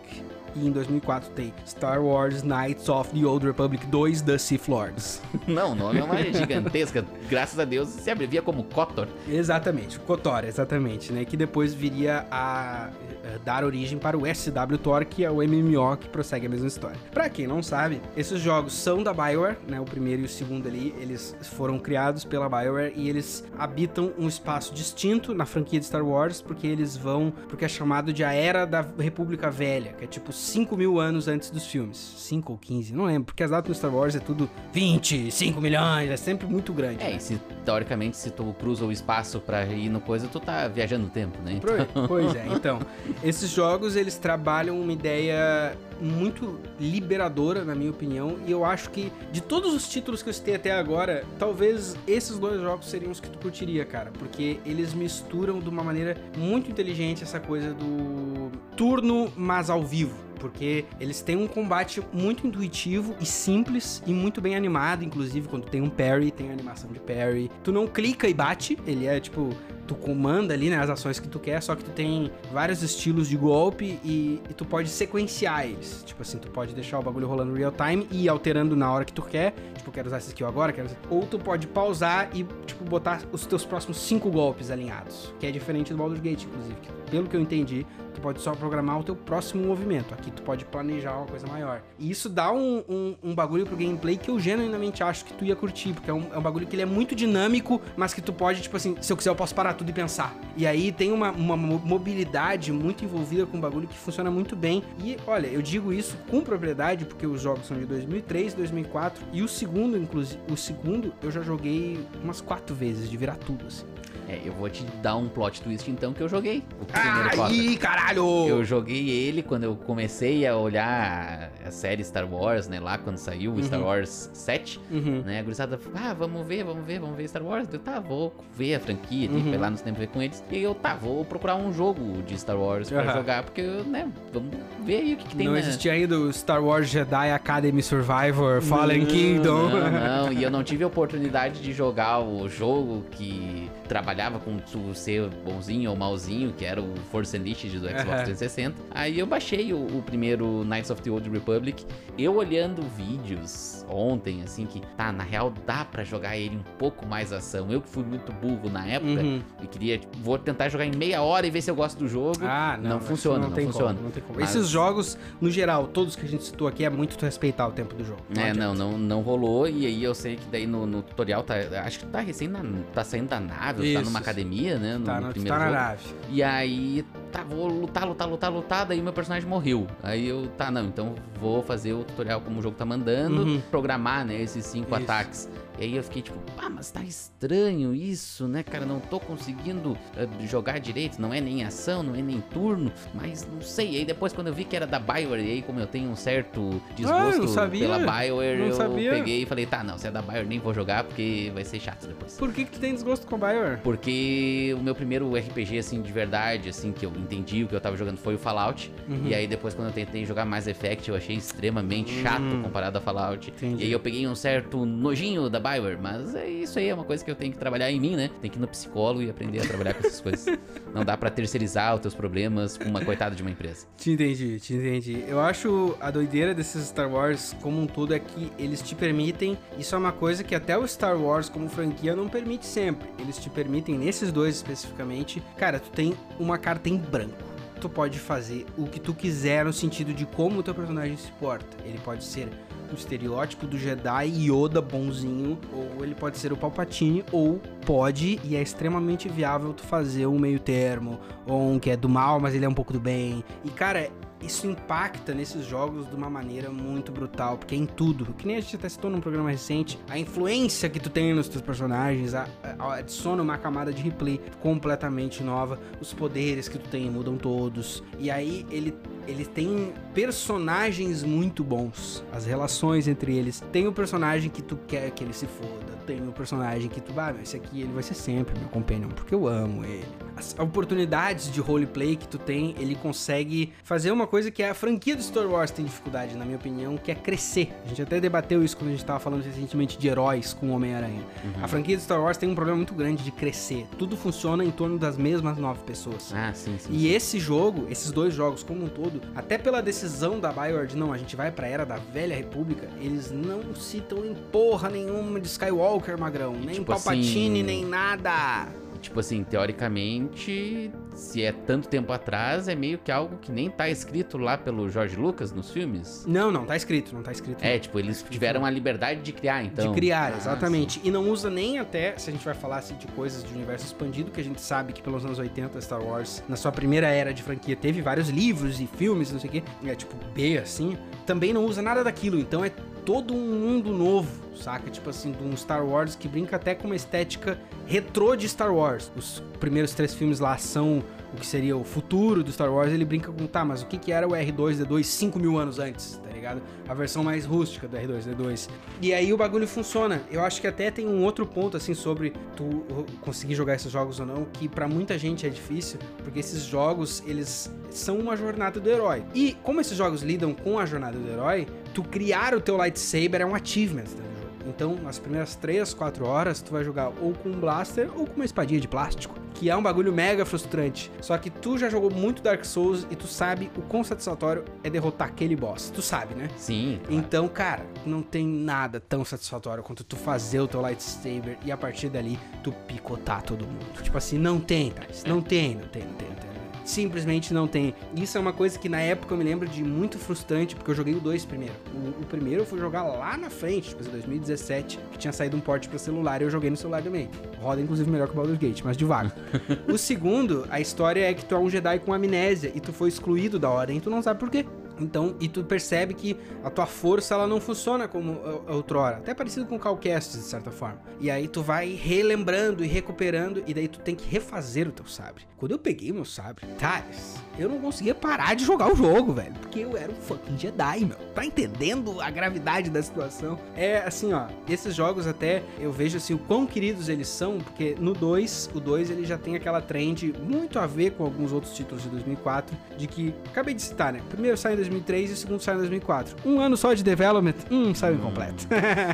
[0.57, 5.21] E em 2004 tem Star Wars Knights of the Old Republic 2 The Sith Lords.
[5.47, 7.05] Não, o nome é uma gigantesca.
[7.29, 9.09] Graças a Deus se abrevia como KOTOR.
[9.29, 11.25] Exatamente, KOTOR, exatamente, né?
[11.25, 12.91] Que depois viria a,
[13.25, 16.67] eh, dar origem para o SW Tor, que é o MMO que prossegue a mesma
[16.69, 16.97] história.
[17.13, 19.81] Pra quem não sabe, esses jogos são da BioWare, né?
[19.81, 24.29] O primeiro e o segundo ali, eles foram criados pela BioWare e eles habitam um
[24.29, 28.33] espaço distinto na franquia de Star Wars, porque eles vão, porque é chamado de a
[28.33, 31.97] Era da República Velha, que é tipo 5 mil anos antes dos filmes.
[32.19, 35.61] 5 ou 15, não lembro, porque as datas no Star Wars é tudo 20, 5
[35.61, 37.03] milhões, é sempre muito grande.
[37.03, 37.17] É, né?
[37.17, 41.05] e se teoricamente se tu cruza o espaço pra ir no coisa, tu tá viajando
[41.05, 41.59] no tempo, né?
[41.61, 42.79] Pro- Pois é, então,
[43.23, 49.13] esses jogos eles trabalham uma ideia muito liberadora, na minha opinião, e eu acho que
[49.33, 53.21] de todos os títulos que eu citei até agora, talvez esses dois jogos seriam os
[53.21, 58.51] que tu curtiria, cara, porque eles misturam de uma maneira muito inteligente essa coisa do
[58.77, 60.24] turno, mas ao vivo.
[60.39, 65.65] Porque eles têm um combate muito intuitivo e simples e muito bem animado, inclusive quando
[65.65, 67.51] tem um parry, tem animação de parry.
[67.63, 69.51] Tu não clica e bate, ele é tipo,
[69.87, 73.29] tu comanda ali, né, as ações que tu quer, só que tu tem vários estilos
[73.29, 76.03] de golpe e, e tu pode sequenciar eles.
[76.05, 79.05] Tipo assim, tu pode deixar o bagulho rolando real time e ir alterando na hora
[79.05, 79.55] que tu quer.
[79.77, 80.97] Tipo, quero usar esse skill agora, quero usar...
[81.11, 85.33] Ou tu pode pausar e, tipo, botar os teus próximos cinco golpes alinhados.
[85.39, 86.75] Que é diferente do Baldur's Gate, inclusive.
[86.81, 90.15] que, pelo que eu entendi, tu pode só programar o teu próximo movimento.
[90.15, 91.83] Aqui tu pode planejar uma coisa maior.
[91.99, 95.45] E isso dá um, um, um bagulho pro gameplay que eu genuinamente acho que tu
[95.45, 98.23] ia curtir, porque é um, é um bagulho que ele é muito dinâmico, mas que
[98.23, 100.35] tu pode, tipo assim, se eu quiser eu posso parar tudo e pensar.
[100.57, 104.55] E aí tem uma, uma mo- mobilidade muito envolvida com o bagulho que funciona muito
[104.55, 104.83] bem.
[105.03, 109.43] E olha, eu digo isso com propriedade, porque os jogos são de 2003, 2004, e
[109.43, 113.85] o segundo, inclusive, o segundo eu já joguei umas quatro vezes, de virar tudo, assim.
[114.27, 116.63] É, eu vou te dar um plot twist então que eu joguei.
[116.81, 117.43] O primeiro.
[117.43, 118.04] Aí, caralho!
[118.13, 122.79] Eu joguei ele quando eu comecei a olhar a série Star Wars, né?
[122.81, 125.23] Lá quando saiu o Star Wars 7, Uhum.
[125.25, 125.41] né?
[125.41, 127.69] A gurizada falou, ah, vamos ver, vamos ver, vamos ver Star Wars.
[127.73, 129.53] Eu, tá, vou ver a franquia, Uhum.
[129.55, 130.43] ir lá no cinema ver com eles.
[130.51, 133.13] E eu, tá, vou procurar um jogo de Star Wars pra Aham.
[133.15, 134.51] jogar, porque, né, vamos
[134.85, 135.59] ver aí o que, que tem não na...
[135.61, 139.69] existia ainda o Star Wars Jedi Academy Survivor Fallen Kingdom.
[139.69, 144.57] Não, não, e eu não tive a oportunidade de jogar o jogo que trabalhava com
[144.59, 148.25] tu ser bonzinho ou malzinho, que era o Force Unleashed do Xbox Aham.
[148.25, 148.75] 360.
[148.91, 151.85] Aí eu baixei o, o primeiro Knights of the Old Republic.
[152.19, 157.07] Eu olhando vídeos ontem, assim, que tá, na real dá pra jogar ele um pouco
[157.07, 157.71] mais ação.
[157.71, 159.41] Eu que fui muito burro na época Uhum.
[159.63, 162.09] e queria, tipo, vou tentar jogar em meia hora e ver se eu gosto do
[162.09, 162.39] jogo.
[162.43, 163.93] Ah, não, Não funciona, não tem funciona.
[163.95, 164.41] Como, não tem como.
[164.41, 167.67] Mas- Esses jogos, no geral, todos que a gente citou aqui, é muito tu respeitar
[167.69, 168.21] o tempo do jogo.
[168.37, 168.61] É, adianta.
[168.61, 169.69] não, não, não rolou.
[169.69, 171.55] E aí eu sei que daí no, no tutorial tá.
[171.85, 172.61] Acho que tá recém na,
[172.93, 174.05] tá saindo da nave, ou tá Isso.
[174.05, 174.97] numa academia, né?
[174.99, 175.81] No, Tá, no, primeiro tá na jogo.
[175.83, 176.03] nave.
[176.31, 179.87] E aí tá, vou lutar, lutar, lutar, lutar, daí meu personagem morreu.
[180.03, 183.61] Aí eu, tá, não, então vou fazer o tutorial como o jogo tá mandando, Uhum.
[183.71, 185.03] programar, né, esses cinco Isso.
[185.05, 185.49] ataques.
[185.85, 188.87] E aí eu fiquei tipo, ah, mas tá estranho isso, né, cara?
[188.87, 193.47] Não tô conseguindo eh, jogar direito, não é nem ação, não é nem turno, mas
[193.53, 193.91] não sei.
[193.93, 196.09] E aí depois quando eu vi que era da Bioware, e aí como eu tenho
[196.09, 199.11] um certo desgosto Ah, pela Bioware, Não eu sabia.
[199.11, 201.79] peguei e falei, tá, não, se é da Bioware nem vou jogar porque vai ser
[201.81, 202.35] chato depois.
[202.39, 203.79] Por que, que tu tem desgosto com Bioware?
[203.83, 207.81] Porque o meu primeiro RPG, assim, de verdade, assim, que eu entendi o que eu
[207.81, 208.91] tava jogando foi o Fallout.
[209.07, 209.27] Uhum.
[209.27, 212.63] E aí depois quando eu tentei jogar Mass Effect, eu achei extremamente chato Hum.
[212.63, 213.51] comparado a Fallout.
[213.51, 213.83] Entendi.
[213.83, 217.05] E aí eu peguei um certo nojinho da Bioware, mas é isso aí, é uma
[217.05, 218.31] coisa que eu tenho que trabalhar em mim, né?
[218.41, 220.59] Tem que ir no psicólogo e aprender a trabalhar com essas coisas.
[220.95, 223.87] Não dá pra terceirizar os teus problemas com uma coitada de uma empresa.
[223.97, 225.25] Te entendi, te entendi.
[225.27, 229.59] Eu acho a doideira desses Star Wars como um todo é que eles te permitem.
[229.79, 233.09] Isso é uma coisa que até o Star Wars como franquia não permite sempre.
[233.19, 237.55] Eles te permitem, nesses dois especificamente, cara, tu tem uma carta em branco.
[237.81, 241.31] Tu pode fazer o que tu quiser no sentido de como o teu personagem se
[241.33, 241.77] porta.
[241.85, 242.49] Ele pode ser
[242.93, 248.57] o estereótipo do Jedi Yoda bonzinho, ou ele pode ser o Palpatine, ou pode, e
[248.57, 252.55] é extremamente viável tu fazer um meio termo, ou um que é do mal, mas
[252.55, 253.45] ele é um pouco do bem.
[253.65, 254.09] E cara,
[254.43, 258.27] isso impacta nesses jogos de uma maneira muito brutal, porque é em tudo.
[258.35, 261.49] Que nem a gente até citou num programa recente, a influência que tu tem nos
[261.49, 262.47] teus personagens a-
[262.79, 265.79] a- adiciona uma camada de replay completamente nova.
[266.01, 268.03] Os poderes que tu tem mudam todos.
[268.19, 268.95] E aí ele
[269.27, 272.25] ele tem personagens muito bons.
[272.33, 273.63] As relações entre eles.
[273.73, 275.95] Tem o personagem que tu quer que ele se foda.
[276.07, 279.35] Tem o personagem que tu, ah, esse aqui ele vai ser sempre meu companion, porque
[279.35, 280.24] eu amo ele.
[280.37, 285.15] As oportunidades de roleplay que tu tem, ele consegue fazer uma coisa que a franquia
[285.15, 287.73] do Star Wars tem dificuldade, na minha opinião, que é crescer.
[287.85, 290.73] A gente até debateu isso quando a gente tava falando recentemente de heróis com o
[290.73, 291.23] Homem-Aranha.
[291.63, 293.87] A franquia do Star Wars tem um problema muito grande de crescer.
[293.99, 296.33] Tudo funciona em torno das mesmas nove pessoas.
[296.35, 296.89] Ah, sim, sim.
[296.93, 301.13] E esse jogo, esses dois jogos como um todo, até pela decisão da BioWare não,
[301.13, 305.47] a gente vai pra era da velha república, eles não citam em porra nenhuma de
[305.47, 307.23] Skywalker, magrão, nem tipo Palpatine,
[307.61, 308.67] assim- nem nada.
[309.05, 313.89] Tipo assim, teoricamente, se é tanto tempo atrás, é meio que algo que nem tá
[313.89, 316.25] escrito lá pelo George Lucas nos filmes.
[316.27, 317.63] Não, não, tá escrito, não tá escrito.
[317.63, 319.89] É, tipo, eles tiveram a liberdade de criar, então.
[319.89, 321.01] de criar, Ah, exatamente.
[321.05, 323.87] E não usa nem até, se a gente vai falar assim, de coisas de universo
[323.87, 327.33] expandido, que a gente sabe que pelos anos 80 Star Wars, na sua primeira era
[327.33, 330.99] de franquia, teve vários livros e filmes, não sei o quê, é tipo B, assim,
[331.25, 332.71] também não usa nada daquilo, então é
[333.05, 334.91] todo um mundo novo, saca?
[334.91, 338.75] Tipo assim, de um Star Wars que brinca até com uma estética retrô de Star
[338.75, 339.13] Wars.
[339.15, 343.05] Os primeiros três filmes lá são o que seria o futuro do Star Wars, ele
[343.05, 346.31] brinca com, tá, mas o que que era o R2-D2 5 mil anos antes, tá
[346.31, 346.63] ligado?
[346.89, 348.69] A versão mais rústica do R2-D2.
[349.03, 350.23] E aí o bagulho funciona.
[350.31, 352.85] Eu acho que até tem um outro ponto, assim, sobre tu
[353.21, 357.23] conseguir jogar esses jogos ou não, que pra muita gente é difícil, porque esses jogos,
[357.27, 359.25] eles são uma jornada do herói.
[359.35, 363.41] E como esses jogos lidam com a jornada do herói, tu criar o teu lightsaber
[363.41, 364.34] é um achievement dentro do jogo.
[364.67, 368.37] Então, nas primeiras 3, 4 horas, tu vai jogar ou com um blaster ou com
[368.37, 369.35] uma espadinha de plástico.
[369.55, 371.13] Que é um bagulho mega frustrante.
[371.21, 374.91] Só que tu já jogou muito Dark Souls e tu sabe o quão satisfatório é
[374.91, 375.91] derrotar aquele boss.
[375.91, 376.49] Tu sabe, né?
[376.57, 376.99] Sim.
[377.05, 377.15] claro.
[377.17, 381.77] Então, cara, não tem nada tão satisfatório quanto tu fazer o teu lightsaber e a
[381.77, 384.03] partir dali tu picotar todo mundo.
[384.03, 385.25] Tipo assim, não tem, Thales.
[385.25, 386.54] Não tem, não tem, não tem, não tem.
[386.85, 387.95] Simplesmente não tem.
[388.15, 390.95] Isso é uma coisa que na época eu me lembro de muito frustrante, porque eu
[390.95, 391.75] joguei o 2 primeiro.
[391.95, 395.57] O, o primeiro eu fui jogar lá na frente, tipo, em 2017, que tinha saído
[395.57, 397.31] um port pra celular e eu joguei no celular também.
[397.61, 399.35] Roda, inclusive, melhor que o Baldur's Gate, mas devagar.
[399.89, 403.09] o segundo, a história é que tu é um Jedi com amnésia e tu foi
[403.09, 404.67] excluído da ordem e tu não sabe por quê.
[404.99, 409.17] Então, e tu percebe que a tua força ela não funciona como a outrora.
[409.17, 411.01] Até parecido com o Calcast, de certa forma.
[411.21, 415.07] E aí tu vai relembrando e recuperando, e daí tu tem que refazer o teu
[415.07, 415.45] sabre.
[415.57, 419.55] Quando eu peguei meu sabre, Thales, eu não conseguia parar de jogar o jogo, velho.
[419.55, 421.17] Porque eu era um fucking Jedi, meu.
[421.35, 423.59] Tá entendendo a gravidade da situação?
[423.75, 424.47] É assim, ó.
[424.69, 428.81] Esses jogos até eu vejo assim o quão queridos eles são, porque no 2, o
[428.81, 432.77] 2 ele já tem aquela trend muito a ver com alguns outros títulos de 2004,
[432.99, 434.21] de que acabei de citar, né?
[434.29, 436.37] Primeiro sai em 2003 e o segundo sai em 2004.
[436.45, 438.67] Um ano só de development, hum, saiu incompleto.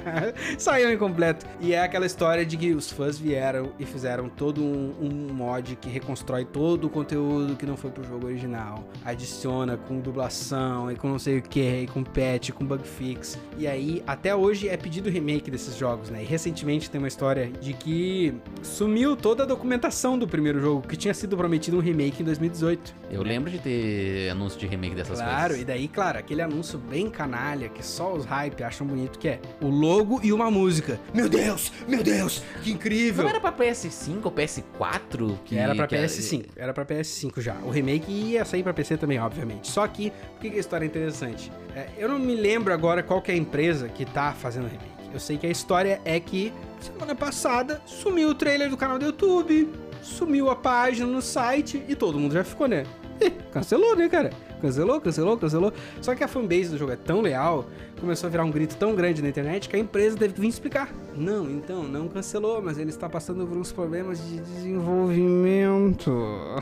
[0.59, 1.47] saiu incompleto.
[1.61, 5.77] E é aquela história de que os fãs vieram e fizeram todo um, um mod
[5.77, 8.85] que reconstrói todo o conteúdo que não foi pro jogo original.
[9.05, 13.39] Adiciona com dublação e com não sei o que, e com patch, com bug fix.
[13.59, 16.23] E aí, até hoje é pedido remake desses jogos, né?
[16.23, 20.97] E recentemente tem uma história de que sumiu toda a documentação do primeiro jogo, que
[20.97, 22.95] tinha sido prometido um remake em 2018.
[23.11, 25.60] Eu lembro de ter anúncio de remake dessas Claro, coisas.
[25.61, 29.41] E daí, claro, aquele anúncio bem canalha que só os hype acham bonito que é
[29.61, 30.99] o logo e uma música.
[31.13, 33.25] Meu Deus, meu Deus, que incrível.
[33.25, 35.39] Não era pra PS5 ou PS4?
[35.45, 37.57] Que era pra PS5, era pra PS5 já.
[37.63, 39.69] O remake ia sair pra PC também, obviamente.
[39.69, 41.53] Só que, por que, que a história é interessante?
[41.77, 44.69] É, eu não me lembro agora qual que é a empresa que tá fazendo o
[44.69, 44.91] remake.
[45.13, 49.05] Eu sei que a história é que semana passada sumiu o trailer do canal do
[49.05, 49.69] YouTube,
[50.03, 52.87] sumiu a página no site e todo mundo já ficou, né?
[53.53, 54.31] Cancelou, né, cara?
[54.61, 55.73] Cancelou, cancelou, cancelou.
[56.01, 57.67] Só que a fanbase do jogo é tão leal,
[57.99, 60.49] começou a virar um grito tão grande na internet que a empresa teve que vir
[60.49, 60.93] explicar.
[61.17, 66.11] Não, então, não cancelou, mas ele está passando por uns problemas de desenvolvimento.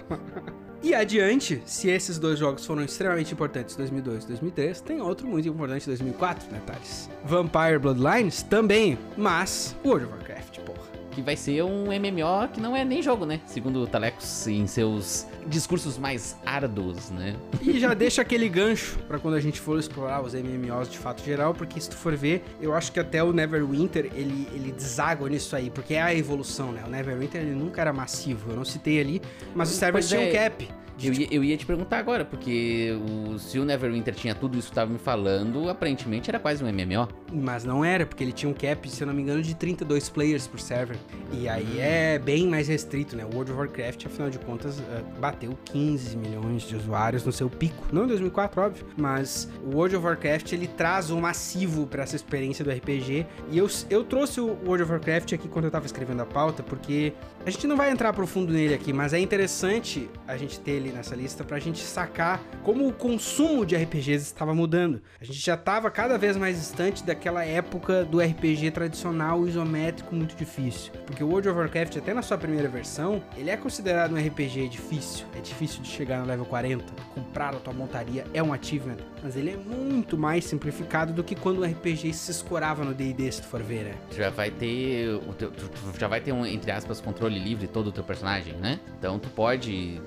[0.80, 5.26] E adiante, se esses dois jogos foram extremamente importantes em 2002 e 2003, tem outro
[5.26, 7.10] muito importante em 2004, né, Thales?
[7.24, 10.97] Vampire Bloodlines também, mas World of Warcraft, porra.
[11.18, 13.40] Que vai ser um MMO que não é nem jogo, né?
[13.44, 17.34] Segundo o Talecos em seus discursos mais árduos, né?
[17.60, 21.24] E já deixa aquele gancho para quando a gente for explorar os MMOs de fato
[21.24, 25.28] geral, porque se tu for ver, eu acho que até o Neverwinter ele, ele deságua
[25.28, 26.84] nisso aí, porque é a evolução, né?
[26.86, 29.20] O Neverwinter ele nunca era massivo, eu não citei ali,
[29.56, 30.30] mas os servers tinham é.
[30.30, 30.68] cap.
[31.00, 34.66] Eu ia, eu ia te perguntar agora, porque o, se o Neverwinter tinha tudo isso
[34.68, 37.08] que tu tava me falando, aparentemente era quase um MMO.
[37.32, 40.08] Mas não era, porque ele tinha um cap, se eu não me engano, de 32
[40.08, 40.96] players por server.
[41.30, 43.24] E aí é bem mais restrito, né?
[43.24, 47.50] O World of Warcraft, afinal de contas, eh, bateu 15 milhões de usuários no seu
[47.50, 47.86] pico.
[47.92, 52.16] Não em 2004, óbvio, mas o World of Warcraft ele traz um massivo para essa
[52.16, 53.26] experiência do RPG.
[53.50, 56.62] E eu, eu trouxe o World of Warcraft aqui quando eu tava escrevendo a pauta,
[56.62, 57.12] porque
[57.48, 60.92] a gente não vai entrar profundo nele aqui, mas é interessante a gente ter ele
[60.92, 65.00] nessa lista pra gente sacar como o consumo de RPGs estava mudando.
[65.18, 70.36] A gente já tava cada vez mais distante daquela época do RPG tradicional isométrico muito
[70.36, 70.92] difícil.
[71.06, 74.68] Porque o World of Warcraft, até na sua primeira versão, ele é considerado um RPG
[74.68, 75.24] difícil.
[75.34, 76.84] É difícil de chegar no level 40.
[77.14, 78.98] Comprar a tua montaria é um achievement.
[79.22, 83.30] Mas ele é muito mais simplificado do que quando o RPG se escorava no D&D,
[83.32, 83.94] se tu for ver, né?
[84.10, 85.08] Tu já vai ter.
[85.28, 88.04] O teu, tu, tu já vai ter um, entre aspas, controle livre todo o teu
[88.04, 88.80] personagem, né?
[88.98, 90.00] Então tu pode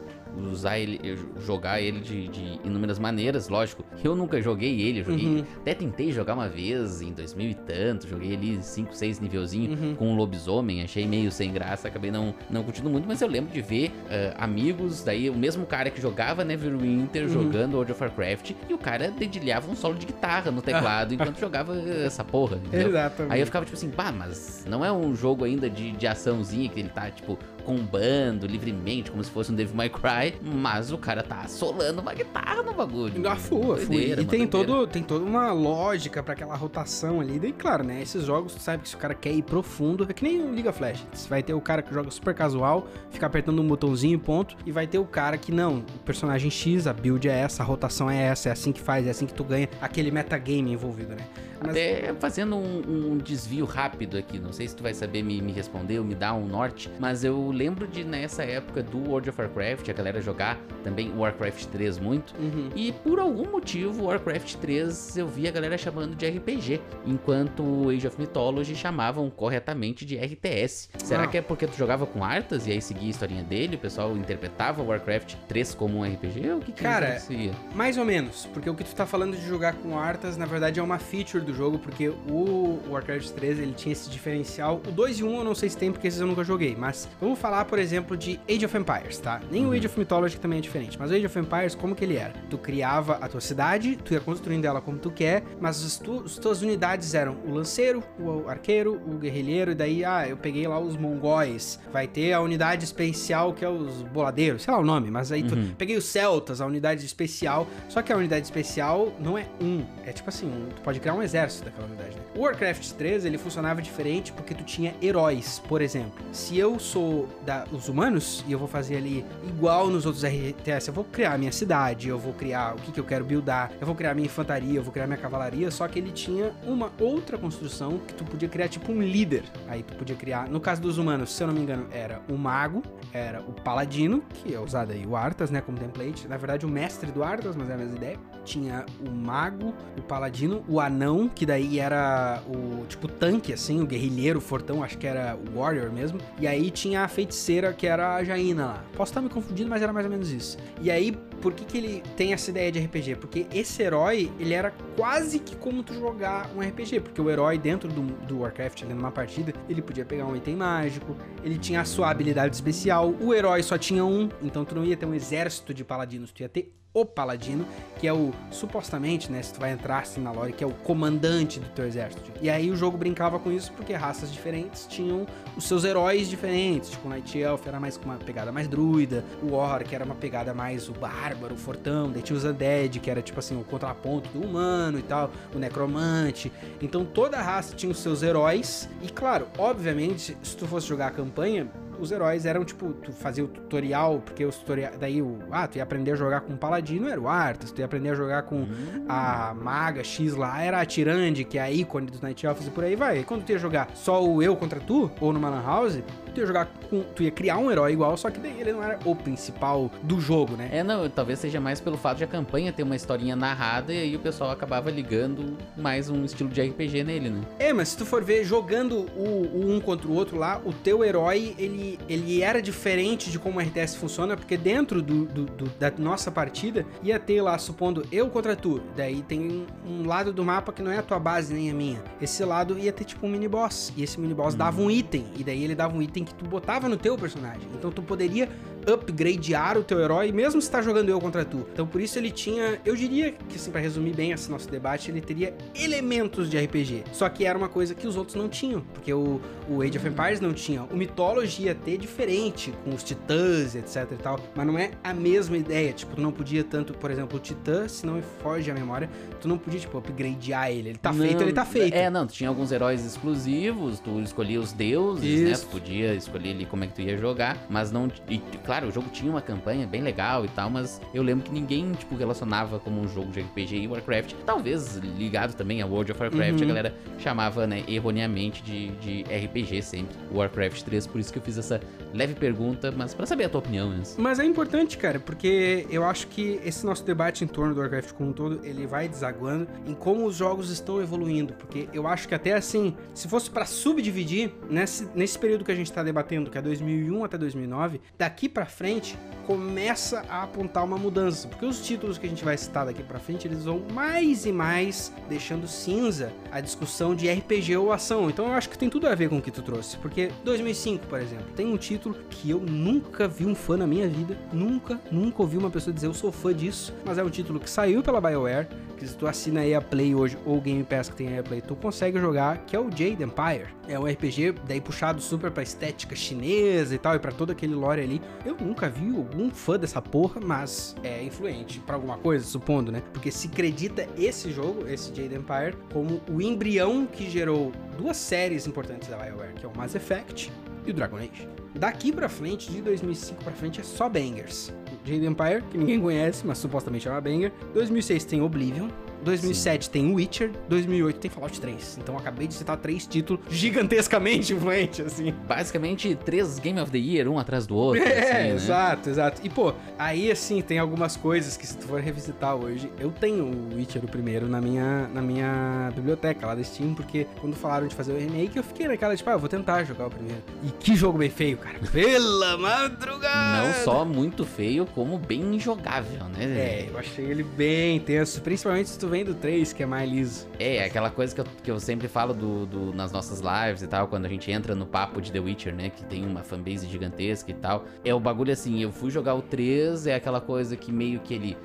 [0.51, 3.83] usar ele, jogar ele de, de inúmeras maneiras, lógico.
[4.03, 5.25] Eu nunca joguei ele, joguei.
[5.27, 5.43] Uhum.
[5.61, 9.95] Até tentei jogar uma vez em 2000 e tanto, joguei ali 5, 6 nivelzinho Uhum.
[9.95, 13.51] com um lobisomem, achei meio sem graça, acabei não, não curtindo muito, mas eu lembro
[13.53, 17.29] de ver eh, amigos, daí o mesmo cara que jogava Neverwinter Uhum.
[17.29, 21.39] jogando World of Warcraft, e o cara dedilhava um solo de guitarra no teclado enquanto
[21.39, 21.75] jogava
[22.05, 22.57] essa porra.
[22.57, 22.89] entendeu?
[22.89, 23.33] Exatamente.
[23.33, 26.69] Aí eu ficava tipo assim, pá, mas não é um jogo ainda de, de açãozinha
[26.69, 30.97] que ele tá, tipo, combando livremente, como se fosse um Devil May Cry, mas o
[30.97, 33.21] cara tá solando uma guitarra no bagulho.
[33.29, 33.85] Ah, fua, fua.
[33.85, 34.67] Doideira, E tem, doideira.
[34.67, 37.39] todo, tem toda uma lógica pra aquela rotação ali.
[37.39, 38.01] Daí, claro, né?
[38.01, 40.51] Esses jogos, tu sabe que se o cara quer ir profundo, é que nem o
[40.51, 41.25] League of Legends.
[41.27, 44.55] Vai ter o cara que joga super casual, fica apertando um botãozinho e ponto.
[44.65, 47.65] E vai ter o cara que não, o personagem X, a build é essa, a
[47.65, 51.09] rotação é essa, é assim que faz, é assim que tu ganha aquele metagame envolvido,
[51.15, 51.25] né?
[51.59, 55.39] Mas- Até fazendo um, um desvio rápido aqui, não sei se tu vai saber me,
[55.41, 59.30] me responder ou me dar um norte, mas eu lembro de nessa época do World
[59.30, 62.69] of Warcraft, a galera jogar também Warcraft 3 muito, Uhum.
[62.76, 68.07] E por algum motivo, Warcraft 3 eu vi a galera chamando de RPG, enquanto Age
[68.07, 70.90] of Mythology chamavam corretamente de RTS.
[71.03, 71.28] Será Ah.
[71.28, 74.15] que é porque tu jogava com Arthas e aí seguia a historinha dele, o pessoal
[74.18, 76.49] interpretava Warcraft 3 como um RPG?
[76.52, 77.52] Ou o que que Cara, acontecia?
[77.76, 80.80] Mais ou menos, porque o que tu tá falando de jogar com Arthas, na verdade
[80.80, 84.82] é uma feature do jogo, porque o Warcraft 3 ele tinha esse diferencial.
[84.88, 87.07] O 2 e 1 eu não sei se tem, porque esses eu nunca joguei, mas
[87.19, 89.41] vamos falar, por exemplo, de Age of Empires, tá?
[89.51, 91.95] Nem o Age of Mythology que também é diferente, mas o Age of Empires, como
[91.95, 92.34] que ele era?
[92.49, 96.22] Tu criava a tua cidade, tu ia construindo ela como tu quer, mas as, tu,
[96.26, 100.68] as tuas unidades eram o lanceiro, o arqueiro, o guerrilheiro, e daí, ah, eu peguei
[100.68, 104.84] lá os mongóis, vai ter a unidade especial que é os boladeiros, sei lá o
[104.85, 105.72] nome, mas aí tu, Uhum.
[105.77, 107.68] Peguei os Celtas, a unidade especial.
[107.89, 109.84] Só que a unidade especial não é um.
[110.05, 112.22] É tipo assim, um- tu pode criar um exército daquela unidade, né?
[112.35, 116.23] O Warcraft 3, ele funcionava diferente porque tu tinha heróis, por exemplo.
[116.31, 120.87] Se eu sou da, os humanos e eu vou fazer ali igual nos outros RTS,
[120.87, 123.85] eu vou criar minha cidade, eu vou criar o que, que eu quero buildar, eu
[123.85, 127.37] vou criar minha infantaria, eu vou criar minha cavalaria, só que ele tinha uma outra
[127.37, 129.43] construção que tu podia criar tipo um líder.
[129.67, 132.37] Aí tu podia criar, no caso dos humanos, se eu não me engano, era o
[132.37, 132.81] mago,
[133.13, 136.27] era o paladino, que é usado aí o Arthas, né, como template.
[136.27, 138.17] Na verdade, o mestre do Arthas, mas é a mesma ideia.
[138.43, 143.85] Tinha o mago, o paladino, o anão, que daí era o tipo tanque, assim, o
[143.85, 146.19] guerrilheiro, o fortão, acho que era o warrior mesmo.
[146.39, 148.85] E aí tinha a feiticeira, que era a Jaina lá.
[148.93, 150.57] Posso estar me confundindo, mas era mais ou menos isso.
[150.81, 151.11] E aí,
[151.41, 153.15] por que, que ele tem essa ideia de RPG?
[153.15, 157.57] Porque esse herói, ele era quase que como tu jogar um RPG, porque o herói
[157.57, 161.81] dentro do, do Warcraft, ali numa partida, ele podia pegar um item mágico, ele tinha
[161.81, 165.13] a sua habilidade especial, o herói só tinha um, então tu não ia ter um
[165.13, 167.65] exército de paladinos, tu ia ter o Paladino,
[167.97, 170.72] que é o, supostamente, né, se tu vai entrar assim na lore, que é o
[170.72, 172.31] comandante do teu exército.
[172.41, 176.89] E aí o jogo brincava com isso porque raças diferentes tinham os seus heróis diferentes,
[176.89, 180.15] tipo o Night Elf era mais com uma pegada mais druida, o Orc era uma
[180.15, 183.63] pegada mais o bárbaro, o fortão, daí tinha os Undead, que era tipo assim, o
[183.63, 186.51] contraponto do humano e tal, o necromante.
[186.81, 191.11] Então toda raça tinha os seus heróis, e claro, obviamente, se tu fosse jogar a
[191.11, 191.69] campanha,
[192.02, 194.94] os heróis eram tipo, tu fazia o tutorial, porque os tutorial.
[194.99, 195.40] Daí o.
[195.52, 198.10] Ah, tu ia aprender a jogar com o Paladino, era o Arthas, tu ia aprender
[198.10, 198.68] a jogar com
[199.07, 202.72] a Maga X lá, era a Tirande, que é a ícone dos Night Elves e
[202.72, 203.19] por aí vai.
[203.19, 205.99] E quando tu ia jogar só o eu contra tu, ou numa Lan House,
[206.31, 207.01] tu ia jogar com.
[207.15, 210.19] Tu ia criar um herói igual, só que daí ele não era o principal do
[210.19, 210.69] jogo, né?
[210.71, 213.99] É, não, talvez seja mais pelo fato de a campanha ter uma historinha narrada e
[213.99, 217.41] aí o pessoal acabava ligando mais um estilo de RPG nele, né?
[217.59, 220.73] É, mas se tu for ver jogando o, o um contra o outro lá, o
[220.73, 225.45] teu herói, ele ele, era diferente de como o RTS funciona, porque dentro do, do,
[225.45, 230.33] do, da nossa partida ia ter lá, supondo eu contra tu, daí tem um, lado
[230.33, 232.03] do mapa que não é a tua base nem a minha.
[232.21, 234.57] Esse lado ia ter tipo um mini boss, e esse mini boss hum.
[234.57, 237.68] dava um item, e daí ele dava um item que tu botava no teu personagem.
[237.73, 238.49] Então tu poderia
[238.88, 241.65] upgradear o teu herói, mesmo se tá jogando eu contra tu.
[241.72, 245.11] Então por isso ele tinha, eu diria que assim, para resumir bem esse nosso debate,
[245.11, 247.03] ele teria elementos de RPG.
[247.11, 249.39] Só que era uma coisa que os outros não tinham, porque o,
[249.69, 250.84] o Age of Empires não tinha.
[250.84, 255.14] O Mythology ia ter diferente, com os titãs, etc e tal, mas não é a
[255.14, 255.93] mesma ideia.
[255.93, 259.10] Tipo, tu não podia tanto, por exemplo, o titã, se não me foge a memória,
[259.39, 260.89] tu não podia, tipo, upgradear ele.
[260.89, 261.93] Ele tá não, feito, ele tá feito.
[261.93, 265.43] É, não, tu tinha alguns heróis exclusivos, tu escolhia os deuses, Isso.
[265.43, 265.57] né?
[265.57, 268.11] Tu podia escolher ali como é que tu ia jogar, mas não.
[268.29, 271.51] E, claro, o jogo tinha uma campanha bem legal e tal, mas eu lembro que
[271.51, 274.33] ninguém, tipo, relacionava como um jogo de RPG e Warcraft.
[274.45, 276.63] Talvez ligado também a World of Warcraft, uhum.
[276.63, 280.15] a galera chamava, né, erroneamente de, de RPG sempre.
[280.33, 281.79] Warcraft 3, por isso que eu fiz essa
[282.13, 284.21] leve pergunta, mas para saber a tua opinião mesmo.
[284.21, 288.13] Mas é importante, cara, porque eu acho que esse nosso debate em torno do Warcraft
[288.13, 292.27] como um todo, ele vai desaguando em como os jogos estão evoluindo, porque eu acho
[292.27, 296.49] que até assim, se fosse para subdividir, nesse, nesse período que a gente tá debatendo,
[296.49, 299.18] que é 2001 até 2009, daqui para para frente
[299.48, 303.18] começa a apontar uma mudança, porque os títulos que a gente vai citar daqui para
[303.18, 308.30] frente, eles vão mais e mais deixando cinza a discussão de RPG ou ação.
[308.30, 311.07] Então eu acho que tem tudo a ver com o que tu trouxe, porque 2005,
[311.07, 315.02] por exemplo, tem um título que eu nunca vi um fã na minha vida, nunca,
[315.11, 318.03] nunca ouvi uma pessoa dizer eu sou fã disso, mas é um título que saiu
[318.03, 321.36] pela BioWare, que se tu assina aí a Play hoje ou Game Pass que tem
[321.40, 323.69] a Play, tu consegue jogar, que é o Jade Empire.
[323.88, 327.73] É um RPG daí puxado super pra estética chinesa e tal, e para todo aquele
[327.73, 328.22] lore ali.
[328.45, 333.01] Eu nunca vi algum fã dessa porra, mas é influente para alguma coisa, supondo, né?
[333.13, 338.68] Porque se acredita esse jogo, esse Jade Empire, como o embrião que gerou duas séries
[338.68, 340.51] importantes da BioWare, que é o Mass Effect
[340.85, 341.47] e o Dragon Age.
[341.76, 344.73] Daqui pra frente, de 2005 pra frente, é só bangers.
[345.05, 347.51] Jade Empire, que ninguém conhece, mas supostamente é uma banger.
[347.73, 348.89] 2006 tem Oblivion.
[349.23, 349.91] 2007 Sim.
[349.91, 351.99] tem Witcher, 2008 tem Fallout 3.
[352.02, 355.34] Então acabei de citar três títulos gigantescamente influentes, assim.
[355.48, 358.02] Basicamente, três Game of the Year, um atrás do outro.
[358.11, 358.53] É, assim, né?
[358.56, 359.41] exato, exato.
[359.43, 363.45] E pô, aí assim, tem algumas coisas que se tu for revisitar hoje, eu tenho
[363.45, 367.88] o Witcher o primeiro na minha, na minha biblioteca lá da Steam, porque quando falaram
[367.88, 370.41] de fazer o remake, eu fiquei naquela, tipo, ah, eu vou tentar jogar o primeiro.
[370.64, 371.80] E que jogo bem feio, cara.
[371.91, 373.68] Pela madrugada!
[373.68, 376.43] Não só muito feio, como bem injogável, né?
[376.43, 380.09] É, eu achei ele bem tenso, principalmente se tu vem do 3, que é mais
[380.09, 380.47] liso.
[380.57, 383.88] É, aquela coisa que eu, que eu sempre falo do, do, nas nossas lives e
[383.88, 385.89] tal, quando a gente entra no papo de The Witcher, né?
[385.89, 387.85] Que tem uma fanbase gigantesca e tal.
[388.05, 391.33] É o bagulho assim, eu fui jogar o 3, é aquela coisa que meio que
[391.33, 391.57] ele.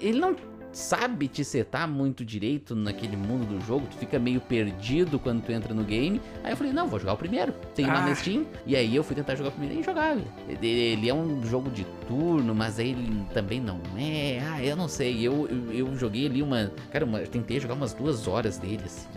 [0.00, 0.34] Ele não
[0.74, 5.52] sabe te setar muito direito naquele mundo do jogo, tu fica meio perdido quando tu
[5.52, 6.20] entra no game.
[6.42, 7.52] Aí eu falei, não, vou jogar o primeiro.
[7.74, 8.08] Tem lá ah.
[8.08, 8.44] na Steam.
[8.66, 10.16] E aí eu fui tentar jogar o primeiro e jogar.
[10.60, 14.40] Ele é um jogo de turno, mas aí ele também não é.
[14.42, 15.26] Ah, eu não sei.
[15.26, 16.72] Eu, eu, eu joguei ali uma.
[16.90, 19.08] Cara, uma, eu tentei jogar umas duas horas dele, assim.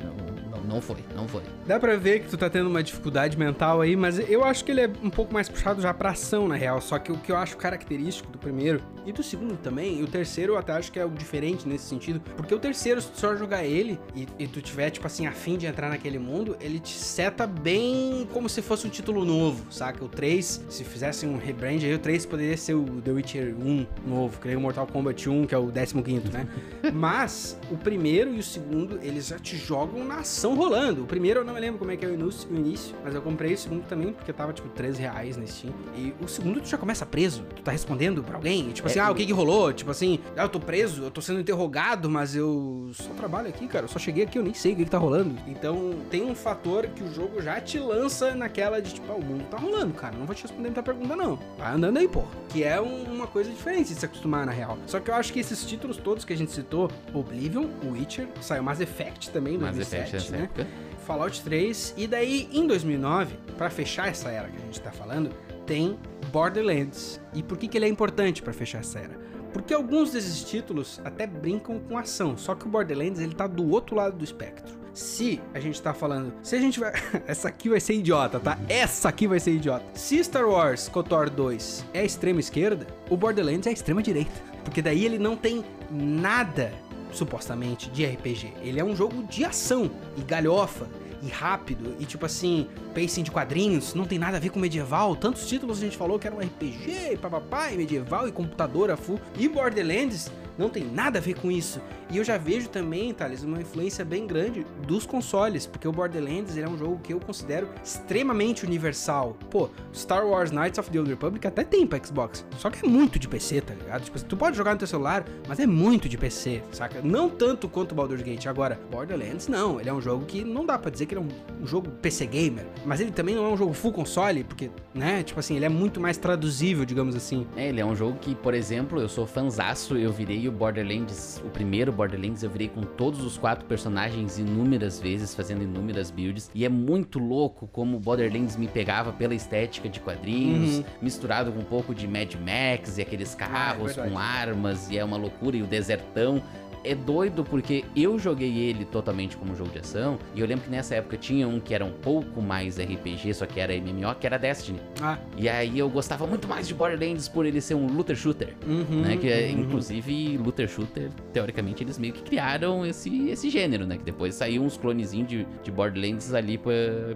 [0.00, 1.42] Não, não, não foi, não foi.
[1.66, 4.70] Dá pra ver que tu tá tendo uma dificuldade mental aí, mas eu acho que
[4.70, 6.80] ele é um pouco mais puxado já pra ação, na real.
[6.80, 10.06] Só que o que eu acho característico do primeiro e do segundo também, e o
[10.06, 12.20] terceiro até acho que é o diferente nesse sentido.
[12.36, 15.56] Porque o terceiro, se tu só jogar ele e, e tu tiver, tipo assim, afim
[15.56, 20.04] de entrar naquele mundo, ele te seta bem como se fosse um título novo, saca?
[20.04, 23.86] O 3, se fizessem um rebrand aí, o 3 poderia ser o The Witcher 1
[24.06, 26.48] novo, que nem o Mortal Kombat 1, que é o 15, né?
[26.92, 31.02] Mas o primeiro e o segundo, eles já te jogam na ação rolando.
[31.02, 33.14] O primeiro eu não me lembro como é que é o início, o início mas
[33.14, 35.74] eu comprei o segundo também, porque tava tipo 3 reais nesse Steam.
[35.96, 38.98] E o segundo tu já começa preso, tu tá respondendo pra alguém, tipo é, assim,
[39.00, 39.72] ah, o que que rolou?
[39.72, 43.66] Tipo assim, ah, eu tô preso, eu tô sendo interrogado, mas eu só trabalho aqui,
[43.68, 43.84] cara.
[43.84, 45.34] Eu só cheguei aqui, eu nem sei o que que tá rolando.
[45.46, 49.24] Então, tem um fator que o jogo já te lança naquela de, tipo, ah, o
[49.24, 50.16] mundo tá rolando, cara.
[50.18, 51.38] Não vou te responder muita pergunta, não.
[51.56, 52.28] Vai andando aí, porra.
[52.48, 54.76] Que é um- uma coisa diferente de se acostumar, na real.
[54.86, 58.62] Só que eu acho que esses títulos todos que a gente citou, Oblivion, Witcher, saiu
[58.62, 60.42] Mass Effect também, em Mas 2007, Effect né?
[60.44, 60.66] época.
[61.06, 65.30] Fallout 3 e daí em 2009, pra fechar essa era que a gente tá falando,
[65.64, 65.96] tem
[66.32, 67.20] Borderlands.
[67.32, 69.25] E por que, que ele é importante pra fechar essa era?
[69.56, 73.66] Porque alguns desses títulos até brincam com ação, só que o Borderlands ele tá do
[73.70, 74.76] outro lado do espectro.
[74.92, 76.92] Se a gente tá falando, se a gente vai,
[77.26, 78.58] essa aqui vai ser idiota, tá?
[78.68, 79.82] Essa aqui vai ser idiota.
[79.94, 84.30] Se Star Wars KOTOR 2 é extrema esquerda, o Borderlands é extrema direita,
[84.62, 86.70] porque daí ele não tem nada
[87.10, 88.52] supostamente, de RPG.
[88.60, 90.86] Ele é um jogo de ação e galhofa
[91.26, 95.16] e rápido e tipo assim, pacing de quadrinhos, não tem nada a ver com medieval.
[95.16, 98.96] Tantos títulos a gente falou que era um RPG, papapá, e medieval e computador a
[98.96, 99.20] full.
[99.38, 101.80] E Borderlands não tem nada a ver com isso.
[102.10, 106.56] E eu já vejo também, Thales, uma influência bem grande dos consoles, porque o Borderlands
[106.56, 109.36] é um jogo que eu considero extremamente universal.
[109.50, 112.88] Pô, Star Wars Knights of the Old Republic até tem pra Xbox, só que é
[112.88, 114.04] muito de PC, tá ligado?
[114.04, 117.00] Tipo, tu pode jogar no teu celular, mas é muito de PC, saca?
[117.02, 118.46] Não tanto quanto Baldur's Gate.
[118.46, 121.24] Agora, Borderlands não, ele é um jogo que não dá pra dizer que ele é
[121.24, 124.70] um, um jogo PC gamer, mas ele também não é um jogo full console, porque,
[124.96, 127.46] né, tipo assim, ele é muito mais traduzível, digamos assim.
[127.56, 131.40] É, ele é um jogo que, por exemplo, eu sou fanzaço, eu virei o Borderlands,
[131.44, 136.50] o primeiro Borderlands, eu virei com todos os quatro personagens inúmeras vezes, fazendo inúmeras builds.
[136.54, 140.84] E é muito louco como o Borderlands me pegava pela estética de quadrinhos, Uhum.
[141.02, 144.10] misturado com um pouco de Mad Max e aqueles carros verdade.
[144.10, 146.42] com armas, e é uma loucura, e o desertão.
[146.86, 150.70] É doido porque eu joguei ele totalmente como jogo de ação, e eu lembro que
[150.70, 154.26] nessa época tinha um que era um pouco mais RPG, só que era MMO, que
[154.26, 154.78] era Destiny.
[155.02, 158.54] Ah, E aí eu gostava muito mais de Borderlands por ele ser um looter shooter.
[158.66, 159.16] uhum, né?
[159.16, 159.60] Que é, uhum.
[159.62, 163.96] inclusive, looter shooter, teoricamente, eles meio que criaram esse, esse gênero, né?
[163.98, 166.72] Que depois saiu uns clonezinhos de, de Borderlands ali por,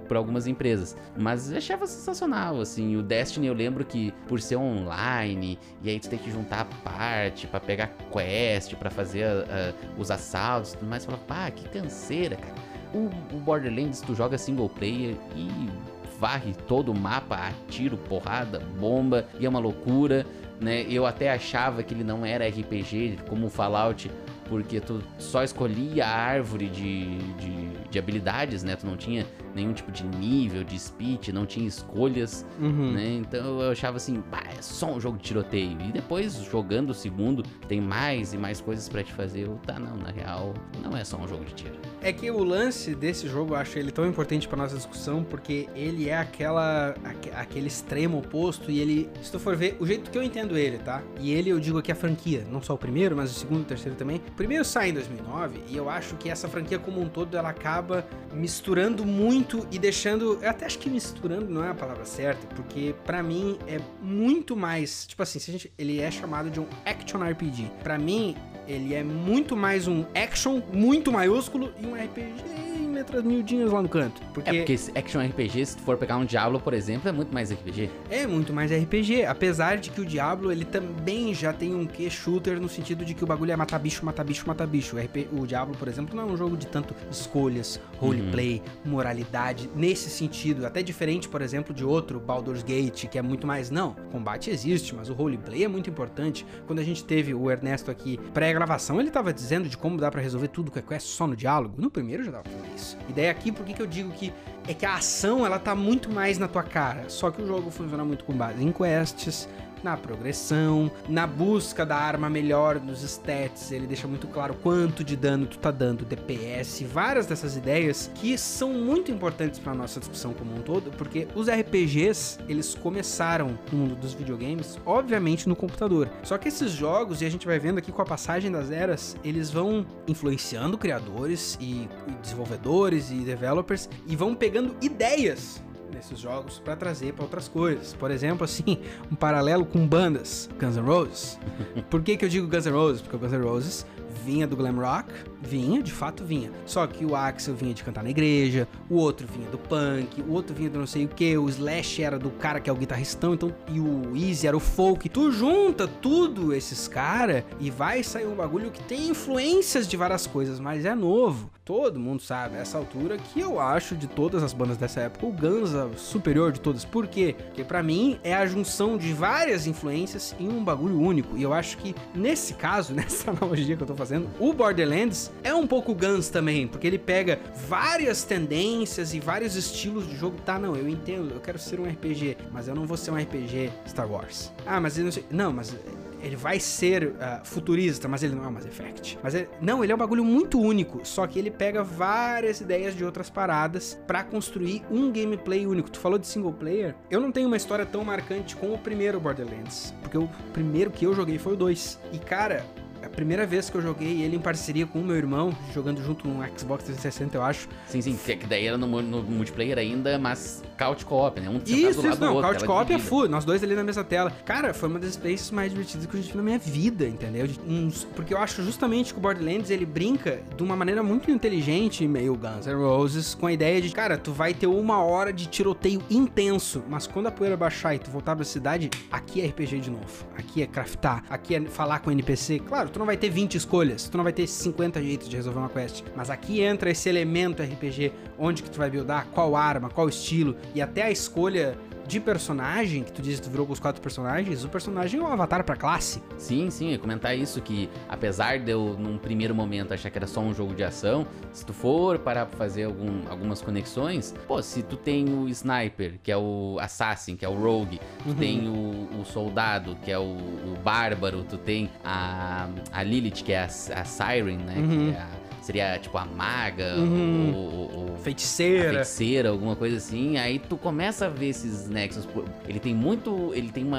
[0.08, 0.96] por algumas empresas.
[1.16, 2.96] Mas eu achava sensacional, assim.
[2.96, 6.64] O Destiny eu lembro que por ser online, e aí tu tem que juntar a
[6.64, 9.59] parte pra pegar quest, pra fazer a- a-
[9.98, 12.54] os assaltos e tudo mais, você fala, pá, que canseira, cara.
[12.92, 15.70] O, o Borderlands, tu joga single player e
[16.18, 20.26] varre todo o mapa, a tiro, porrada, bomba, e é uma loucura,
[20.60, 20.84] né?
[20.88, 24.10] Eu até achava que ele não era RPG, como o Fallout,
[24.46, 28.76] porque tu só escolhia a árvore de, de, de habilidades, né?
[28.76, 29.24] Tu não tinha
[29.54, 32.92] nenhum tipo de nível, de speed, não tinha escolhas, Uhum.
[32.92, 33.08] né?
[33.20, 34.22] Então eu achava assim,
[34.56, 35.76] é só um jogo de tiroteio.
[35.80, 39.46] E depois, jogando o segundo, tem mais e mais coisas pra te fazer.
[39.46, 41.74] Eu, tá, não, na real, não é só um jogo de tiro.
[42.02, 45.68] É que o lance desse jogo, eu acho ele tão importante pra nossa discussão, porque
[45.74, 50.10] ele é aquela aque- aquele extremo oposto e ele, se tu for ver, o jeito
[50.10, 51.02] que eu entendo ele, tá?
[51.20, 53.62] E ele eu digo aqui a franquia, não só o primeiro, mas o segundo e
[53.62, 54.16] o terceiro também.
[54.16, 57.50] O primeiro sai em 2009 e eu acho que essa franquia como um todo ela
[57.50, 59.39] acaba misturando muito
[59.70, 63.58] e deixando, eu até acho que misturando não é a palavra certa, porque pra mim
[63.66, 67.70] é muito mais, tipo assim, se a gente, ele é chamado de um action RPG.
[67.82, 68.36] Pra mim,
[68.66, 73.80] ele é muito mais um action muito maiúsculo e um RPG em letras miudinhas lá
[73.82, 74.20] no canto.
[74.34, 77.32] Porque É porque action RPG, se tu for pegar um Diablo, por exemplo, é muito
[77.32, 77.90] mais RPG.
[78.10, 82.10] é muito mais RPG, apesar de que o Diablo ele também já tem um quê
[82.10, 84.96] shooter no sentido de que o bagulho é matar bicho, matar bicho, matar bicho.
[84.96, 89.70] O, RP, o Diablo, por exemplo, não é um jogo de tanto escolhas, roleplay, moralidade,
[89.74, 90.66] nesse sentido.
[90.66, 93.70] Até diferente, por exemplo, de outro, Baldur's Gate, que é muito mais.
[93.70, 96.44] Não, combate existe, mas o roleplay é muito importante.
[96.66, 100.20] Quando a gente teve o Ernesto aqui pré-gravação, ele tava dizendo de como dá pra
[100.20, 101.74] resolver tudo com a quest só no diálogo.
[101.78, 102.79] No primeiro já dava pra fazer isso.
[103.08, 104.32] E daí aqui, por que, que eu digo que
[104.68, 107.08] é que a ação ela tá muito mais na tua cara.
[107.08, 109.48] Só que o jogo funciona muito com base em quests,
[109.82, 113.72] na progressão, na busca da arma melhor nos stats.
[113.72, 118.36] Ele deixa muito claro quanto de dano tu tá dando, DPS, várias dessas ideias que
[118.36, 123.78] são muito importantes para nossa discussão como um todo, porque os RPGs, eles começaram no
[123.78, 126.08] mundo dos videogames, obviamente no computador.
[126.22, 129.16] Só que esses jogos, e a gente vai vendo aqui com a passagem das eras,
[129.24, 131.88] eles vão influenciando criadores e
[132.22, 137.94] desenvolvedores e developers e vão pegando ideias nesses jogos para trazer para outras coisas.
[137.94, 138.78] Por exemplo, assim,
[139.10, 141.38] um paralelo com bandas, Guns N' Roses.
[141.90, 143.02] Por que, que eu digo Guns N' Roses?
[143.02, 143.86] Porque o Guns N' Roses
[144.24, 145.12] vinha do glam rock,
[145.42, 146.50] Vinha, de fato vinha.
[146.66, 150.32] Só que o Axel vinha de cantar na igreja, o outro vinha do punk, o
[150.32, 152.76] outro vinha do não sei o que, o Slash era do cara que é o
[152.76, 155.08] guitarristão, então, e o Easy era o folk.
[155.08, 160.26] Tu junta tudo esses caras e vai sair um bagulho que tem influências de várias
[160.26, 161.50] coisas, mas é novo.
[161.64, 165.24] Todo mundo sabe, a essa altura, que eu acho de todas as bandas dessa época,
[165.24, 166.84] o Guns superior de todas.
[166.84, 167.36] Por quê?
[167.38, 171.36] Porque pra mim é a junção de várias influências em um bagulho único.
[171.36, 175.54] E eu acho que nesse caso, nessa analogia que eu tô fazendo, o Borderlands é
[175.54, 177.38] um pouco Guns também, porque ele pega
[177.68, 180.36] várias tendências e vários estilos de jogo.
[180.44, 183.16] Tá, não, eu entendo, eu quero ser um RPG, mas eu não vou ser um
[183.16, 184.52] RPG Star Wars.
[184.66, 185.24] Ah, mas eu não sei.
[185.30, 185.74] Não, mas
[186.22, 189.18] ele vai ser uh, futurista, mas ele não é um Mass Effect.
[189.22, 192.94] Mas ele, não, ele é um bagulho muito único, só que ele pega várias ideias
[192.94, 195.90] de outras paradas para construir um gameplay único.
[195.90, 199.20] Tu falou de single player, eu não tenho uma história tão marcante com o primeiro
[199.20, 201.98] Borderlands, porque o primeiro que eu joguei foi o 2.
[202.12, 202.64] E cara,
[203.02, 206.26] a primeira vez que eu joguei ele em parceria com o meu irmão, jogando junto
[206.28, 207.68] no Xbox 360, eu acho.
[207.86, 211.48] Sim, sim, que daí era no, no multiplayer ainda, mas couch co-op, né?
[211.50, 214.02] Um isso, do lado isso, não, couch co-op é full, nós dois ali na mesma
[214.02, 214.32] tela.
[214.46, 217.46] Cara, foi uma das experiências mais divertidas que eu tive na minha vida, entendeu?
[217.68, 222.08] Uns, porque eu acho justamente que o Borderlands, ele brinca de uma maneira muito inteligente,
[222.08, 225.46] meio Guns N' Roses, com a ideia de, cara, tu vai ter uma hora de
[225.46, 229.80] tiroteio intenso, mas quando a poeira baixar e tu voltar pra cidade, aqui é RPG
[229.80, 230.24] de novo.
[230.38, 232.58] Aqui é craftar, aqui é falar com NPC.
[232.60, 235.58] Claro, tu não vai ter 20 escolhas, tu não vai ter 50 jeitos de resolver
[235.58, 239.90] uma quest, mas aqui entra esse elemento RPG, onde que tu vai buildar, qual arma,
[239.90, 241.76] qual estilo, e até a escolha
[242.10, 245.22] de personagem, que tu disse que tu virou com os quatro personagens, o personagem é
[245.22, 246.20] um avatar pra classe.
[246.36, 250.18] Sim, sim, eu ia comentar isso, que apesar de eu, num primeiro momento, achar que
[250.18, 254.34] era só um jogo de ação, se tu for parar pra fazer algum, algumas conexões,
[254.48, 258.30] pô, se tu tem o Sniper, que é o Assassin, que é o Rogue, tu
[258.30, 258.34] uhum.
[258.34, 263.52] tem o, o, Soldado, que é o, o, Bárbaro, tu tem a, a Lilith, que
[263.52, 265.10] é a, a Siren, né, uhum.
[265.12, 265.39] que é a
[265.70, 267.54] seria tipo a maga, uhum.
[267.54, 268.92] ou, feiticeira.
[268.94, 270.36] feiticeira, alguma coisa assim.
[270.36, 272.28] Aí tu começa a ver esses nexos.
[272.68, 273.52] Ele tem muito.
[273.54, 273.98] Ele tem uma,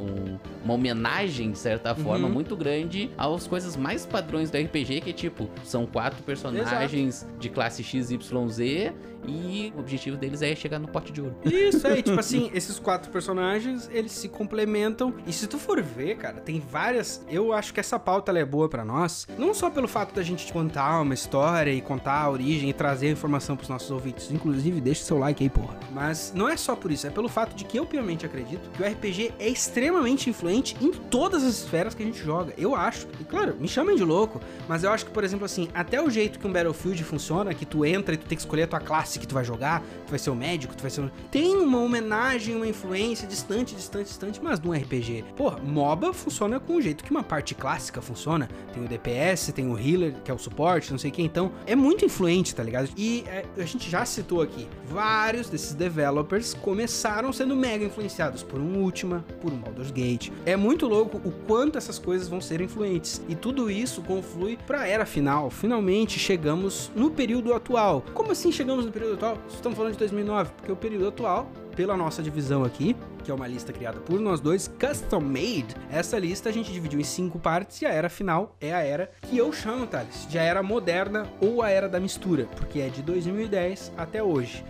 [0.00, 2.32] um, uma homenagem, de certa forma, uhum.
[2.32, 7.38] muito grande às coisas mais padrões do RPG, que tipo, são quatro personagens Exato.
[7.38, 8.92] de classe XYZ
[9.26, 11.36] e o objetivo deles é chegar no pote de ouro.
[11.44, 15.14] Isso aí, tipo assim, esses quatro personagens, eles se complementam.
[15.26, 17.24] E se tu for ver, cara, tem várias.
[17.28, 20.50] Eu acho que essa pauta é boa para nós, não só pelo fato da gente
[20.52, 24.30] contar uma história e contar a origem e trazer informação pros nossos ouvintes.
[24.30, 25.78] Inclusive, deixa seu like aí, porra.
[25.92, 28.82] Mas não é só por isso, é pelo fato de que eu piamente acredito que
[28.82, 32.54] o RPG é extremamente influente em todas as esferas que a gente joga.
[32.56, 33.06] Eu acho.
[33.20, 36.08] E claro, me chamem de louco, mas eu acho que, por exemplo, assim, até o
[36.08, 38.80] jeito que um Battlefield funciona, que tu entra e tu tem que escolher a tua
[38.80, 41.10] classe que tu vai jogar, tu vai ser o médico, tu vai ser.
[41.30, 45.24] Tem uma homenagem, uma influência distante, distante, distante, mas no RPG.
[45.36, 48.48] Pô, MOBA funciona com o jeito que uma parte clássica funciona.
[48.72, 51.22] Tem o DPS, tem o healer, que é o suporte, não sei o que.
[51.22, 52.88] Então, é muito influente, tá ligado?
[52.96, 58.60] E é, a gente já citou aqui, vários desses developers começaram sendo mega influenciados por
[58.60, 60.30] um Ultima, por um Baldur's Gate.
[60.44, 63.20] É muito louco o quanto essas coisas vão ser influentes.
[63.28, 65.50] E tudo isso conflui pra era final.
[65.50, 68.04] Finalmente chegamos no período atual.
[68.14, 69.38] Como assim chegamos no período atual?
[69.48, 73.46] Estamos falando de 2009, porque o período atual pela nossa divisão aqui, que é uma
[73.46, 75.74] lista criada por nós dois, custom made.
[75.90, 79.10] Essa lista a gente dividiu em cinco partes e a era final é a era
[79.22, 82.88] que eu chamo, Thales, de a era moderna ou a era da mistura, porque é
[82.88, 84.64] de 2010 até hoje.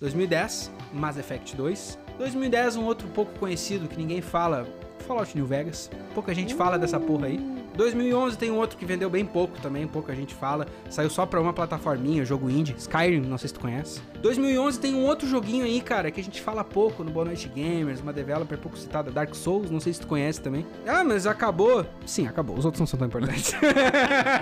[0.00, 1.98] 2010, Mass Effect 2.
[2.18, 4.66] 2010, um outro pouco conhecido que ninguém fala,
[5.06, 5.90] Fallout New Vegas.
[6.14, 7.38] Pouca gente fala dessa porra aí.
[7.76, 10.66] 2011 tem um outro que vendeu bem pouco também, pouca gente fala.
[10.88, 14.00] Saiu só pra uma plataforminha, jogo indie, Skyrim, não sei se tu conhece.
[14.20, 17.48] 2011 tem um outro joguinho aí, cara, que a gente fala pouco no Boa Noite
[17.48, 20.66] Gamers, uma developer pouco citada, Dark Souls, não sei se tu conhece também.
[20.86, 21.86] Ah, mas acabou.
[22.04, 22.56] Sim, acabou.
[22.56, 23.54] Os outros não são tão importantes.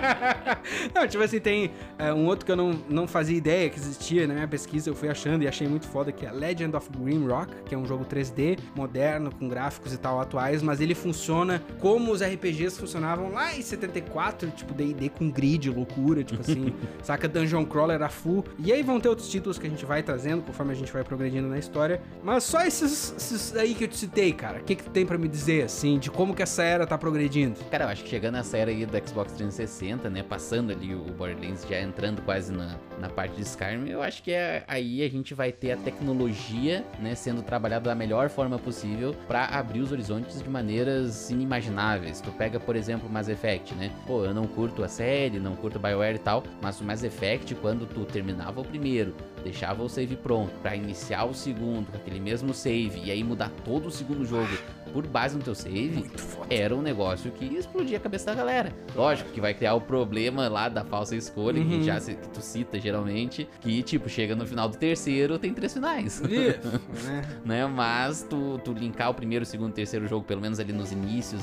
[0.93, 4.27] não, tipo assim, tem é, um outro que eu não, não fazia ideia que existia
[4.27, 7.53] na minha pesquisa, eu fui achando e achei muito foda, que é Legend of Grimrock,
[7.65, 12.11] que é um jogo 3D, moderno, com gráficos e tal atuais, mas ele funciona como
[12.11, 16.73] os RPGs funcionavam lá em 74, tipo D&D com grid, loucura, tipo assim,
[17.03, 18.45] saca Dungeon Crawler era full.
[18.57, 21.03] E aí vão ter outros títulos que a gente vai trazendo conforme a gente vai
[21.03, 22.01] progredindo na história.
[22.23, 24.59] Mas só esses, esses aí que eu te citei, cara.
[24.59, 26.97] O que que tu tem para me dizer, assim, de como que essa era tá
[26.97, 27.59] progredindo?
[27.65, 31.03] Cara, eu acho que chegando nessa era aí do Xbox 360, né, passando ali o
[31.03, 35.09] Borderlands, já entrando quase na, na parte de Skyrim, eu acho que é, aí a
[35.09, 39.91] gente vai ter a tecnologia, né, sendo trabalhada da melhor forma possível para abrir os
[39.91, 42.21] horizontes de maneiras inimagináveis.
[42.21, 43.91] Tu pega, por exemplo, exemplo, Mass Effect, né?
[44.05, 47.55] Pô, eu não curto a série, não curto BioWare e tal, mas o Mass Effect,
[47.55, 49.13] quando tu terminava o primeiro,
[49.43, 53.49] deixava o save pronto para iniciar o segundo com aquele mesmo save e aí mudar
[53.65, 54.49] todo o segundo jogo
[54.91, 56.09] por base no teu save,
[56.49, 58.73] era um negócio que explodia a cabeça da galera.
[58.95, 61.69] Lógico que vai criar o problema lá da falsa escolha, Uhum.
[61.69, 65.53] que, já, se- que tu cita geralmente, que tipo, chega no final do terceiro, tem
[65.53, 66.19] três finais.
[66.21, 66.23] Isso,
[67.05, 67.21] né?
[67.45, 67.67] né?
[67.67, 71.41] Mas tu, tu linkar o primeiro, segundo, terceiro jogo, pelo menos ali nos inícios,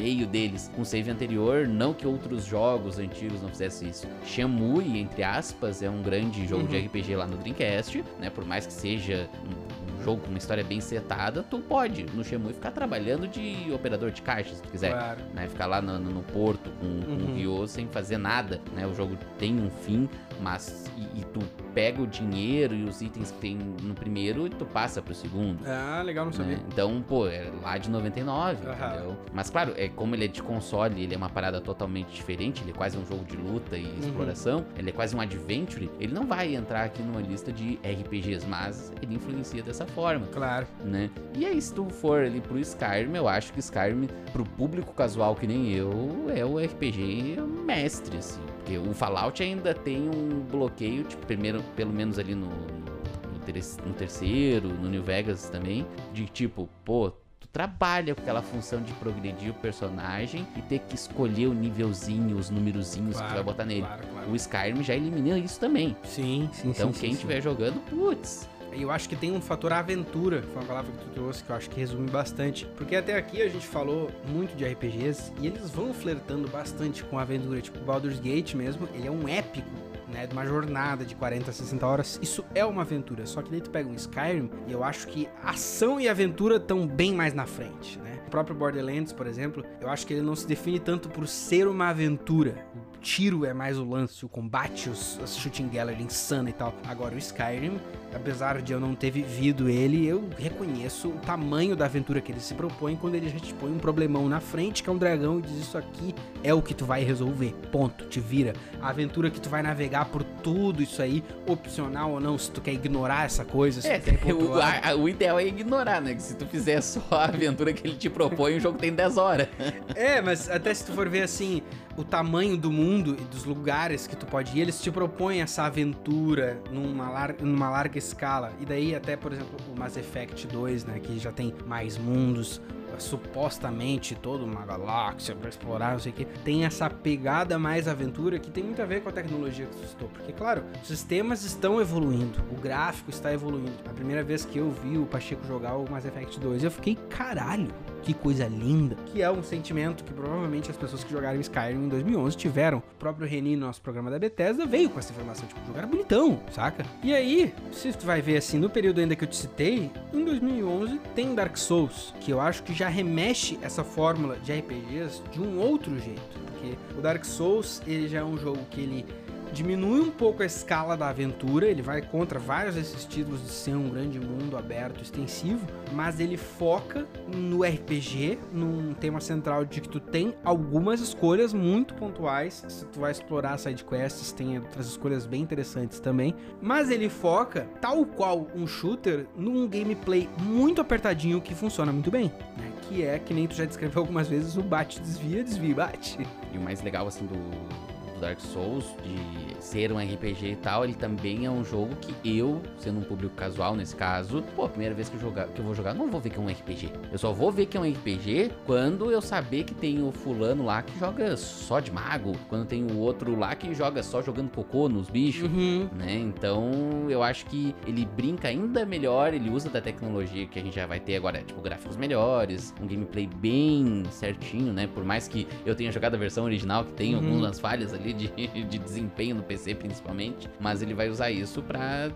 [0.00, 4.06] meio deles, com save anterior, não que outros jogos antigos não fizessem isso.
[4.24, 6.86] Shenmue, entre aspas, é um grande jogo de Uhum.
[6.86, 8.30] RPG lá no Dreamcast, né?
[8.30, 12.24] Por mais que seja um, um jogo com uma história bem setada, tu pode, no
[12.24, 14.92] Shenmue, ficar trabalhando de operador de caixa, se tu quiser.
[14.92, 15.20] Claro.
[15.34, 17.32] Né, ficar lá no, no- no porto com, com Uhum.
[17.32, 18.86] o Ryo sem fazer nada, né?
[18.86, 20.08] O jogo tem um fim,
[20.40, 21.40] mas e, tu
[21.74, 25.58] pega o dinheiro e os itens que tem no primeiro e tu passa pro segundo.
[25.66, 26.36] Ah, legal não né?
[26.36, 26.58] saber.
[26.68, 28.88] Então, pô, é lá de 99, Aham.
[28.88, 29.16] entendeu?
[29.32, 32.70] Mas claro, é como ele é de console, ele é uma parada totalmente diferente, ele
[32.72, 36.26] é quase um jogo de luta e exploração, ele é quase um adventure, ele não
[36.26, 40.66] vai entrar aqui numa lista de RPGs, mas ele influencia dessa forma Claro.
[40.84, 41.08] né?
[41.36, 45.34] E aí, se tu for ali pro Skyrim, eu acho que Skyrim, pro público casual
[45.36, 48.40] que nem eu, é o RPG mestre, assim.
[48.58, 53.94] Porque o Fallout ainda tem um bloqueio, tipo, primeiro, pelo menos ali no, no, no
[53.94, 57.12] terceiro, no New Vegas também, de tipo, pô.
[57.40, 62.36] Tu trabalha com aquela função de progredir o personagem e ter que escolher o nívelzinho,
[62.36, 63.80] os numerozinhos que tu vai botar nele.
[63.80, 64.30] Claro, claro.
[64.30, 65.96] O Skyrim já elimina isso também.
[66.04, 70.42] Sim, sim, Então, sim, quem estiver jogando, putz, Eu acho que tem um fator aventura,
[70.42, 72.66] foi uma palavra que tu trouxe que eu acho que resume bastante.
[72.76, 77.18] Porque até aqui a gente falou muito de RPGs e eles vão flertando bastante com
[77.18, 77.60] a aventura.
[77.60, 79.68] Tipo, Baldur's Gate mesmo, ele é um épico,
[80.10, 80.26] né?
[80.26, 82.18] De uma jornada de 40, 60 horas.
[82.22, 83.26] Isso é uma aventura.
[83.26, 86.86] Só que daí tu pega um Skyrim e eu acho que ação e aventura estão
[86.86, 88.20] bem mais na frente, né?
[88.26, 91.66] O próprio Borderlands, por exemplo, eu acho que ele não se define tanto por ser
[91.66, 92.64] uma aventura.
[93.00, 96.74] Tiro é mais o lance, o combate, os, as shooting gallery insana e tal.
[96.86, 97.80] Agora o Skyrim,
[98.14, 102.40] apesar de eu não ter vivido ele, eu reconheço o tamanho da aventura que ele
[102.40, 105.38] se propõe quando ele já te põe um problemão na frente, que é um dragão,
[105.38, 106.14] e diz isso aqui
[106.44, 107.54] é o que tu vai resolver.
[107.72, 108.52] Ponto, te vira.
[108.82, 112.60] A aventura que tu vai navegar por tudo isso aí, opcional ou não, se tu
[112.60, 114.00] quer ignorar essa coisa, se É,
[114.32, 116.14] o, a- o ideal é ignorar, né?
[116.14, 119.16] Que se tu fizer só a aventura que ele te propõe, o jogo tem 10
[119.16, 119.48] horas.
[119.94, 121.62] É, mas até se tu for ver assim,
[121.96, 125.64] o tamanho do mundo e dos lugares que tu pode ir, eles te propõem essa
[125.64, 128.52] aventura numa, lar numa larga escala.
[128.60, 132.60] E daí até, por exemplo, o Mass Effect 2, né, que já tem mais mundos,
[132.98, 138.38] supostamente toda uma galáxia pra explorar, não sei o que, tem essa pegada mais aventura
[138.38, 140.08] que tem muito a ver com a tecnologia que tu citou.
[140.08, 143.72] Porque, claro, os sistemas estão evoluindo, o gráfico está evoluindo.
[143.88, 146.96] A primeira vez que eu vi o Pacheco jogar o Mass Effect 2, eu fiquei,
[147.08, 147.68] caralho,
[148.02, 148.96] que coisa linda.
[149.06, 152.78] Que é um sentimento que provavelmente as pessoas que jogaram Skyrim em 2011 tiveram.
[152.78, 156.40] O próprio Reni, no nosso programa da Bethesda, veio com essa informação, tipo, jogar bonitão,
[156.52, 156.84] saca?
[157.02, 160.24] E aí, se tu vai ver assim, no período ainda que eu te citei, em
[160.24, 165.40] 2011 tem Dark Souls, que eu acho que já remexe essa fórmula de RPGs de
[165.40, 166.40] um outro jeito.
[166.46, 169.06] Porque o Dark Souls, ele já é um jogo que ele
[169.52, 173.74] diminui um pouco a escala da aventura, ele vai contra vários desses títulos de ser
[173.74, 179.88] um grande mundo aberto, extensivo, mas ele foca no RPG, num tema central de que
[179.88, 185.26] tu tem algumas escolhas muito pontuais, se tu vai explorar side quests, tem outras escolhas
[185.26, 191.54] bem interessantes também, mas ele foca, tal qual um shooter, num gameplay muito apertadinho que
[191.54, 192.72] funciona muito bem, né?
[192.82, 196.18] Que é, que nem tu já descreveu algumas vezes, o bate, desvia, desvia, bate.
[196.52, 197.89] E o mais legal, assim, do
[198.20, 202.60] Dark Souls, de ser um RPG e tal, ele também é um jogo que eu,
[202.78, 205.64] sendo um público casual nesse caso, pô, a primeira vez que eu, jogar, que eu
[205.64, 206.90] vou jogar, não vou ver que é um RPG.
[207.12, 210.64] Eu só vou ver que é um RPG quando eu saber que tem o fulano
[210.64, 214.50] lá que joga só de mago, quando tem o outro lá que joga só jogando
[214.50, 215.50] cocô nos bichos.
[215.50, 215.88] Uhum.
[215.96, 216.14] né?
[216.14, 220.74] Então, eu acho que ele brinca ainda melhor, ele usa da tecnologia que a gente
[220.74, 224.86] já vai ter agora, tipo, gráficos melhores, um gameplay bem certinho, né?
[224.92, 227.26] Por mais que eu tenha jogado a versão original, que tem Uhum.
[227.26, 228.28] algumas falhas ali de,
[228.64, 232.08] de desempenho no PC, principalmente, mas ele vai usar isso pra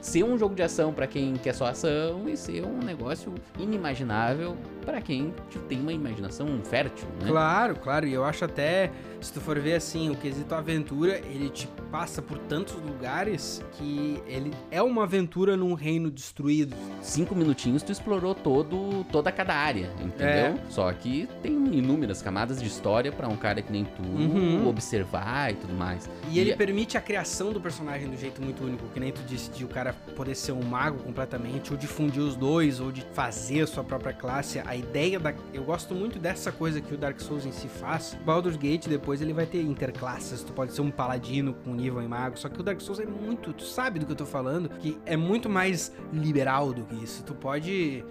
[0.00, 4.56] ser um jogo de ação pra quem quer só ação e ser um negócio inimaginável
[4.82, 5.34] pra quem
[5.68, 7.28] tem uma imaginação fértil, né?
[7.28, 11.50] Claro, claro, e eu acho até, se tu for ver assim, o quesito aventura, ele
[11.50, 16.74] te passa por tantos lugares que ele é uma aventura num reino destruído.
[17.00, 20.26] cinco minutinhos tu explorou todo, toda cada área, entendeu?
[20.26, 20.58] É.
[20.68, 24.66] Só que tem inúmeras camadas de história pra um cara que nem tu Uhum.
[24.68, 26.08] observar e tudo mais.
[26.30, 29.22] E ele E- permite a criação do personagem do jeito muito único, que nem tu
[29.22, 32.90] disse, de o cara poder ser um mago completamente, ou de fundir os dois, ou
[32.90, 34.58] de fazer a sua própria classe.
[34.64, 35.32] A ideia da.
[35.54, 38.16] Eu gosto muito dessa coisa que o Dark Souls em si faz.
[38.24, 40.42] Baldur's Gate depois ele vai ter interclasses.
[40.42, 42.38] Tu pode ser um paladino com nível em mago.
[42.38, 43.52] Só que o Dark Souls é muito.
[43.52, 44.68] Tu sabe do que eu tô falando?
[44.68, 47.22] Que é muito mais liberal do que isso.
[47.22, 48.04] Tu pode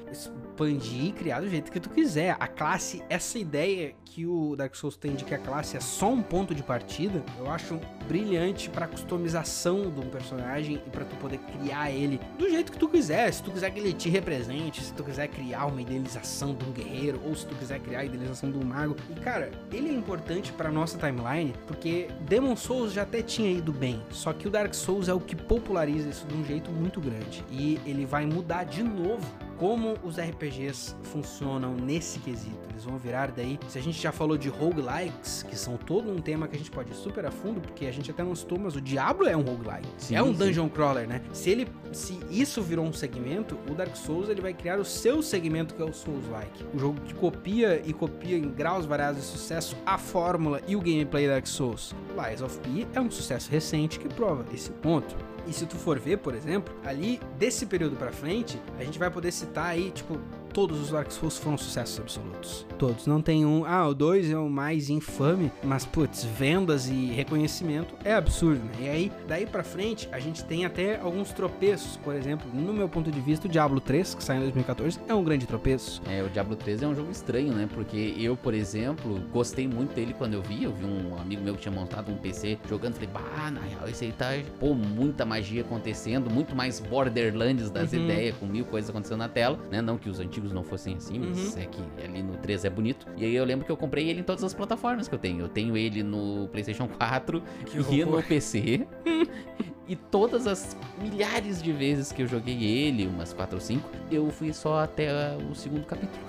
[0.56, 2.38] expandir e criar do jeito que tu quiser.
[2.40, 6.10] A classe, essa ideia que o Dark Souls tem de que a classe é só
[6.10, 7.78] um ponto de partida, eu acho
[8.08, 12.78] brilhante para customização de um personagem e para tu poder criar ele do jeito que
[12.78, 13.32] tu quiser.
[13.34, 16.72] Se tu quiser que ele te represente, se tu quiser criar uma idealização de um
[16.72, 18.96] guerreiro ou se tu quiser criar a idealização de um mago.
[19.10, 23.74] E cara, ele é importante para nossa timeline porque Demon Souls já até tinha ido
[23.74, 27.02] bem, só que o Dark Souls é o que populariza isso de um jeito muito
[27.02, 29.26] grande e ele vai mudar de novo
[29.58, 32.58] como os RPGs funcionam nesse quesito.
[32.70, 33.60] Eles vão virar daí.
[33.68, 36.72] Se a gente já falou de roguelikes, que são todo um tema que a gente
[36.72, 39.36] pode ir super a fundo, porque a gente até não citou, mas o Diablo é
[39.36, 39.88] um roguelike.
[39.98, 40.70] Sim, é um dungeon sim.
[40.70, 41.22] crawler, né?
[41.32, 45.22] Se ele se isso virou um segmento, o Dark Souls ele vai criar o seu
[45.22, 46.66] segmento que é o Souls-like.
[46.74, 50.82] O jogo que copia e copia em graus variados de sucesso a fórmula e o
[50.82, 51.96] gameplay Dark Souls.
[52.16, 55.16] Lies of P é um sucesso recente que prova esse ponto.
[55.48, 59.12] E se tu for ver, por exemplo, ali desse período para frente, a gente vai
[59.12, 60.20] poder citar aí, tipo,
[60.56, 62.66] todos os Dark Souls foram sucessos absolutos.
[62.80, 63.06] Todos.
[63.06, 67.94] Não tem um, ah, o 2 é o mais infame, mas putz, vendas e reconhecimento
[68.06, 68.72] é absurdo, né?
[68.80, 71.98] E aí, daí pra frente, a gente tem até alguns tropeços.
[71.98, 75.14] Por exemplo, no meu ponto de vista, o Diablo 3, que saiu em 2014, é
[75.14, 76.02] um grande tropeço.
[76.08, 77.68] É, o Diablo 3 é um jogo estranho, né?
[77.74, 80.64] Porque eu, por exemplo, gostei muito dele quando eu vi.
[80.64, 83.90] Eu vi um amigo meu que tinha montado um PC jogando, falei, bah, na real,
[83.90, 84.28] esse aí tá,
[84.58, 88.06] pô, muita magia acontecendo, muito mais Borderlands das uhum.
[88.06, 89.82] ideias, com mil coisas acontecendo na tela, né?
[89.82, 91.62] Não que os antigos antigos não fossem assim, mas uhum.
[91.62, 93.08] é que ali no 3 é bonito.
[93.18, 95.42] E aí eu lembro que eu comprei ele em todas as plataformas que eu tenho.
[95.42, 98.18] Eu tenho ele no PlayStation 4 que e horror.
[98.18, 98.88] no PC.
[99.88, 104.30] e todas as milhares de vezes que eu joguei ele, umas 4 ou 5, eu
[104.30, 106.24] fui só até o segundo capítulo.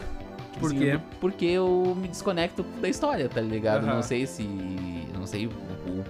[0.58, 0.98] Por quê?
[1.20, 3.84] Porque eu me desconecto da história, tá ligado?
[3.84, 3.94] Uhum.
[3.94, 4.42] Não sei se.
[5.14, 5.50] Não sei o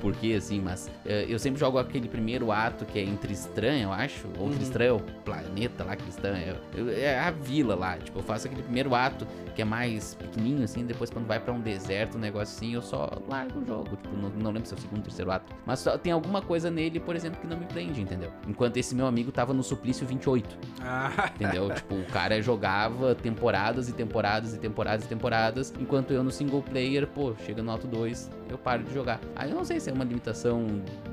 [0.00, 3.92] porquê, assim, mas uh, eu sempre jogo aquele primeiro ato que é entre estranho, eu
[3.92, 4.26] acho.
[4.38, 4.52] Ou uhum.
[4.52, 6.36] estranho é o planeta lá, cristã.
[6.36, 6.56] É,
[7.00, 7.96] é a vila lá.
[7.98, 10.84] Tipo, eu faço aquele primeiro ato que é mais pequenininho, assim.
[10.84, 13.96] Depois, quando vai para um deserto, um negócio assim, eu só largo o jogo.
[13.96, 15.54] Tipo, não, não lembro se é o segundo ou terceiro ato.
[15.64, 18.32] Mas só, tem alguma coisa nele, por exemplo, que não me prende, entendeu?
[18.46, 20.58] Enquanto esse meu amigo tava no suplício 28.
[20.80, 21.30] Ah.
[21.34, 21.72] Entendeu?
[21.74, 25.72] tipo, o cara jogava temporadas e temporadas e temporadas e temporadas.
[25.78, 29.20] Enquanto eu no single player, pô, chega no alto 2, eu paro de jogar.
[29.34, 30.66] Aí eu não sei se é uma limitação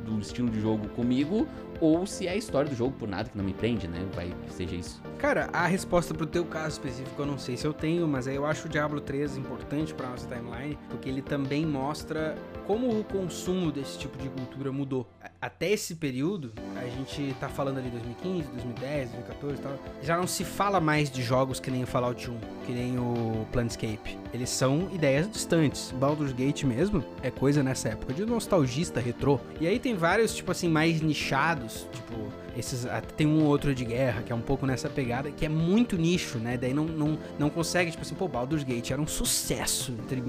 [0.05, 1.47] do estilo de jogo comigo
[1.79, 4.05] ou se é a história do jogo por nada que não me prende, né?
[4.13, 5.01] Vai que seja isso.
[5.17, 8.45] Cara, a resposta pro teu caso específico eu não sei se eu tenho, mas eu
[8.45, 13.71] acho o Diablo 3 importante para nossa timeline, porque ele também mostra como o consumo
[13.71, 15.07] desse tipo de cultura mudou.
[15.41, 20.27] Até esse período, a gente tá falando ali 2015, 2010, 2014 e tal, já não
[20.27, 24.17] se fala mais de jogos que nem o Fallout 1, que nem o Planescape.
[24.33, 25.91] Eles são ideias distantes.
[25.91, 29.39] Baldur's Gate mesmo é coisa nessa época de nostalgista retrô.
[29.59, 32.13] E aí tem vários, tipo assim, mais nichados, tipo
[32.57, 32.85] esses,
[33.15, 36.37] tem um outro de guerra que é um pouco nessa pegada, que é muito nicho,
[36.37, 36.57] né?
[36.57, 40.23] Daí não, não, não consegue, tipo assim, pô, Baldur's Gate era um sucesso entre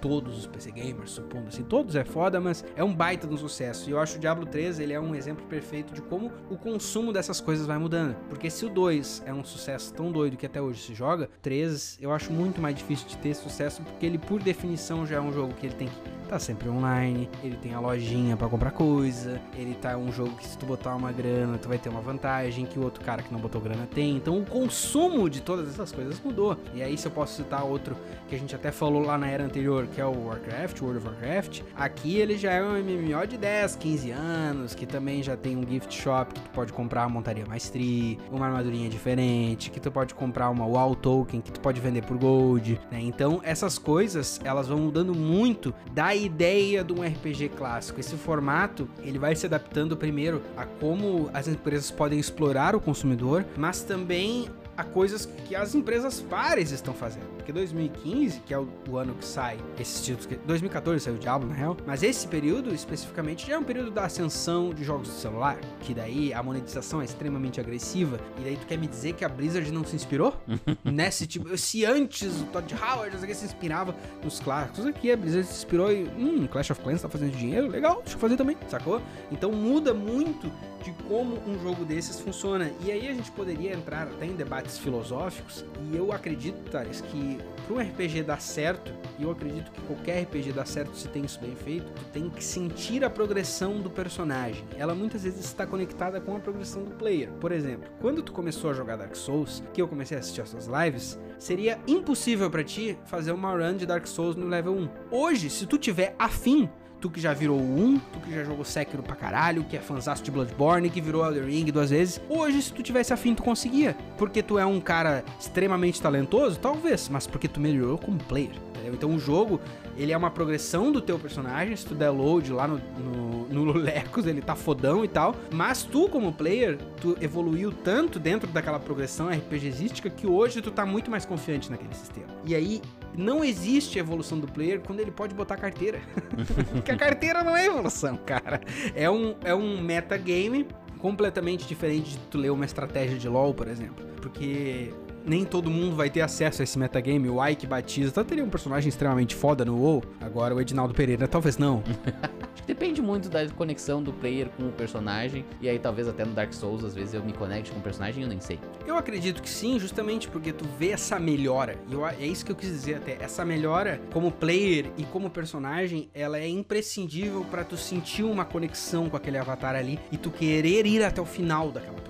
[0.00, 1.62] todos os PC gamers, supondo assim.
[1.62, 3.88] Todos é foda, mas é um baita de um sucesso.
[3.88, 7.12] E eu acho o Diablo 3 ele é um exemplo perfeito de como o consumo
[7.12, 8.16] dessas coisas vai mudando.
[8.28, 11.98] Porque se o 2 é um sucesso tão doido que até hoje se joga, 3
[12.00, 15.32] eu acho muito mais difícil de ter sucesso, porque ele, por definição, já é um
[15.32, 19.40] jogo que ele tem que tá sempre online, ele tem a lojinha para comprar coisa,
[19.56, 22.66] ele tá um jogo que se tu botar uma grana, tu vai ter uma vantagem
[22.66, 24.16] que o outro cara que não botou grana tem.
[24.16, 26.56] Então o consumo de todas essas coisas mudou.
[26.74, 27.96] E aí se eu posso citar outro
[28.28, 31.08] que a gente até falou lá na era anterior, que é o Warcraft, World of
[31.08, 35.56] Warcraft, aqui ele já é um MMO de 10, 15 anos, que também já tem
[35.56, 39.80] um gift shop que tu pode comprar uma montaria mais tri, uma armadurinha diferente, que
[39.80, 43.00] tu pode comprar uma WoW token que tu pode vender por gold, né?
[43.00, 48.00] Então essas coisas, elas vão mudando muito da ideia de um RPG clássico.
[48.00, 53.44] Esse formato, ele vai se adaptando primeiro a como as empresas podem explorar o consumidor,
[53.56, 54.48] mas também
[54.80, 57.26] a coisas que as empresas pares estão fazendo.
[57.36, 61.48] Porque 2015, que é o, o ano que sai esses títulos, 2014 saiu o Diablo
[61.48, 65.14] na real, mas esse período especificamente já é um período da ascensão de jogos de
[65.14, 69.24] celular, que daí a monetização é extremamente agressiva, e daí tu quer me dizer que
[69.24, 70.34] a Blizzard não se inspirou
[70.82, 73.94] nesse tipo, se antes o Todd Howard se inspirava
[74.24, 77.68] nos clássicos, aqui a Blizzard se inspirou e, hum, Clash of Clans tá fazendo dinheiro,
[77.68, 79.00] legal, deixa eu fazer também, sacou?
[79.30, 80.50] Então muda muito
[80.82, 82.70] de como um jogo desses funciona.
[82.84, 87.38] E aí a gente poderia entrar até em debates filosóficos e eu acredito, Thales, que
[87.66, 91.24] para um RPG dar certo, e eu acredito que qualquer RPG dá certo se tem
[91.24, 94.64] isso bem feito, tu tem que sentir a progressão do personagem.
[94.76, 97.30] Ela muitas vezes está conectada com a progressão do player.
[97.40, 100.48] Por exemplo, quando tu começou a jogar Dark Souls, que eu comecei a assistir as
[100.48, 104.88] suas lives, seria impossível para ti fazer uma run de Dark Souls no level 1.
[105.10, 106.68] Hoje, se tu tiver afim,
[107.00, 110.22] Tu que já virou um, tu que já jogou Sekiro pra caralho, que é fãzaço
[110.22, 112.20] de Bloodborne, que virou Elden Ring duas vezes.
[112.28, 113.96] Hoje, se tu tivesse afim, tu conseguia.
[114.18, 116.58] Porque tu é um cara extremamente talentoso?
[116.58, 118.52] Talvez, mas porque tu melhorou como player.
[118.80, 118.94] Entendeu?
[118.94, 119.60] Então o jogo,
[119.96, 121.76] ele é uma progressão do teu personagem.
[121.76, 125.34] Se tu der load lá no, no, no Lulecos, ele tá fodão e tal.
[125.52, 130.84] Mas tu, como player, tu evoluiu tanto dentro daquela progressão RPGística que hoje tu tá
[130.84, 132.28] muito mais confiante naquele sistema.
[132.44, 132.82] E aí,
[133.16, 136.00] não existe evolução do player quando ele pode botar carteira.
[136.72, 138.60] Porque a carteira não é evolução, cara.
[138.94, 140.66] É um, é um metagame
[140.98, 144.04] completamente diferente de tu ler uma estratégia de LoL, por exemplo.
[144.20, 144.92] Porque
[145.24, 147.28] nem todo mundo vai ter acesso a esse metagame.
[147.28, 150.02] O Ike Batista teria um personagem extremamente foda no WoW.
[150.20, 151.82] Agora o Edinaldo Pereira talvez não.
[152.42, 155.44] Acho que depende muito da conexão do player com o personagem.
[155.60, 158.22] E aí talvez até no Dark Souls, às vezes eu me conecte com o personagem
[158.22, 158.58] e eu nem sei.
[158.86, 161.76] Eu acredito que sim, justamente porque tu vê essa melhora.
[161.88, 163.16] E eu, é isso que eu quis dizer até.
[163.20, 169.08] Essa melhora como player e como personagem, ela é imprescindível para tu sentir uma conexão
[169.08, 172.00] com aquele avatar ali e tu querer ir até o final daquela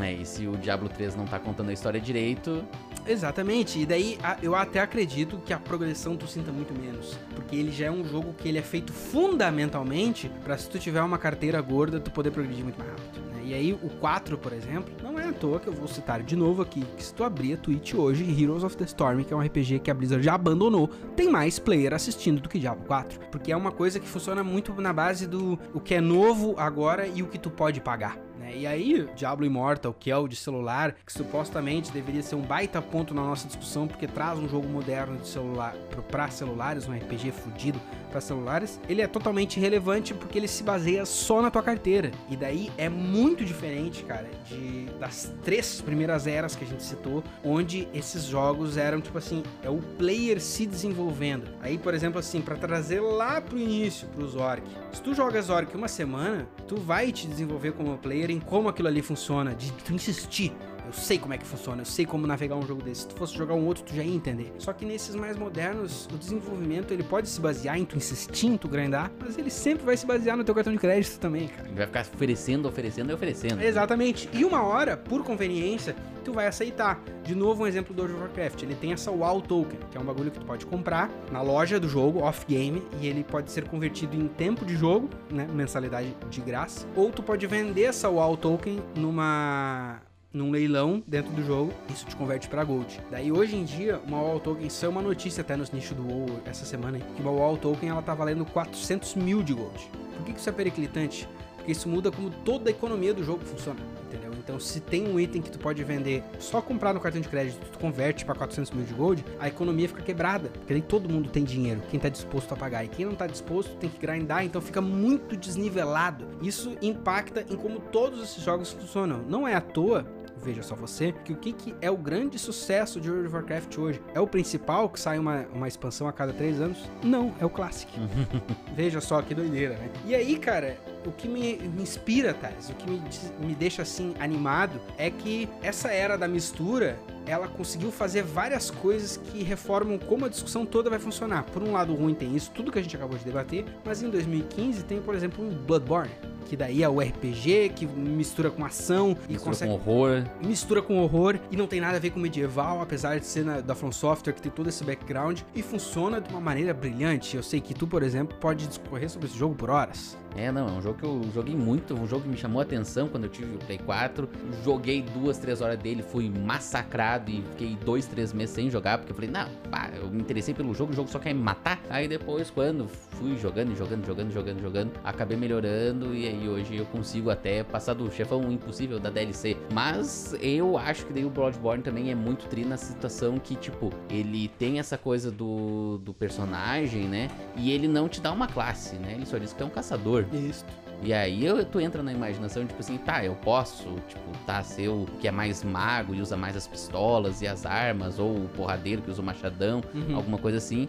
[0.00, 2.64] É, e se o Diablo 3 não tá contando a história direito,
[3.08, 7.70] Exatamente, e daí eu até acredito que a progressão tu sinta muito menos, porque ele
[7.70, 11.60] já é um jogo que ele é feito fundamentalmente pra se tu tiver uma carteira
[11.60, 13.20] gorda tu poder progredir muito mais rápido.
[13.26, 13.42] né?
[13.44, 16.34] E aí o 4, por exemplo, não é à toa que eu vou citar de
[16.34, 19.36] novo aqui, que se tu abrir a Twitch hoje, Heroes of the Storm, que é
[19.36, 23.20] um RPG que a Blizzard já abandonou, tem mais player assistindo do que Diablo 4,
[23.30, 27.06] porque é uma coisa que funciona muito na base do o que é novo agora
[27.06, 28.25] e o que tu pode pagar.
[28.38, 28.52] Né?
[28.56, 32.80] E aí, Diablo Immortal, que é o de celular, que supostamente deveria ser um baita
[32.80, 35.74] ponto na nossa discussão, porque traz um jogo moderno de celular
[36.10, 37.80] pra celulares, um RPG fudido
[38.10, 42.10] pra celulares, ele é totalmente irrelevante porque ele se baseia só na tua carteira.
[42.28, 47.22] E daí é muito diferente, cara, de das três primeiras eras que a gente citou,
[47.44, 51.48] onde esses jogos eram tipo assim, é o player se desenvolvendo.
[51.60, 54.62] Aí, por exemplo, assim, pra trazer lá pro início, pro Zork.
[54.92, 58.88] Se tu joga Zork uma semana, tu vai te desenvolver como player em como aquilo
[58.88, 60.52] ali funciona, de tu insistir.
[60.86, 63.02] Eu sei como é que funciona, eu sei como navegar um jogo desse.
[63.02, 64.52] Se tu fosse jogar um outro, tu já ia entender.
[64.58, 68.56] Só que nesses mais modernos, o desenvolvimento ele pode se basear em tu insistir, em
[68.56, 71.68] tu grindar, mas ele sempre vai se basear no teu cartão de crédito também, cara.
[71.68, 73.62] ele vai ficar oferecendo, oferecendo e oferecendo.
[73.62, 74.28] Exatamente.
[74.32, 77.00] E uma hora, por conveniência, tu vai aceitar.
[77.22, 78.62] De novo, um exemplo do World of Warcraft.
[78.62, 81.78] Ele tem essa WoW Token, que é um bagulho que tu pode comprar na loja
[81.78, 85.46] do jogo, off-game, e ele pode ser convertido em tempo de jogo, né?
[85.52, 86.86] Mensalidade de graça.
[86.94, 90.00] Ou tu pode vender essa WoW Token numa
[90.36, 93.00] num leilão dentro do jogo, isso te converte pra Gold.
[93.10, 96.06] Daí hoje em dia, uma WoW Token, isso é uma notícia até nos nichos do
[96.06, 99.90] WoW essa semana, que uma WoW Token ela tá valendo 400 mil de Gold.
[100.16, 101.28] Por que que isso é periclitante?
[101.56, 104.30] Porque isso muda como toda a economia do jogo funciona, entendeu?
[104.38, 107.58] Então, se tem um item que tu pode vender, só comprar no cartão de crédito,
[107.72, 110.48] tu converte pra 400 mil de gold, a economia fica quebrada.
[110.50, 112.84] Porque nem todo mundo tem dinheiro, quem tá disposto a pagar.
[112.84, 116.28] E quem não tá disposto tem que grindar, então fica muito desnivelado.
[116.40, 119.24] Isso impacta em como todos esses jogos funcionam.
[119.28, 120.06] Não é à toa
[120.46, 123.78] Veja só você, que o que, que é o grande sucesso de World of Warcraft
[123.78, 124.00] hoje?
[124.14, 126.88] É o principal, que sai uma, uma expansão a cada três anos?
[127.02, 127.92] Não, é o Classic.
[128.72, 129.90] Veja só que doideira, né?
[130.04, 133.02] E aí, cara, o que me, me inspira, Thales, o que me,
[133.40, 136.96] me deixa assim animado é que essa era da mistura
[137.26, 141.42] ela conseguiu fazer várias coisas que reformam como a discussão toda vai funcionar.
[141.44, 144.08] Por um lado ruim tem isso, tudo que a gente acabou de debater, mas em
[144.10, 146.10] 2015 tem, por exemplo, um Bloodborne,
[146.46, 150.22] que daí é o RPG, que mistura com ação e Mistura consegue com horror.
[150.42, 153.60] mistura com horror e não tem nada a ver com medieval, apesar de ser na-
[153.60, 157.36] da From Software, que tem todo esse background, e funciona de uma maneira brilhante.
[157.36, 160.16] Eu sei que tu, por exemplo, pode discorrer sobre esse jogo por horas.
[160.36, 162.62] É, não, é um jogo que eu joguei muito, um jogo que me chamou a
[162.62, 164.28] atenção quando eu tive o Play 4.
[164.62, 169.12] Joguei duas, três horas dele, fui massacrado e fiquei dois, três meses sem jogar, porque
[169.12, 171.80] eu falei, não, pá, eu me interessei pelo jogo, o jogo só quer me matar.
[171.88, 176.84] Aí depois, quando fui jogando, jogando, jogando, jogando, jogando, acabei melhorando e aí hoje eu
[176.86, 179.56] consigo até passar do chefão impossível da DLC.
[179.72, 183.90] Mas eu acho que daí o Bloodborne também é muito tri na situação que, tipo,
[184.10, 187.28] ele tem essa coisa do, do personagem, né?
[187.56, 189.14] E ele não te dá uma classe, né?
[189.14, 190.25] Ele só diz que é um caçador.
[190.32, 190.64] Isso.
[191.02, 194.88] E aí eu, tu entra na imaginação, tipo assim, tá, eu posso, tipo, tá, ser
[194.88, 198.48] o que é mais mago e usa mais as pistolas e as armas, ou o
[198.56, 200.16] porradeiro que usa o machadão, Uhum.
[200.16, 200.88] alguma coisa assim.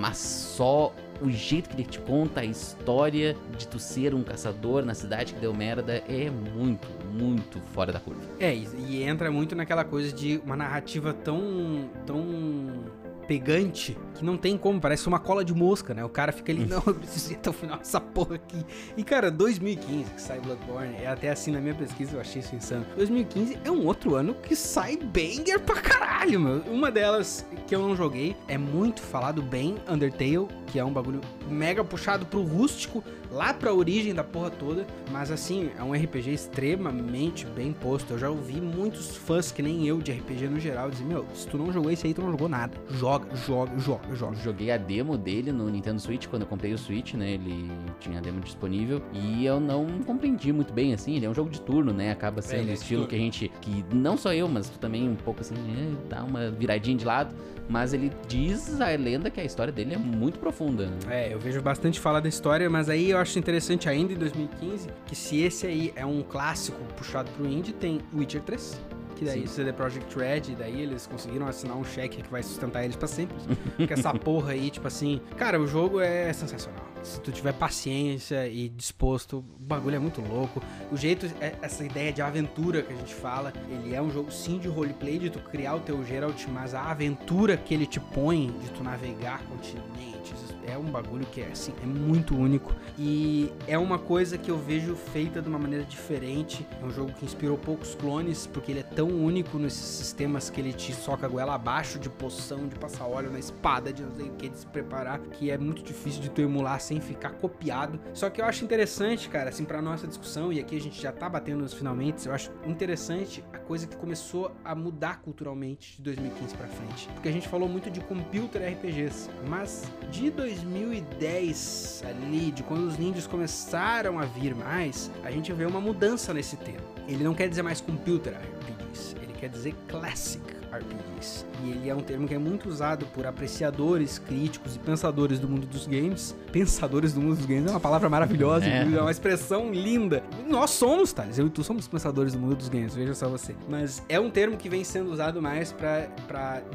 [0.00, 4.84] mas só o jeito que ele te conta a história de tu ser um caçador
[4.84, 8.20] na cidade que deu merda é muito, muito fora da curva.
[8.38, 11.90] É, e, e entra muito naquela coisa de uma narrativa tão.
[12.06, 12.84] tão
[13.26, 16.04] pegante que não tem como, parece uma cola de mosca, né?
[16.04, 18.64] O cara fica ali, não, eu preciso ir até o final dessa porra aqui.
[18.96, 22.54] E cara, 2015 que sai Bloodborne, é até assim na minha pesquisa eu achei isso
[22.54, 22.86] insano.
[22.96, 26.60] 2015 é um outro ano que sai banger pra caralho, meu.
[26.72, 31.20] Uma delas que eu não joguei é muito falado bem, Undertale, que é um bagulho
[31.48, 36.32] mega puxado pro rústico, lá pra origem da porra toda, mas assim, é um RPG
[36.32, 38.14] extremamente bem posto.
[38.14, 41.46] Eu já ouvi muitos fãs que nem eu de RPG no geral dizer, meu, se
[41.46, 42.76] tu não jogou esse aí, tu não jogou nada.
[42.90, 44.36] Joga, joga, joga, joga.
[44.36, 47.32] Joguei a demo dele no Nintendo Switch quando eu comprei o Switch, né?
[47.32, 47.70] Ele
[48.00, 51.50] tinha a demo disponível e eu não compreendi muito bem assim, ele é um jogo
[51.50, 52.10] de turno, né?
[52.10, 55.08] Acaba sendo é o estilo que a gente que não só eu, mas tu também
[55.08, 57.34] um pouco assim, é, dá uma viradinha de lado,
[57.68, 60.86] mas ele diz a lenda que a história dele é muito profunda.
[60.86, 60.96] Né?
[61.08, 64.88] É, eu vejo bastante falar da história, mas aí eu acho interessante ainda em 2015
[65.06, 68.80] que se esse aí é um clássico puxado pro indie, tem Witcher 3.
[69.16, 69.46] Que daí Sim.
[69.46, 73.08] CD Projekt Red, e daí eles conseguiram assinar um cheque que vai sustentar eles pra
[73.08, 73.34] sempre.
[73.78, 76.84] Porque essa porra aí, tipo assim, cara, o jogo é sensacional.
[77.02, 80.62] Se tu tiver paciência e disposto, o bagulho é muito louco.
[80.92, 84.30] O jeito, é- essa ideia de aventura que a gente fala, ele é um jogo
[84.30, 87.98] sim de roleplay, de tu criar o teu Geralt, mas a aventura que ele te
[87.98, 92.74] põe, de tu navegar continentes, é um bagulho que é assim, é muito único.
[92.98, 96.66] E é uma coisa que eu vejo feita de uma maneira diferente.
[96.80, 100.60] É um jogo que inspirou poucos clones, porque ele é tão único nesses sistemas que
[100.60, 104.14] ele te soca a goela abaixo de poção, de passar óleo na espada, de não
[104.14, 107.30] sei o que, de se preparar, que é muito difícil de tu emular sem ficar
[107.30, 108.00] copiado.
[108.12, 111.12] Só que eu acho interessante, cara, assim, pra nossa discussão, e aqui a gente já
[111.12, 116.02] tá batendo nos finalmente, eu acho interessante a coisa que começou a mudar culturalmente de
[116.02, 117.08] 2015 pra frente.
[117.14, 122.98] Porque a gente falou muito de computer RPGs, mas de 2010 ali, de quando os
[122.98, 126.86] ninjas começaram a vir mais, a gente vê uma mudança nesse termo.
[127.06, 131.44] Ele não quer dizer mais computer RPGs, ele quer dizer classic RPGs.
[131.64, 135.48] E ele é um termo que é muito usado por apreciadores, críticos e pensadores do
[135.48, 136.34] mundo dos games.
[136.52, 138.82] Pensadores do mundo dos games é uma palavra maravilhosa, É.
[138.82, 140.22] é uma expressão linda.
[140.46, 143.54] Nós somos, Thales, eu e tu somos pensadores do mundo dos games, veja só você.
[143.68, 146.08] Mas é um termo que vem sendo usado mais pra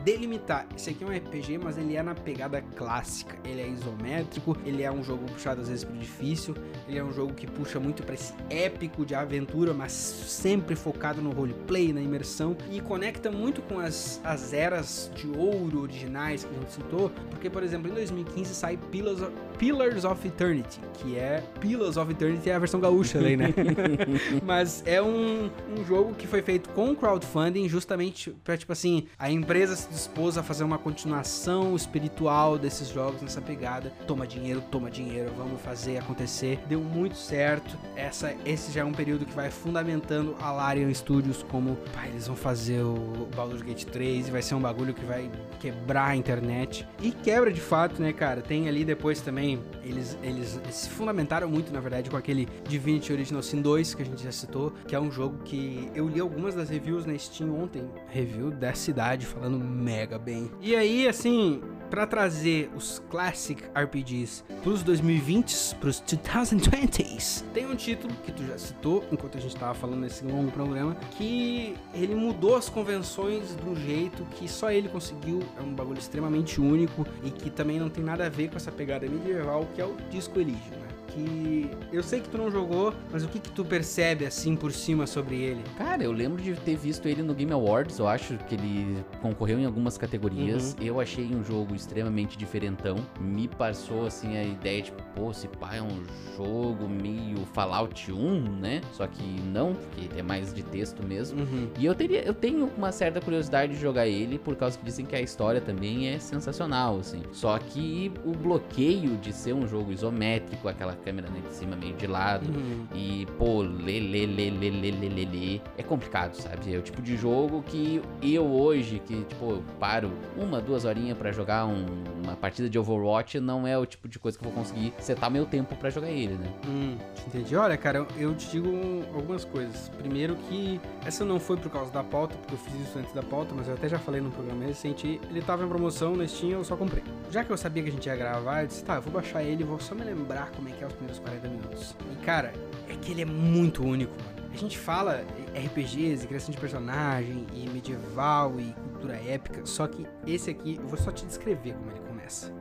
[0.04, 0.66] delimitar.
[0.76, 3.36] Esse aqui é um RPG, mas ele é na pegada clássica.
[3.44, 6.56] Ele é isométrico, ele é um jogo puxado às vezes pro difícil,
[6.88, 11.22] ele é um jogo que puxa muito pra esse épico de aventura, mas sempre focado
[11.22, 16.56] no roleplay, na imersão, e conecta muito com as, as eras de ouro originais que
[16.56, 21.18] a gente citou, porque, por exemplo, em 2015 sai Pillars of, Pillars of Eternity, que
[21.18, 23.54] é Pillars of Eternity é a versão gaúcha ali, né?
[24.44, 29.30] Mas é um, um jogo que foi feito com crowdfunding justamente pra, tipo assim, a
[29.30, 33.92] empresa se dispôs a fazer uma continuação espiritual desses jogos nessa pegada.
[34.08, 36.60] Toma dinheiro, toma dinheiro, vamos fazer acontecer.
[36.68, 37.78] Deu muito certo.
[37.96, 42.28] Essa, esse já é um período que vai fundamentando a Larian Studios como, pá, eles
[42.28, 45.30] vão fazer o Baldur's Gate 3 e vai ser um bagulho que vai
[45.60, 46.88] quebrar a internet.
[47.02, 48.42] E quebra de fato, né, cara?
[48.42, 53.42] Tem ali depois também, eles, eles se fundamentaram muito, na verdade, com aquele Divinity Original
[53.42, 56.56] Sin 2, que a gente já citou, que é um jogo que eu li algumas
[56.56, 57.90] das reviews na Steam ontem.
[58.08, 60.52] Review dessa cidade, falando mega bem.
[60.62, 61.62] E aí, assim,
[61.92, 68.58] pra trazer os Classic RPGs pros 2020s, pros 2020s, tem um título que tu já
[68.58, 73.70] citou, enquanto a gente tava falando nesse longo programa, que ele mudou as convenções de
[73.70, 75.42] um jeito que só ele conseguiu.
[75.60, 78.72] É um bagulho extremamente único e que também não tem nada a ver com essa
[78.72, 81.01] pegada medieval, que é o Disco Elysium, né?
[81.14, 84.72] Que eu sei que tu não jogou, mas o que que tu percebe assim por
[84.72, 85.62] cima sobre ele?
[85.78, 89.60] Cara, eu lembro de ter visto ele no Game Awards, eu acho que ele concorreu
[89.60, 90.76] em algumas categorias.
[90.80, 92.96] Eu achei um jogo extremamente diferentão.
[93.20, 96.04] Me passou assim a ideia de, pô, esse pá é um
[96.38, 98.82] jogo meio Fallout 1, né?
[98.94, 101.42] Só que não, porque é mais de texto mesmo.
[101.42, 101.68] Uhum.
[101.78, 105.06] E eu, teria, eu tenho uma certa curiosidade de jogar ele, por causa que dizem
[105.06, 107.22] que a história também é sensacional, assim.
[107.32, 111.94] Só que o bloqueio de ser um jogo isométrico, aquela câmera né, de cima meio
[111.96, 112.86] de lado, Uhum.
[112.96, 116.74] e, pô, lê, lê, lê, lê, lê, lê, lê, lê, é complicado, sabe?
[116.74, 121.18] É o tipo de jogo que eu hoje, que, tipo, eu paro uma, duas horinhas
[121.18, 121.86] pra jogar um-
[122.24, 125.30] uma partida de Overwatch, não é o tipo de coisa que eu vou conseguir setar
[125.32, 126.48] meu tempo pra jogar ele, né?
[126.68, 126.98] Hum,
[127.28, 127.56] entendi.
[127.56, 128.70] Olha, cara, eu, te digo
[129.14, 129.90] algumas coisas.
[129.98, 133.24] Primeiro que essa não foi por causa da pauta, porque eu fiz isso antes da
[133.24, 135.20] pauta, mas eu até já falei no programa recente.
[135.30, 137.04] Ele tava em promoção na Steam, eu só comprei.
[137.30, 139.44] Já que eu sabia que a gente ia gravar, eu disse, tá, eu vou baixar
[139.44, 141.96] ele vou só me lembrar como é que é os primeiros 40 minutos.
[142.12, 142.54] E, cara,
[142.88, 144.42] é que ele é muito único, mano.
[144.54, 150.06] A gente fala RPGs e criação de personagem e medieval e cultura épica, só que
[150.28, 152.54] esse aqui, eu vou só te descrever como ele começa.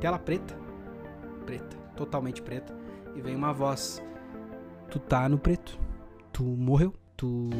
[0.00, 0.56] tela preta.
[1.44, 2.74] Preta, totalmente preta.
[3.14, 4.02] E vem uma voz.
[4.90, 5.78] Tu tá no preto.
[6.32, 6.94] Tu morreu.
[7.16, 7.50] Tu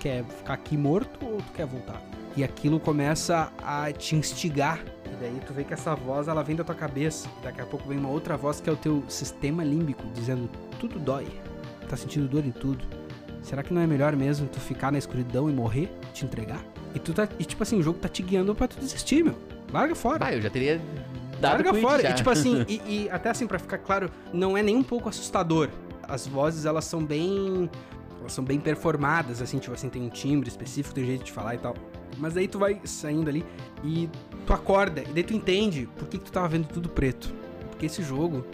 [0.00, 2.02] quer ficar aqui morto ou tu quer voltar?
[2.36, 4.82] E aquilo começa a te instigar.
[5.12, 7.28] E daí tu vê que essa voz ela vem da tua cabeça.
[7.42, 10.98] Daqui a pouco vem uma outra voz que é o teu sistema límbico dizendo tudo
[10.98, 11.26] dói.
[11.88, 12.84] Tá sentindo dor em tudo.
[13.42, 16.62] Será que não é melhor mesmo tu ficar na escuridão e morrer, te entregar?
[16.94, 19.34] E tu tá e tipo assim, o jogo tá te guiando para tu desistir, meu.
[19.72, 20.26] Larga fora.
[20.26, 20.80] Ah, eu já teria
[21.40, 22.02] dado Larga fora.
[22.02, 22.10] Já.
[22.10, 25.08] E tipo assim, e, e até assim para ficar claro, não é nem um pouco
[25.08, 25.68] assustador.
[26.02, 27.70] As vozes elas são bem
[28.20, 31.54] elas são bem performadas, assim, tipo assim, tem um timbre específico, tem jeito de falar
[31.54, 31.74] e tal.
[32.20, 33.44] Mas aí tu vai saindo ali
[33.82, 34.08] e
[34.46, 37.32] tu acorda, e daí tu entende por que, que tu tava vendo tudo preto.
[37.70, 38.44] Porque esse jogo,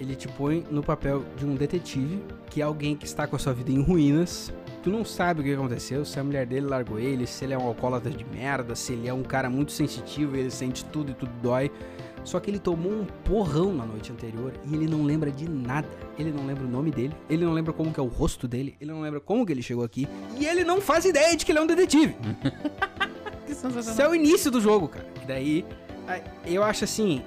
[0.00, 3.38] ele te põe no papel de um detetive, que é alguém que está com a
[3.38, 4.52] sua vida em ruínas.
[4.82, 7.58] Tu não sabe o que aconteceu, se a mulher dele largou ele, se ele é
[7.58, 11.14] um alcoólatra de merda, se ele é um cara muito sensitivo ele sente tudo e
[11.14, 11.70] tudo dói.
[12.24, 15.88] Só que ele tomou um porrão na noite anterior e ele não lembra de nada.
[16.18, 18.74] Ele não lembra o nome dele, ele não lembra como que é o rosto dele,
[18.80, 21.52] ele não lembra como que ele chegou aqui e ele não faz ideia de que
[21.52, 22.16] ele é um detetive.
[23.46, 25.06] Isso é o início do jogo, cara.
[25.22, 25.64] E daí,
[26.46, 27.22] eu acho assim,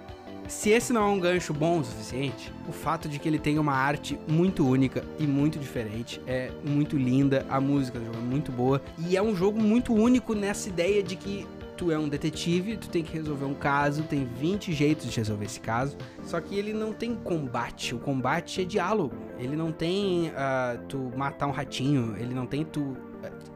[0.48, 3.60] se esse não é um gancho bom o suficiente, o fato de que ele tem
[3.60, 8.22] uma arte muito única e muito diferente, é muito linda, a música do jogo é
[8.22, 11.46] muito boa, e é um jogo muito único nessa ideia de que
[11.78, 15.46] tu é um detetive, tu tem que resolver um caso, tem 20 jeitos de resolver
[15.46, 15.96] esse caso.
[16.24, 19.16] Só que ele não tem combate, o combate é diálogo.
[19.38, 22.98] Ele não tem uh, tu matar um ratinho, ele não tem tu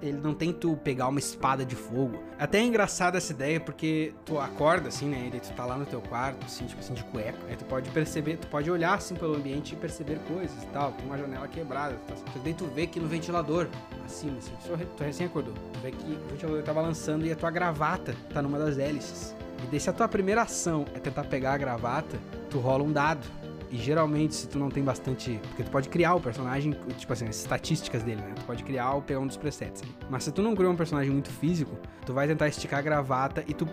[0.01, 2.21] ele não tem tu pegar uma espada de fogo.
[2.39, 5.29] Até é engraçada essa ideia, porque tu acorda assim, né?
[5.33, 7.37] E tu tá lá no teu quarto, assim, tipo assim, de cueca.
[7.47, 10.91] Aí tu pode perceber, tu pode olhar assim pelo ambiente e perceber coisas e tal.
[10.93, 11.95] Tem uma janela quebrada.
[12.07, 12.15] Tá?
[12.43, 13.67] Daí tu vê que no ventilador,
[14.05, 14.51] acima, assim,
[14.97, 15.53] tu recém acordou.
[15.73, 19.35] Tu vê que o ventilador tá balançando e a tua gravata tá numa das hélices.
[19.63, 22.17] E daí se a tua primeira ação é tentar pegar a gravata,
[22.49, 23.25] tu rola um dado.
[23.71, 25.39] E geralmente, se tu não tem bastante.
[25.47, 28.33] Porque tu pode criar o personagem, tipo assim, as estatísticas dele, né?
[28.35, 29.81] Tu pode criar ou pegar um dos presets.
[30.09, 33.43] Mas se tu não criou um personagem muito físico, tu vai tentar esticar a gravata
[33.47, 33.67] e tu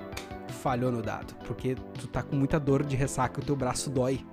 [0.63, 1.35] falhou no dado.
[1.45, 4.25] Porque tu tá com muita dor de ressaca, o teu braço dói.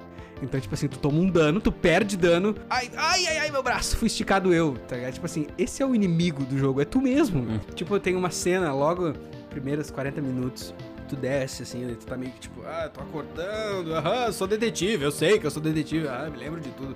[0.41, 2.55] Então, tipo assim, tu toma um dano, tu perde dano.
[2.69, 5.13] Ai, ai, ai, ai, meu braço, fui esticado eu, tá ligado?
[5.13, 7.41] Tipo assim, esse é o inimigo do jogo, é tu mesmo.
[7.41, 7.59] Hum.
[7.73, 9.13] Tipo, tem uma cena logo,
[9.49, 10.73] primeiros 40 minutos,
[11.05, 15.11] tu desce, assim, tu tá meio que tipo, ah, tô acordando, aham, sou detetive, eu
[15.11, 16.95] sei que eu sou detetive, ah, me lembro de tudo.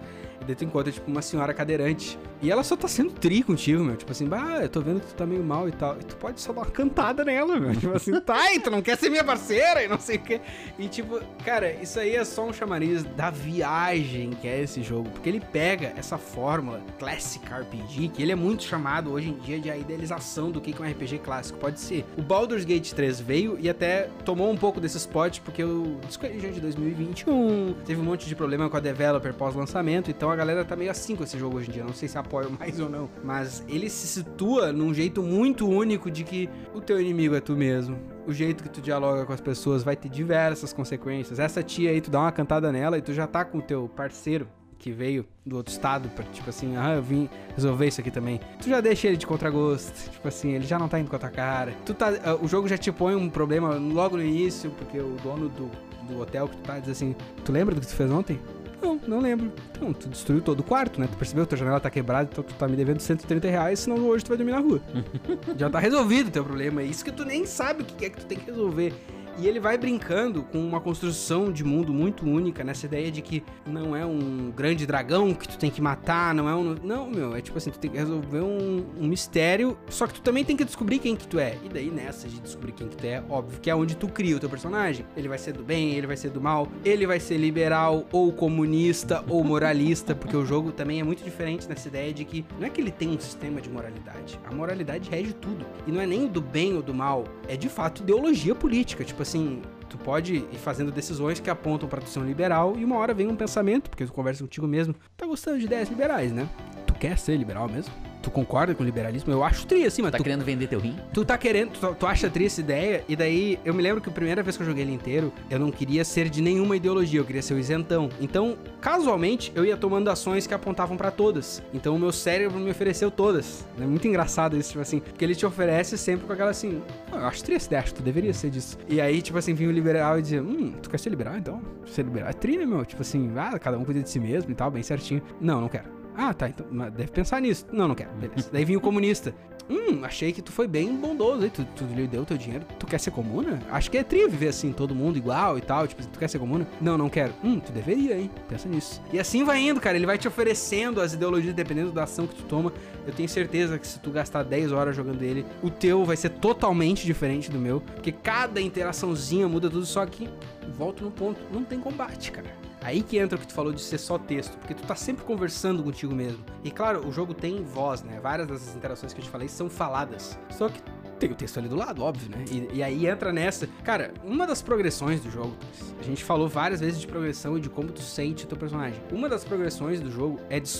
[0.50, 2.18] Daí tu encontra, tipo, uma senhora cadeirante.
[2.42, 3.96] E ela só tá sendo tri contigo, meu.
[3.96, 5.96] Tipo assim, bah, eu tô vendo que tu tá meio mal e tal.
[6.00, 7.76] E tu pode só dar uma cantada nela, meu.
[7.76, 10.42] Tipo assim, tá, e tu não quer ser minha parceira e não sei o quê.
[10.80, 15.08] E tipo, cara, isso aí é só um chamariz da viagem que é esse jogo.
[15.12, 19.60] Porque ele pega essa fórmula Classic RPG, que ele é muito chamado hoje em dia
[19.60, 21.60] de a idealização do que é um RPG clássico.
[21.60, 22.04] Pode ser.
[22.18, 26.26] O Baldur's Gate 3 veio e até tomou um pouco desse spot, porque o disco
[26.26, 27.76] é de 2021.
[27.86, 31.16] Teve um monte de problema com a developer pós-lançamento, então a galera tá meio assim
[31.16, 31.84] com esse jogo hoje em dia.
[31.84, 33.10] Não sei se apoio mais ou não.
[33.24, 37.54] Mas ele se situa num jeito muito único de que o teu inimigo é tu
[37.54, 38.00] mesmo.
[38.26, 41.40] O jeito que tu dialoga com as pessoas vai ter diversas consequências.
[41.40, 43.90] Essa tia aí, tu dá uma cantada nela e tu já tá com o teu
[43.90, 44.48] parceiro
[44.80, 48.40] que veio do outro estado, pra, tipo assim, ah, eu vim resolver isso aqui também.
[48.62, 51.20] Tu já deixa ele de contragosto, tipo assim, ele já não tá indo com a
[51.20, 51.74] tua cara.
[51.86, 55.18] Tu tá, uh, o jogo já te põe um problema logo no início, porque o
[55.22, 55.70] dono do,
[56.08, 57.14] do hotel que tu tá diz assim,
[57.44, 58.40] tu lembra do que tu fez ontem?
[58.82, 59.52] Não, não lembro.
[59.72, 61.08] Então, tu destruiu todo o quarto, né?
[61.08, 63.98] Tu percebeu que tua janela tá quebrada, então tu tá me devendo 130 reais, senão
[64.08, 64.82] hoje tu vai dormir na rua.
[65.58, 66.82] Já tá resolvido o teu problema.
[66.82, 68.94] É isso que tu nem sabe o que é que tu tem que resolver.
[69.42, 73.42] E ele vai brincando com uma construção de mundo muito única, nessa ideia de que
[73.66, 76.76] não é um grande dragão que tu tem que matar, não é um.
[76.84, 80.22] Não, meu, é tipo assim, tu tem que resolver um, um mistério, só que tu
[80.22, 81.56] também tem que descobrir quem que tu é.
[81.64, 84.36] E daí, nessa de descobrir quem que tu é, óbvio que é onde tu cria
[84.36, 85.06] o teu personagem.
[85.16, 88.34] Ele vai ser do bem, ele vai ser do mal, ele vai ser liberal, ou
[88.34, 92.68] comunista, ou moralista, porque o jogo também é muito diferente nessa ideia de que não
[92.68, 94.38] é que ele tem um sistema de moralidade.
[94.46, 95.66] A moralidade rege tudo.
[95.88, 99.06] E não é nem do bem ou do mal, é de fato ideologia política.
[99.06, 102.76] Tipo assim, assim, tu pode ir fazendo decisões que apontam para tu ser um liberal
[102.78, 105.88] e uma hora vem um pensamento, porque tu conversa contigo mesmo, tá gostando de ideias
[105.88, 106.50] liberais, né?
[106.88, 107.94] Tu quer ser liberal mesmo?
[108.22, 109.32] Tu concorda com o liberalismo?
[109.32, 110.12] Eu acho tri, assim, mas.
[110.12, 110.96] Tá tu, querendo vender teu rim?
[111.14, 114.10] Tu tá querendo, tu, tu acha tri essa ideia, e daí eu me lembro que
[114.10, 117.20] a primeira vez que eu joguei ele inteiro, eu não queria ser de nenhuma ideologia,
[117.20, 118.10] eu queria ser o isentão.
[118.20, 121.62] Então, casualmente, eu ia tomando ações que apontavam para todas.
[121.74, 123.66] Então o meu cérebro me ofereceu todas.
[123.80, 126.82] É muito engraçado isso, tipo assim, porque ele te oferece sempre com aquela assim,
[127.12, 128.78] oh, eu acho tri essa ideia, acho que tu deveria ser disso.
[128.88, 131.62] E aí, tipo assim, vinha o liberal e dizia, hum, tu quer ser liberal então?
[131.86, 132.84] Ser liberal é tri, né, meu?
[132.86, 135.22] Tipo assim, ah, cada um cuida de si mesmo e tal, bem certinho.
[135.40, 137.66] Não, não quero Ah, tá, então deve pensar nisso.
[137.72, 138.12] Não, não quero.
[138.12, 138.50] Beleza.
[138.52, 139.34] Daí vinha o comunista.
[139.70, 141.50] Hum, achei que tu foi bem bondoso aí.
[141.52, 142.66] Tu, tu lhe deu teu dinheiro.
[142.80, 143.60] Tu quer ser comuna?
[143.70, 145.88] Acho que é tri viver assim, todo mundo igual e tal.
[145.88, 146.68] Tipo, tu quer ser comuna?
[146.82, 147.34] Não, não quero.
[147.44, 148.32] Hum, tu deveria, hein?
[148.50, 149.00] Pensa nisso.
[149.14, 149.96] E assim vai indo, cara.
[149.96, 152.74] Ele vai te oferecendo as ideologias dependendo da ação que tu toma.
[153.06, 156.30] Eu tenho certeza que se tu gastar 10 horas jogando ele, o teu vai ser
[156.30, 157.80] totalmente diferente do meu.
[157.80, 160.28] Porque cada interaçãozinha muda tudo, só que
[160.76, 161.40] volto no ponto.
[161.54, 162.59] Não tem combate, cara.
[162.82, 165.26] Aí que entra o que tu falou de ser só texto, porque tu tá sempre
[165.26, 166.44] conversando contigo mesmo.
[166.64, 168.20] E claro, o jogo tem voz, né?
[168.22, 170.40] Várias dessas interações que eu te falei são faladas.
[170.50, 170.82] Só que
[171.20, 172.46] tem o texto ali do lado, óbvio, né?
[172.50, 173.68] E, e, aí entra nessa.
[173.84, 175.54] Cara, uma das progressões do jogo,
[176.00, 179.00] a gente falou várias vezes de progressão e de como tu sente o teu personagem.
[179.12, 180.72] Uma das progressões do jogo é, de,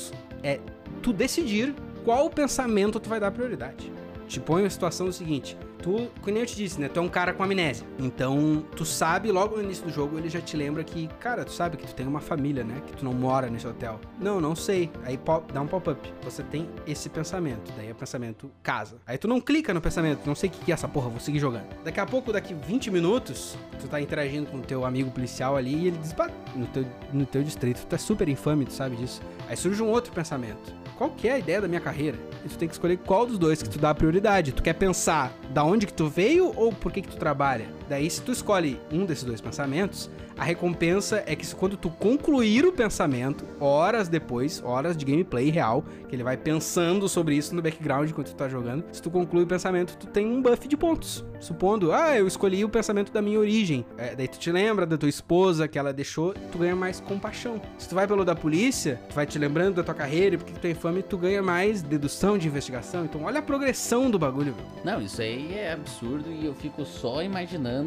[0.42, 0.60] é
[1.04, 3.92] tu decidir qual pensamento tu vai dar prioridade.
[4.28, 6.88] Te põe a situação do seguinte: tu, como eu te disse, né?
[6.88, 7.86] Tu é um cara com amnésia.
[7.98, 11.52] Então, tu sabe, logo no início do jogo, ele já te lembra que, cara, tu
[11.52, 12.82] sabe que tu tem uma família, né?
[12.86, 14.00] Que tu não mora nesse hotel.
[14.20, 14.92] Não, não sei.
[15.04, 16.14] Aí pop, dá um pop-up.
[16.24, 17.72] Você tem esse pensamento.
[17.76, 18.98] Daí é pensamento casa.
[19.06, 21.40] Aí tu não clica no pensamento, não sei o que é essa porra, vou seguir
[21.40, 21.68] jogando.
[21.84, 25.76] Daqui a pouco, daqui 20 minutos, tu tá interagindo com o teu amigo policial ali
[25.76, 26.14] e ele diz,
[26.56, 29.22] no teu, no teu distrito, tu é super infame, tu sabe disso.
[29.48, 30.79] Aí surge um outro pensamento.
[31.00, 32.18] Qual que é a ideia da minha carreira?
[32.44, 34.52] E tu tem que escolher qual dos dois que tu dá prioridade.
[34.52, 37.68] Tu quer pensar da onde que tu veio ou por que que tu trabalha?
[37.90, 42.64] Daí, se tu escolhe um desses dois pensamentos, a recompensa é que quando tu concluir
[42.66, 47.62] o pensamento, horas depois, horas de gameplay real, que ele vai pensando sobre isso no
[47.62, 50.78] background enquanto tu tá jogando, se tu conclui o pensamento, tu tem um buff de
[50.78, 51.26] pontos.
[51.40, 53.86] Supondo, ah, eu escolhi o pensamento da minha origem.
[53.98, 57.60] É, daí tu te lembra da tua esposa que ela deixou, tu ganha mais compaixão.
[57.78, 60.68] Se tu vai pelo da polícia, tu vai te lembrando da tua carreira porque tu
[60.68, 63.04] é infame, tu ganha mais dedução de investigação.
[63.04, 64.56] Então olha a progressão do bagulho.
[64.84, 67.79] Não, isso aí é absurdo e eu fico só imaginando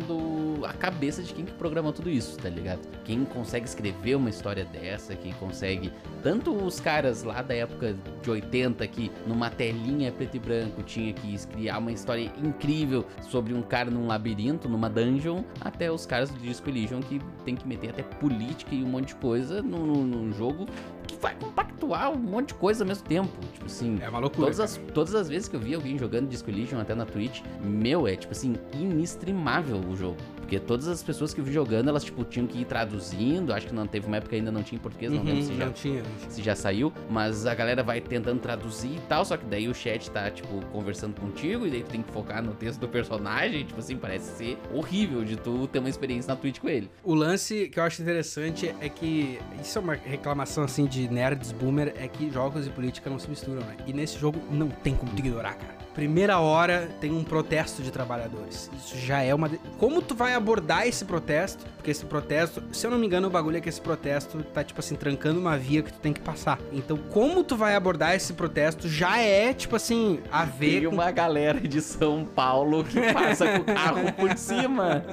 [0.64, 2.81] a cabeça de quem que programou tudo isso tá ligado?
[3.05, 5.93] Quem consegue escrever uma história dessa, quem consegue.
[6.23, 11.12] Tanto os caras lá da época de 80 que numa telinha preto e branco tinha
[11.12, 16.31] que criar uma história incrível sobre um cara num labirinto, numa dungeon, até os caras
[16.31, 20.32] do Disco Elysium que tem que meter até política e um monte de coisa num
[20.32, 20.66] jogo
[21.02, 23.31] que vai compactuar um monte de coisa ao mesmo tempo.
[23.53, 24.47] Tipo assim, é uma loucura.
[24.47, 27.40] Todas as, todas as vezes que eu vi alguém jogando Disco Elysium até na Twitch,
[27.62, 30.16] meu, é tipo assim, inestremável o jogo.
[30.53, 33.55] Porque todas as pessoas que eu vi jogando, elas, tipo, tinham que ir traduzindo.
[33.55, 35.55] Acho que não teve uma época ainda não tinha em português, não uhum, lembro se
[35.55, 36.93] já, já, tinha, se já saiu.
[37.09, 39.24] Mas a galera vai tentando traduzir e tal.
[39.24, 41.66] Só que daí o chat tá, tipo, conversando contigo.
[41.66, 43.65] E daí tu tem que focar no texto do personagem.
[43.65, 46.90] Tipo assim, parece ser horrível de tu ter uma experiência na Twitch com ele.
[47.03, 49.39] O lance que eu acho interessante é que.
[49.61, 51.95] Isso é uma reclamação, assim, de nerds boomer.
[51.97, 53.77] É que jogos e política não se misturam, né?
[53.87, 57.90] E nesse jogo não tem como tu ignorar, cara primeira hora tem um protesto de
[57.90, 58.70] trabalhadores.
[58.77, 59.48] Isso já é uma.
[59.48, 59.59] De...
[59.78, 61.64] Como tu vai abordar esse protesto?
[61.77, 64.62] Porque esse protesto, se eu não me engano, o bagulho é que esse protesto tá,
[64.62, 66.59] tipo assim, trancando uma via que tu tem que passar.
[66.73, 70.81] Então, como tu vai abordar esse protesto já é, tipo assim, a ver.
[70.81, 75.05] Tem uma galera de São Paulo que passa com o carro por cima.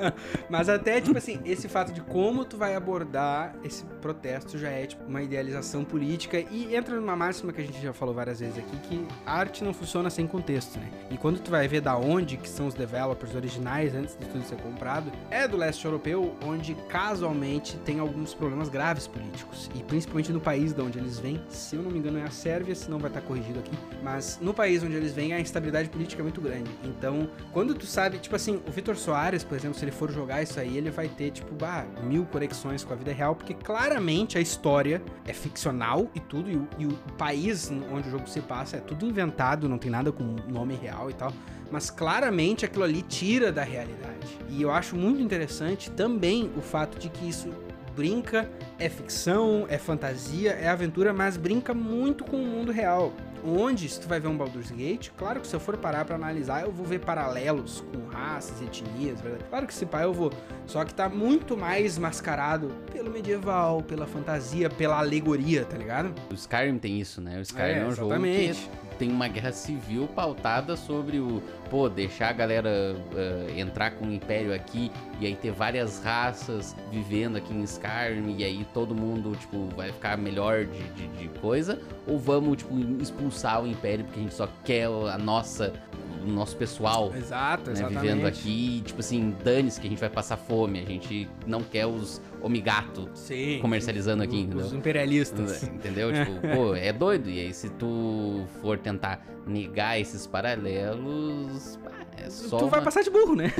[0.50, 4.86] Mas até, tipo assim, esse fato de como tu vai abordar esse protesto já é,
[4.86, 8.58] tipo, uma idealização política e entra numa máxima que a gente já falou várias vezes
[8.58, 10.90] aqui, que arte não funciona sem contexto né?
[11.10, 14.44] E quando tu vai ver da onde que são os developers originais antes de tudo
[14.44, 19.70] ser comprado, é do leste europeu, onde casualmente tem alguns problemas graves políticos.
[19.76, 22.32] E principalmente no país de onde eles vêm, se eu não me engano é a
[22.32, 23.72] Sérvia, se não vai estar corrigido aqui,
[24.04, 26.70] mas no país onde eles vêm a instabilidade política é muito grande.
[26.84, 30.42] Então, quando tu sabe, tipo assim, o Vitor Soares, por exemplo, se ele for jogar
[30.42, 34.38] isso aí, ele vai ter, tipo, bah, mil conexões com a vida real, porque claramente
[34.38, 38.42] a história é ficcional e tudo, e o, e o país onde o jogo se
[38.42, 41.32] passa é tudo inventado, não tem nada com nome real e tal,
[41.72, 44.38] mas claramente aquilo ali tira da realidade.
[44.50, 47.50] E eu acho muito interessante também o fato de que isso
[47.96, 53.14] brinca, é ficção, é fantasia, é aventura, mas brinca muito com o mundo real.
[53.44, 56.16] Onde, se tu vai ver um Baldur's Gate, claro que se eu for parar para
[56.16, 59.46] analisar, eu vou ver paralelos com raças, etnias, verdade?
[59.50, 60.32] Claro que se pá eu vou.
[60.66, 66.14] Só que tá muito mais mascarado pelo medieval, pela fantasia, pela alegoria, tá ligado?
[66.30, 67.38] O Skyrim tem isso, né?
[67.38, 68.62] O Skyrim é, é um exatamente.
[68.62, 73.92] jogo que tem uma guerra civil pautada sobre o, pô, deixar a galera uh, entrar
[73.92, 78.68] com o império aqui e aí ter várias raças vivendo aqui em Skyrim e aí
[78.74, 81.80] todo mundo, tipo, vai ficar melhor de, de, de coisa?
[82.06, 85.74] Ou vamos, tipo, expulsar o império porque a gente só quer a nossa
[86.22, 90.36] o nosso pessoal Exato, né, vivendo aqui, tipo assim, dane-se que a gente vai passar
[90.36, 94.66] fome, a gente não quer os Omigato Sim, comercializando aqui, entendeu?
[94.66, 95.64] Os imperialistas.
[95.64, 96.12] Entendeu?
[96.14, 97.30] tipo, pô, é doido.
[97.30, 101.80] E aí, se tu for tentar negar esses paralelos,
[102.26, 102.68] é tu uma...
[102.68, 103.52] vai passar de burro, né?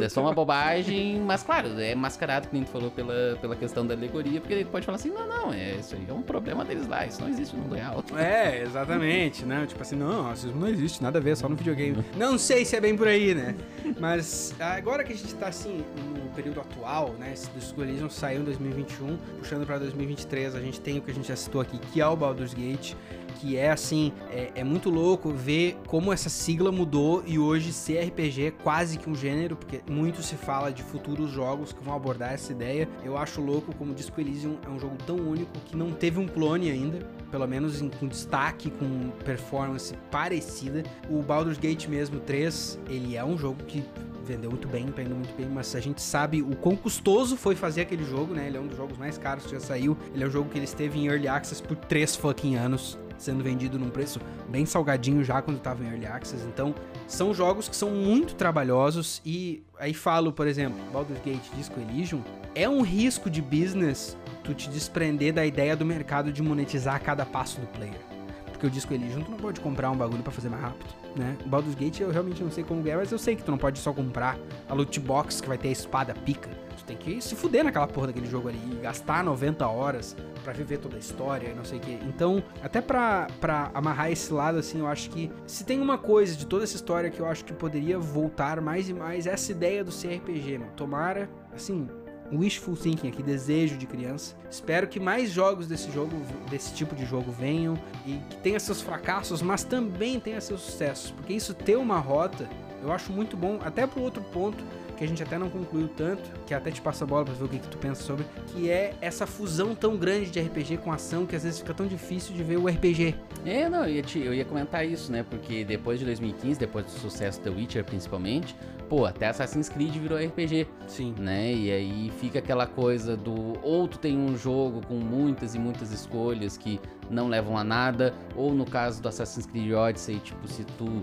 [0.00, 3.56] É, é só uma bobagem, mas claro, é mascarado, como a gente falou, pela, pela
[3.56, 6.22] questão da alegoria, porque ele pode falar assim, não, não, é, isso aí é um
[6.22, 8.04] problema deles lá, isso não existe no mundo real.
[8.16, 9.64] É, exatamente, né?
[9.66, 12.04] Tipo assim, não, racismo não existe, nada a ver, só no videogame.
[12.16, 13.54] Não sei se é bem por aí, né?
[13.98, 17.32] Mas agora que a gente tá assim, no período atual, né?
[17.32, 21.14] Esse do School saiu em 2021, puxando pra 2023, a gente tem o que a
[21.14, 22.94] gente já citou aqui, que é o Baldur's Gate
[23.40, 28.46] que é assim, é, é, muito louco ver como essa sigla mudou e hoje CRPG
[28.46, 32.32] é quase que um gênero, porque muito se fala de futuros jogos que vão abordar
[32.32, 32.88] essa ideia.
[33.04, 36.26] Eu acho louco como Disco Elysium é um jogo tão único que não teve um
[36.26, 36.98] clone ainda,
[37.30, 40.82] pelo menos em, com destaque, com performance parecida.
[41.10, 43.84] O Baldur's Gate mesmo 3, ele é um jogo que
[44.24, 47.54] vendeu muito bem, tá indo muito bem, mas a gente sabe o quão custoso foi
[47.54, 48.48] fazer aquele jogo, né?
[48.48, 49.96] Ele é um dos jogos mais caros que já saiu.
[50.12, 53.42] Ele é um jogo que ele esteve em Early Access por 3 fucking anos sendo
[53.42, 56.46] vendido num preço bem salgadinho já quando estava em Early Access.
[56.46, 56.74] Então,
[57.06, 62.22] são jogos que são muito trabalhosos e aí falo, por exemplo, Baldur's Gate Disco Elysium,
[62.54, 67.26] é um risco de business tu te desprender da ideia do mercado de monetizar cada
[67.26, 68.00] passo do player.
[68.46, 71.36] Porque o Disco Elysium tu não pode comprar um bagulho para fazer mais rápido, né?
[71.44, 73.58] O Baldur's Gate eu realmente não sei como é, mas eu sei que tu não
[73.58, 74.38] pode só comprar
[74.68, 76.50] a loot box que vai ter a espada pica.
[76.76, 80.52] Tu tem que se fuder naquela porra daquele jogo ali e gastar 90 horas para
[80.52, 81.98] viver toda a história e não sei o que.
[82.06, 86.36] Então, até pra, pra amarrar esse lado, assim, eu acho que se tem uma coisa
[86.36, 89.50] de toda essa história que eu acho que poderia voltar mais e mais, é essa
[89.50, 90.72] ideia do CRPG, mano.
[90.76, 91.88] Tomara, assim,
[92.32, 94.34] wishful thinking aqui, desejo de criança.
[94.50, 96.16] Espero que mais jogos desse jogo,
[96.50, 101.10] desse tipo de jogo venham e que tenha seus fracassos, mas também tenha seus sucessos,
[101.10, 102.48] porque isso ter uma rota,
[102.82, 104.62] eu acho muito bom, até pro outro ponto
[104.96, 107.44] que a gente até não concluiu tanto, que até te passa a bola pra ver
[107.44, 110.90] o que, que tu pensa sobre, que é essa fusão tão grande de RPG com
[110.90, 113.14] ação que às vezes fica tão difícil de ver o RPG.
[113.44, 115.24] É, não, eu ia, te, eu ia comentar isso, né?
[115.28, 118.56] Porque depois de 2015, depois do sucesso do Witcher principalmente,
[118.88, 120.66] pô, até Assassin's Creed virou RPG.
[120.86, 121.14] Sim.
[121.18, 121.52] Né?
[121.52, 125.92] E aí fica aquela coisa do ou tu tem um jogo com muitas e muitas
[125.92, 126.80] escolhas que
[127.10, 131.02] não levam a nada, ou no caso do Assassin's Creed Odyssey, tipo, se tu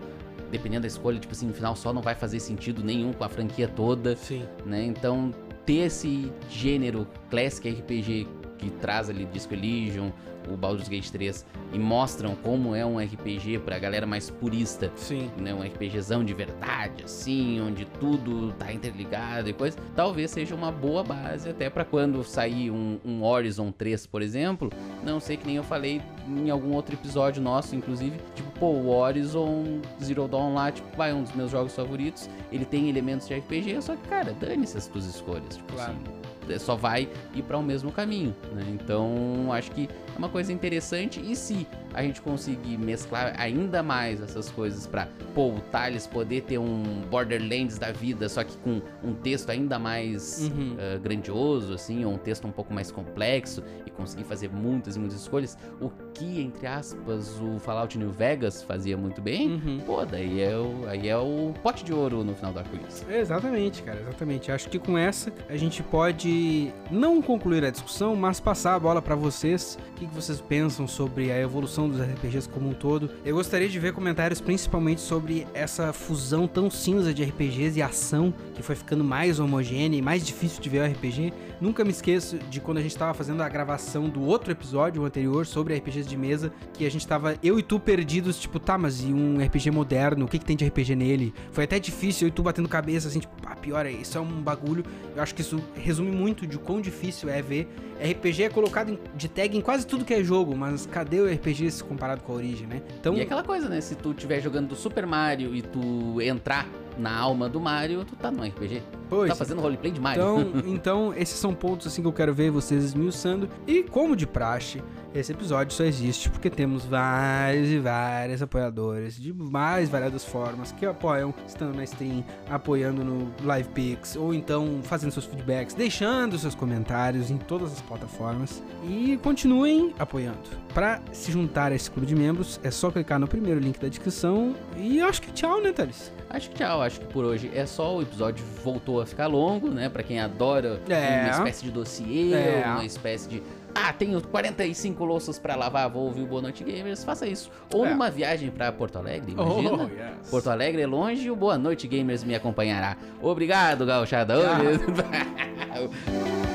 [0.51, 3.29] dependendo da escolha, tipo assim, no final só não vai fazer sentido nenhum com a
[3.29, 4.15] franquia toda.
[4.15, 4.45] Sim.
[4.63, 4.85] Né?
[4.85, 5.31] Então,
[5.65, 8.27] ter esse gênero Classic RPG
[8.59, 10.11] que traz ali Disco Elysium,
[10.49, 14.91] o Baldur's Gate 3 e mostram como é um RPG pra galera mais purista.
[14.95, 15.29] Sim.
[15.37, 19.77] Né, um RPGzão de verdade, assim, onde tudo tá interligado e coisa.
[19.95, 24.69] Talvez seja uma boa base até para quando sair um, um, Horizon 3, por exemplo.
[25.03, 28.17] Não sei que nem eu falei em algum outro episódio nosso, inclusive.
[28.35, 32.29] Tipo, pô, o Horizon Zero Dawn lá, tipo, vai, um dos meus jogos favoritos.
[32.51, 35.57] Ele tem elementos de RPG, só que, cara, dane-se as tuas escolhas.
[35.57, 35.91] Tipo claro.
[35.91, 36.22] assim
[36.59, 38.63] só vai ir para o mesmo caminho, né?
[38.69, 44.21] Então, acho que é uma coisa interessante e se a gente conseguir mesclar ainda mais
[44.21, 48.81] essas coisas para pô, o Thales poder ter um Borderlands da vida, só que com
[49.03, 50.73] um texto ainda mais uhum.
[50.73, 54.99] uh, grandioso, assim, ou um texto um pouco mais complexo e conseguir fazer muitas e
[54.99, 59.79] muitas escolhas, o que, entre aspas, o Fallout New Vegas fazia muito bem, uhum.
[59.85, 63.05] pô, daí é, o, aí é o pote de ouro no final do arco-íris.
[63.09, 64.51] Exatamente, cara, exatamente.
[64.51, 69.01] Acho que com essa a gente pode não concluir a discussão, mas passar a bola
[69.01, 69.77] para vocês.
[69.91, 73.09] O que, que vocês pensam sobre a evolução dos RPGs como um todo?
[73.25, 78.33] Eu gostaria de ver comentários principalmente sobre essa fusão tão cinza de RPGs e ação
[78.53, 81.33] que foi ficando mais homogênea e mais difícil de ver o RPG.
[81.63, 85.45] Nunca me esqueço de quando a gente estava fazendo a gravação do outro episódio anterior
[85.45, 89.01] sobre RPGs de mesa, que a gente tava eu e tu perdidos, tipo, tá, mas
[89.01, 90.25] e um RPG moderno?
[90.25, 91.33] O que, que tem de RPG nele?
[91.53, 94.19] Foi até difícil eu e tu batendo cabeça, assim, tipo, ah, pior, é, isso é
[94.19, 94.83] um bagulho.
[95.15, 97.73] Eu acho que isso resume muito de quão difícil é ver.
[97.97, 101.71] RPG é colocado de tag em quase tudo que é jogo, mas cadê o RPG
[101.71, 102.81] se comparado com a origem, né?
[102.99, 103.15] Então...
[103.15, 103.79] E aquela coisa, né?
[103.79, 106.67] Se tu estiver jogando do Super Mario e tu entrar
[106.97, 108.81] na alma do Mario, tu tá no RPG.
[109.09, 109.29] Pois.
[109.29, 110.21] Tá fazendo roleplay de Mario.
[110.21, 113.49] Então, então, esses são pontos assim que eu quero ver vocês esmiuçando.
[113.67, 114.81] E como de praxe,
[115.13, 120.85] esse episódio só existe porque temos vários e vários apoiadores de mais variadas formas que
[120.85, 126.55] apoiam estando na stream, apoiando no Live Pix ou então fazendo seus feedbacks, deixando seus
[126.55, 130.39] comentários em todas as plataformas e continuem apoiando.
[130.73, 133.87] Para se juntar a esse clube de membros, é só clicar no primeiro link da
[133.87, 136.11] descrição e acho que tchau, né, Thales?
[136.33, 137.95] Acho que tchau, acho que por hoje é só.
[137.95, 139.87] O episódio voltou a ficar longo, né?
[139.87, 141.21] Para quem adora é.
[141.21, 142.63] uma espécie de dossiê, é.
[142.65, 143.43] uma espécie de
[143.75, 147.49] ah, tenho 45 louças para lavar, vou ouvir o Boa Noite Gamers, faça isso.
[147.73, 147.89] Ou é.
[147.89, 149.71] numa viagem para Porto Alegre, imagina.
[149.71, 150.29] Oh, yes.
[150.29, 152.95] Porto Alegre é longe e o Boa Noite Gamers me acompanhará.
[153.21, 154.35] Obrigado, gauchada.